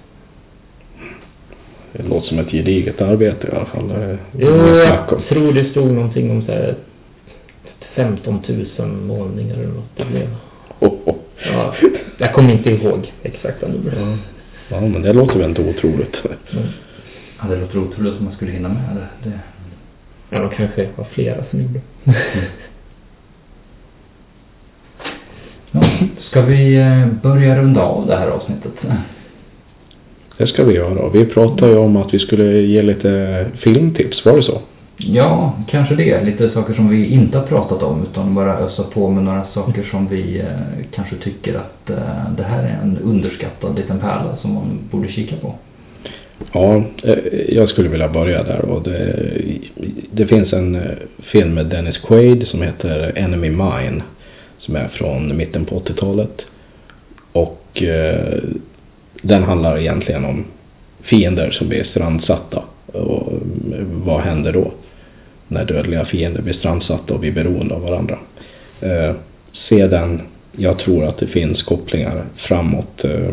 Det 1.93 2.03
låter 2.03 2.29
som 2.29 2.39
ett 2.39 2.51
gediget 2.51 3.01
arbete 3.01 3.47
i 3.47 3.51
alla 3.57 3.67
fall. 3.67 3.89
Det 3.89 4.19
Jo, 4.39 4.77
jag 4.77 5.23
tror 5.29 5.53
det 5.53 5.65
stod 5.65 5.93
någonting 5.93 6.31
om 6.31 6.43
så 6.43 6.53
här 6.53 6.75
15 7.95 8.43
000 8.79 8.89
målningar 8.89 9.55
eller 9.55 9.67
något 9.67 9.97
det 9.97 10.05
blev. 10.05 10.29
Oh, 10.79 10.95
oh. 11.05 11.15
Ja, 11.53 11.75
jag 12.19 12.35
kommer 12.35 12.53
inte 12.53 12.71
ihåg 12.71 13.13
exakta 13.23 13.69
nummer. 13.69 13.93
Ja. 13.97 14.17
ja, 14.77 14.81
men 14.81 15.03
det 15.03 15.13
låter 15.13 15.39
väl 15.39 15.49
inte 15.49 15.69
otroligt. 15.69 16.17
Men, 16.53 16.63
Ja, 17.43 17.49
det 17.49 17.57
låter 17.61 17.79
otroligt 17.79 18.19
om 18.19 18.25
man 18.25 18.35
skulle 18.35 18.51
hinna 18.53 18.69
med 18.69 18.83
det. 18.97 19.31
det. 19.31 19.39
ja, 20.31 20.39
de 20.39 20.51
kanske 20.51 20.89
var 20.97 21.05
flera 21.05 21.45
som 21.51 21.61
gjorde. 21.61 21.81
ska 26.33 26.43
vi 26.43 26.77
eh, 26.77 27.07
börja 27.23 27.59
runda 27.59 27.83
av 27.83 28.07
det 28.07 28.17
här 28.17 28.29
avsnittet? 28.29 28.73
Det 30.39 30.47
ska 30.47 30.65
vi 30.65 30.75
göra. 30.75 31.09
Vi 31.09 31.25
pratade 31.25 31.73
ju 31.73 31.79
om 31.79 31.97
att 31.97 32.15
vi 32.15 32.19
skulle 32.19 32.61
ge 32.61 32.83
lite 32.83 33.47
filmtips, 33.59 34.25
var 34.25 34.37
det 34.37 34.43
så? 34.43 34.61
Ja, 34.97 35.57
kanske 35.69 35.95
det. 35.95 36.25
Lite 36.25 36.51
saker 36.51 36.75
som 36.75 36.89
vi 36.89 37.07
inte 37.07 37.39
har 37.39 37.47
pratat 37.47 37.83
om 37.83 38.07
utan 38.11 38.35
bara 38.35 38.59
ösa 38.59 38.83
på 38.83 39.11
med 39.11 39.25
några 39.25 39.47
saker 39.55 39.83
som 39.91 40.09
vi 40.09 40.39
eh, 40.39 40.87
kanske 40.95 41.17
tycker 41.17 41.55
att 41.55 41.91
eh, 41.91 42.35
det 42.37 42.43
här 42.43 42.63
är 42.63 42.79
en 42.83 42.99
underskattad 43.05 43.77
liten 43.77 43.99
pärla 43.99 44.37
som 44.41 44.55
man 44.55 44.79
borde 44.91 45.09
kika 45.09 45.37
på. 45.37 45.55
Ja, 46.53 46.83
jag 47.49 47.71
skulle 47.71 47.89
vilja 47.89 48.09
börja 48.09 48.43
där. 48.43 48.65
Och 48.65 48.83
det, 48.83 49.31
det 50.11 50.27
finns 50.27 50.53
en 50.53 50.83
film 51.33 51.55
med 51.55 51.67
Dennis 51.67 51.99
Quaid 51.99 52.47
som 52.47 52.63
heter 52.63 53.13
Enemy 53.17 53.51
Mine. 53.51 54.03
Som 54.63 54.77
är 54.77 54.89
från 54.89 55.37
mitten 55.37 55.65
på 55.65 55.81
80-talet. 55.81 56.43
Och 57.33 57.83
eh, 57.83 58.43
den 59.23 59.43
handlar 59.43 59.79
egentligen 59.79 60.25
om 60.25 60.45
fiender 61.03 61.51
som 61.51 61.69
blir 61.69 61.85
strandsatta. 61.85 62.63
Och 62.87 63.33
eh, 63.33 63.85
vad 64.05 64.21
händer 64.21 64.53
då? 64.53 64.73
När 65.49 65.65
dödliga 65.65 66.05
fiender 66.05 66.43
blir 66.43 66.55
strandsatta 66.55 67.15
och 67.15 67.21
blir 67.21 67.33
beroende 67.33 67.75
av 67.75 67.83
varandra. 67.83 68.19
Eh, 68.81 69.15
se 69.69 69.87
den. 69.87 70.23
Jag 70.57 70.79
tror 70.79 71.05
att 71.05 71.19
det 71.19 71.27
finns 71.27 71.63
kopplingar 71.63 72.25
framåt. 72.37 73.05
Eh, 73.05 73.31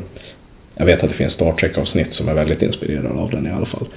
jag 0.76 0.86
vet 0.86 1.04
att 1.04 1.10
det 1.10 1.16
finns 1.16 1.34
Star 1.34 1.54
Trek-avsnitt 1.54 2.14
som 2.14 2.30
är 2.30 2.34
väldigt 2.34 2.62
inspirerade 2.62 3.20
av 3.20 3.32
den 3.32 3.48
i 3.48 3.52
alla 3.52 3.66
fall. 3.66 3.88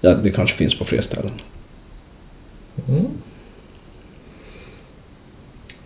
Ja, 0.00 0.14
det 0.14 0.30
kanske 0.30 0.56
finns 0.56 0.78
på 0.78 0.84
fler 0.84 1.02
ställen. 1.02 1.32
Mm. 2.88 3.06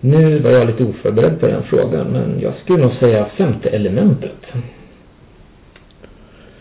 Nu 0.06 0.38
var 0.38 0.50
jag 0.50 0.66
lite 0.66 0.84
oförberedd 0.84 1.40
på 1.40 1.46
den 1.46 1.62
frågan, 1.62 2.06
men 2.06 2.40
jag 2.40 2.52
skulle 2.64 2.82
nog 2.82 2.92
säga 2.92 3.26
femte 3.36 3.68
elementet. 3.68 4.46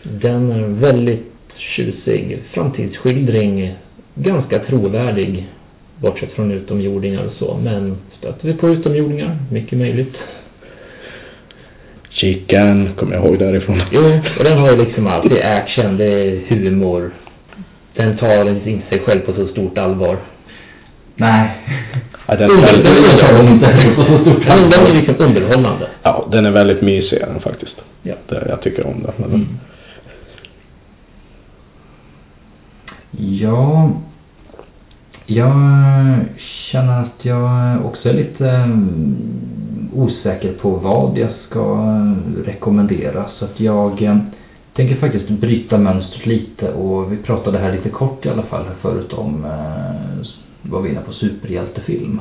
Den 0.02 0.52
är 0.52 0.58
en 0.58 0.80
väldigt 0.80 1.32
tjusig 1.56 2.38
framtidsskildring. 2.52 3.74
Ganska 4.14 4.58
trovärdig, 4.58 5.48
bortsett 5.96 6.32
från 6.32 6.52
utomjordingar 6.52 7.24
och 7.24 7.32
så. 7.32 7.58
Men 7.62 7.96
stöter 8.18 8.48
vi 8.48 8.54
på 8.54 8.68
utomjordingar? 8.68 9.38
Mycket 9.52 9.78
möjligt. 9.78 10.16
Chicken, 12.08 12.90
kommer 12.96 13.14
jag 13.14 13.24
ihåg 13.24 13.38
därifrån. 13.38 13.82
Jo, 13.92 14.18
och 14.38 14.44
den 14.44 14.58
har 14.58 14.70
ju 14.70 14.84
liksom 14.84 15.06
allt. 15.06 15.30
Det 15.30 15.40
är 15.40 15.62
action, 15.62 15.96
det 15.96 16.04
är 16.04 16.40
humor. 16.48 17.10
Den 17.94 18.16
tar 18.16 18.50
inte 18.50 18.88
sig 18.88 18.98
själv 18.98 19.20
på 19.20 19.32
så 19.32 19.46
stort 19.46 19.78
allvar. 19.78 20.18
Nej. 21.16 21.50
Den, 22.26 22.50
Under- 22.50 22.82
den, 24.70 24.86
är 24.86 24.92
liksom 24.94 25.14
underhållande. 25.18 25.88
ja, 26.02 26.28
den 26.30 26.46
är 26.46 26.50
väldigt 26.50 26.82
mysig 26.82 27.18
den 27.20 27.40
faktiskt. 27.40 27.76
Ja. 28.02 28.14
Det, 28.28 28.46
jag 28.48 28.62
tycker 28.62 28.86
om 28.86 29.02
den. 29.02 29.24
Mm. 29.30 29.46
Ja, 33.10 33.90
jag 35.26 35.52
känner 36.70 37.00
att 37.02 37.24
jag 37.24 37.86
också 37.86 38.08
är 38.08 38.14
lite 38.14 38.50
mm, 38.50 39.16
osäker 39.94 40.52
på 40.52 40.70
vad 40.70 41.18
jag 41.18 41.30
ska 41.48 41.78
rekommendera. 42.44 43.24
Så 43.38 43.44
att 43.44 43.60
jag 43.60 44.02
eh, 44.02 44.16
tänker 44.76 44.96
faktiskt 44.96 45.28
bryta 45.28 45.78
mönstret 45.78 46.26
lite 46.26 46.72
och 46.72 47.12
vi 47.12 47.16
pratade 47.16 47.58
här 47.58 47.72
lite 47.72 47.88
kort 47.88 48.26
i 48.26 48.28
alla 48.28 48.42
fall 48.42 48.64
förut 48.82 49.12
om 49.12 49.44
eh, 49.44 50.26
var 50.74 50.82
vi 50.82 50.90
inne 50.90 51.00
på 51.00 51.12
superhjältefilm. 51.12 52.20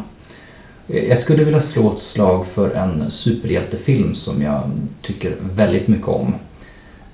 Eh, 0.87 1.03
jag 1.03 1.21
skulle 1.21 1.43
vilja 1.43 1.63
slå 1.73 1.93
ett 1.93 2.03
slag 2.13 2.45
för 2.53 2.71
en 2.71 3.11
superhjältefilm 3.11 4.15
som 4.15 4.41
jag 4.41 4.71
tycker 5.01 5.37
väldigt 5.41 5.87
mycket 5.87 6.07
om. 6.07 6.35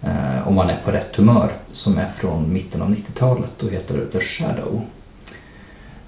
Eh, 0.02 0.48
om 0.48 0.56
man 0.56 0.70
är 0.70 0.82
på 0.86 0.92
rätt 0.92 1.16
humör. 1.16 1.52
Som 1.74 1.98
är 1.98 2.12
från 2.20 2.54
mitten 2.54 2.82
av 2.82 2.90
90-talet 2.90 3.64
och 3.64 3.70
heter 3.70 4.06
The 4.12 4.20
Shadow. 4.20 4.82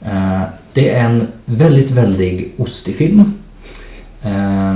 Eh, 0.02 0.44
det 0.74 0.90
är 0.90 1.06
en 1.06 1.28
väldigt, 1.46 1.92
väldigt 1.92 2.60
ostig 2.60 2.96
film. 2.96 3.34
Eh, 4.22 4.76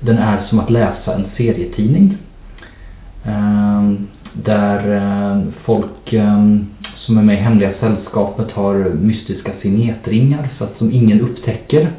den 0.00 0.18
är 0.18 0.46
som 0.48 0.58
att 0.58 0.70
läsa 0.70 1.14
en 1.14 1.26
serietidning. 1.36 2.16
Eh, 3.24 3.82
där 4.32 4.94
eh, 4.96 5.42
folk 5.64 6.12
eh, 6.12 6.56
som 6.96 7.18
är 7.18 7.22
med 7.22 7.34
i 7.34 7.38
Hemliga 7.38 7.72
Sällskapet 7.80 8.50
har 8.50 8.74
mystiska 8.94 9.52
signetringar 9.62 10.48
så 10.58 10.64
att 10.64 10.78
som 10.78 10.92
ingen 10.92 11.20
upptäcker. 11.20 11.90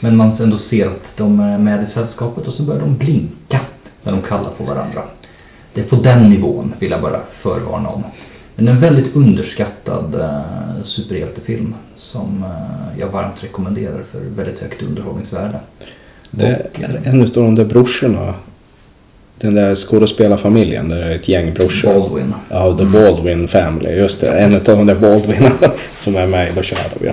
Men 0.00 0.16
man 0.16 0.36
ändå 0.40 0.58
ser 0.70 0.86
att 0.86 1.16
de 1.16 1.40
är 1.40 1.58
med 1.58 1.82
i 1.82 1.92
sällskapet 1.94 2.46
och 2.46 2.54
så 2.54 2.62
börjar 2.62 2.80
de 2.80 2.96
blinka 2.96 3.60
när 4.02 4.12
de 4.12 4.22
kallar 4.22 4.50
på 4.50 4.64
varandra. 4.64 5.02
Det 5.74 5.80
är 5.80 5.84
på 5.84 5.96
den 5.96 6.30
nivån 6.30 6.74
vill 6.78 6.90
jag 6.90 7.02
bara 7.02 7.20
förvarna 7.42 7.88
om. 7.88 8.02
Men 8.56 8.68
en 8.68 8.80
väldigt 8.80 9.16
underskattad 9.16 10.14
eh, 10.14 10.84
superhjältefilm 10.84 11.74
som 11.98 12.42
eh, 12.42 13.00
jag 13.00 13.08
varmt 13.08 13.44
rekommenderar 13.44 14.04
för 14.12 14.20
väldigt 14.20 14.60
högt 14.60 14.82
underhållningsvärde. 14.82 15.60
det 16.30 16.46
är 16.74 17.02
en 17.04 17.22
av 17.22 17.30
de 17.30 17.54
där 17.54 17.64
brorsorna. 17.64 18.34
Den 19.40 19.54
där 19.54 19.76
skådespelarfamiljen, 19.76 20.88
där 20.88 21.02
är 21.02 21.14
ett 21.14 21.28
gäng 21.28 21.54
brorsor. 21.54 21.94
Baldwin. 21.94 22.34
Ja, 22.48 22.76
The 22.78 22.84
Baldwin 22.84 23.48
Family, 23.48 23.90
just 23.90 24.20
det. 24.20 24.30
En 24.30 24.54
av 24.54 24.62
de 24.62 24.86
där 24.86 24.94
Baldwinarna 24.94 25.72
som 26.04 26.16
är 26.16 26.26
med 26.26 26.50
i 26.50 26.54
The 26.54 26.62
Shadow, 26.62 26.98
ja. 27.00 27.12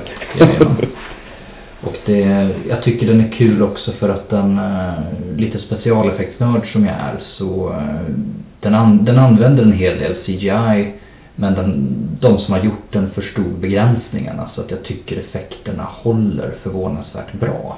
Och 1.81 1.95
det, 2.05 2.49
jag 2.69 2.83
tycker 2.83 3.07
den 3.07 3.21
är 3.21 3.31
kul 3.31 3.63
också 3.63 3.91
för 3.91 4.09
att 4.09 4.29
den, 4.29 4.57
eh, 4.57 4.93
lite 5.37 5.59
specialeffektsnörd 5.59 6.71
som 6.71 6.85
jag 6.85 6.93
är, 6.93 7.19
så 7.37 7.69
eh, 7.69 8.13
den, 8.59 8.75
an, 8.75 9.05
den 9.05 9.17
använder 9.17 9.63
en 9.63 9.73
hel 9.73 9.99
del 9.99 10.15
CGI 10.25 10.91
men 11.35 11.53
den, 11.53 11.97
de 12.19 12.37
som 12.37 12.53
har 12.53 12.63
gjort 12.63 12.91
den 12.91 13.09
förstod 13.09 13.59
begränsningarna 13.59 14.49
så 14.55 14.61
att 14.61 14.71
jag 14.71 14.83
tycker 14.83 15.19
effekterna 15.19 15.83
håller 15.83 16.51
förvånansvärt 16.63 17.33
bra. 17.33 17.77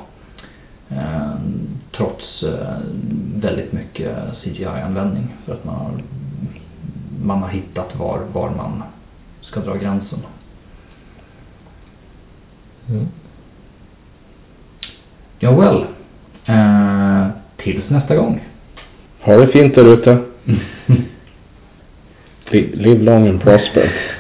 Eh, 0.89 1.35
trots 1.91 2.43
eh, 2.43 2.77
väldigt 3.35 3.73
mycket 3.73 4.17
CGI-användning 4.43 5.35
för 5.45 5.53
att 5.53 5.65
man 5.65 5.75
har, 5.75 5.91
man 7.23 7.41
har 7.41 7.49
hittat 7.49 7.95
var, 7.95 8.19
var 8.33 8.49
man 8.49 8.83
ska 9.41 9.59
dra 9.59 9.75
gränsen. 9.75 10.19
Mm. 12.89 13.07
Ja, 15.39 15.51
well. 15.51 15.85
Eh, 16.45 17.27
tills 17.57 17.89
nästa 17.89 18.15
gång. 18.15 18.43
Ha 19.19 19.37
det 19.37 19.47
fint 19.47 19.75
där 19.75 19.85
ute. 19.85 20.23
Live 22.73 23.03
long 23.03 23.27
and 23.27 23.41
prosper. 23.41 24.18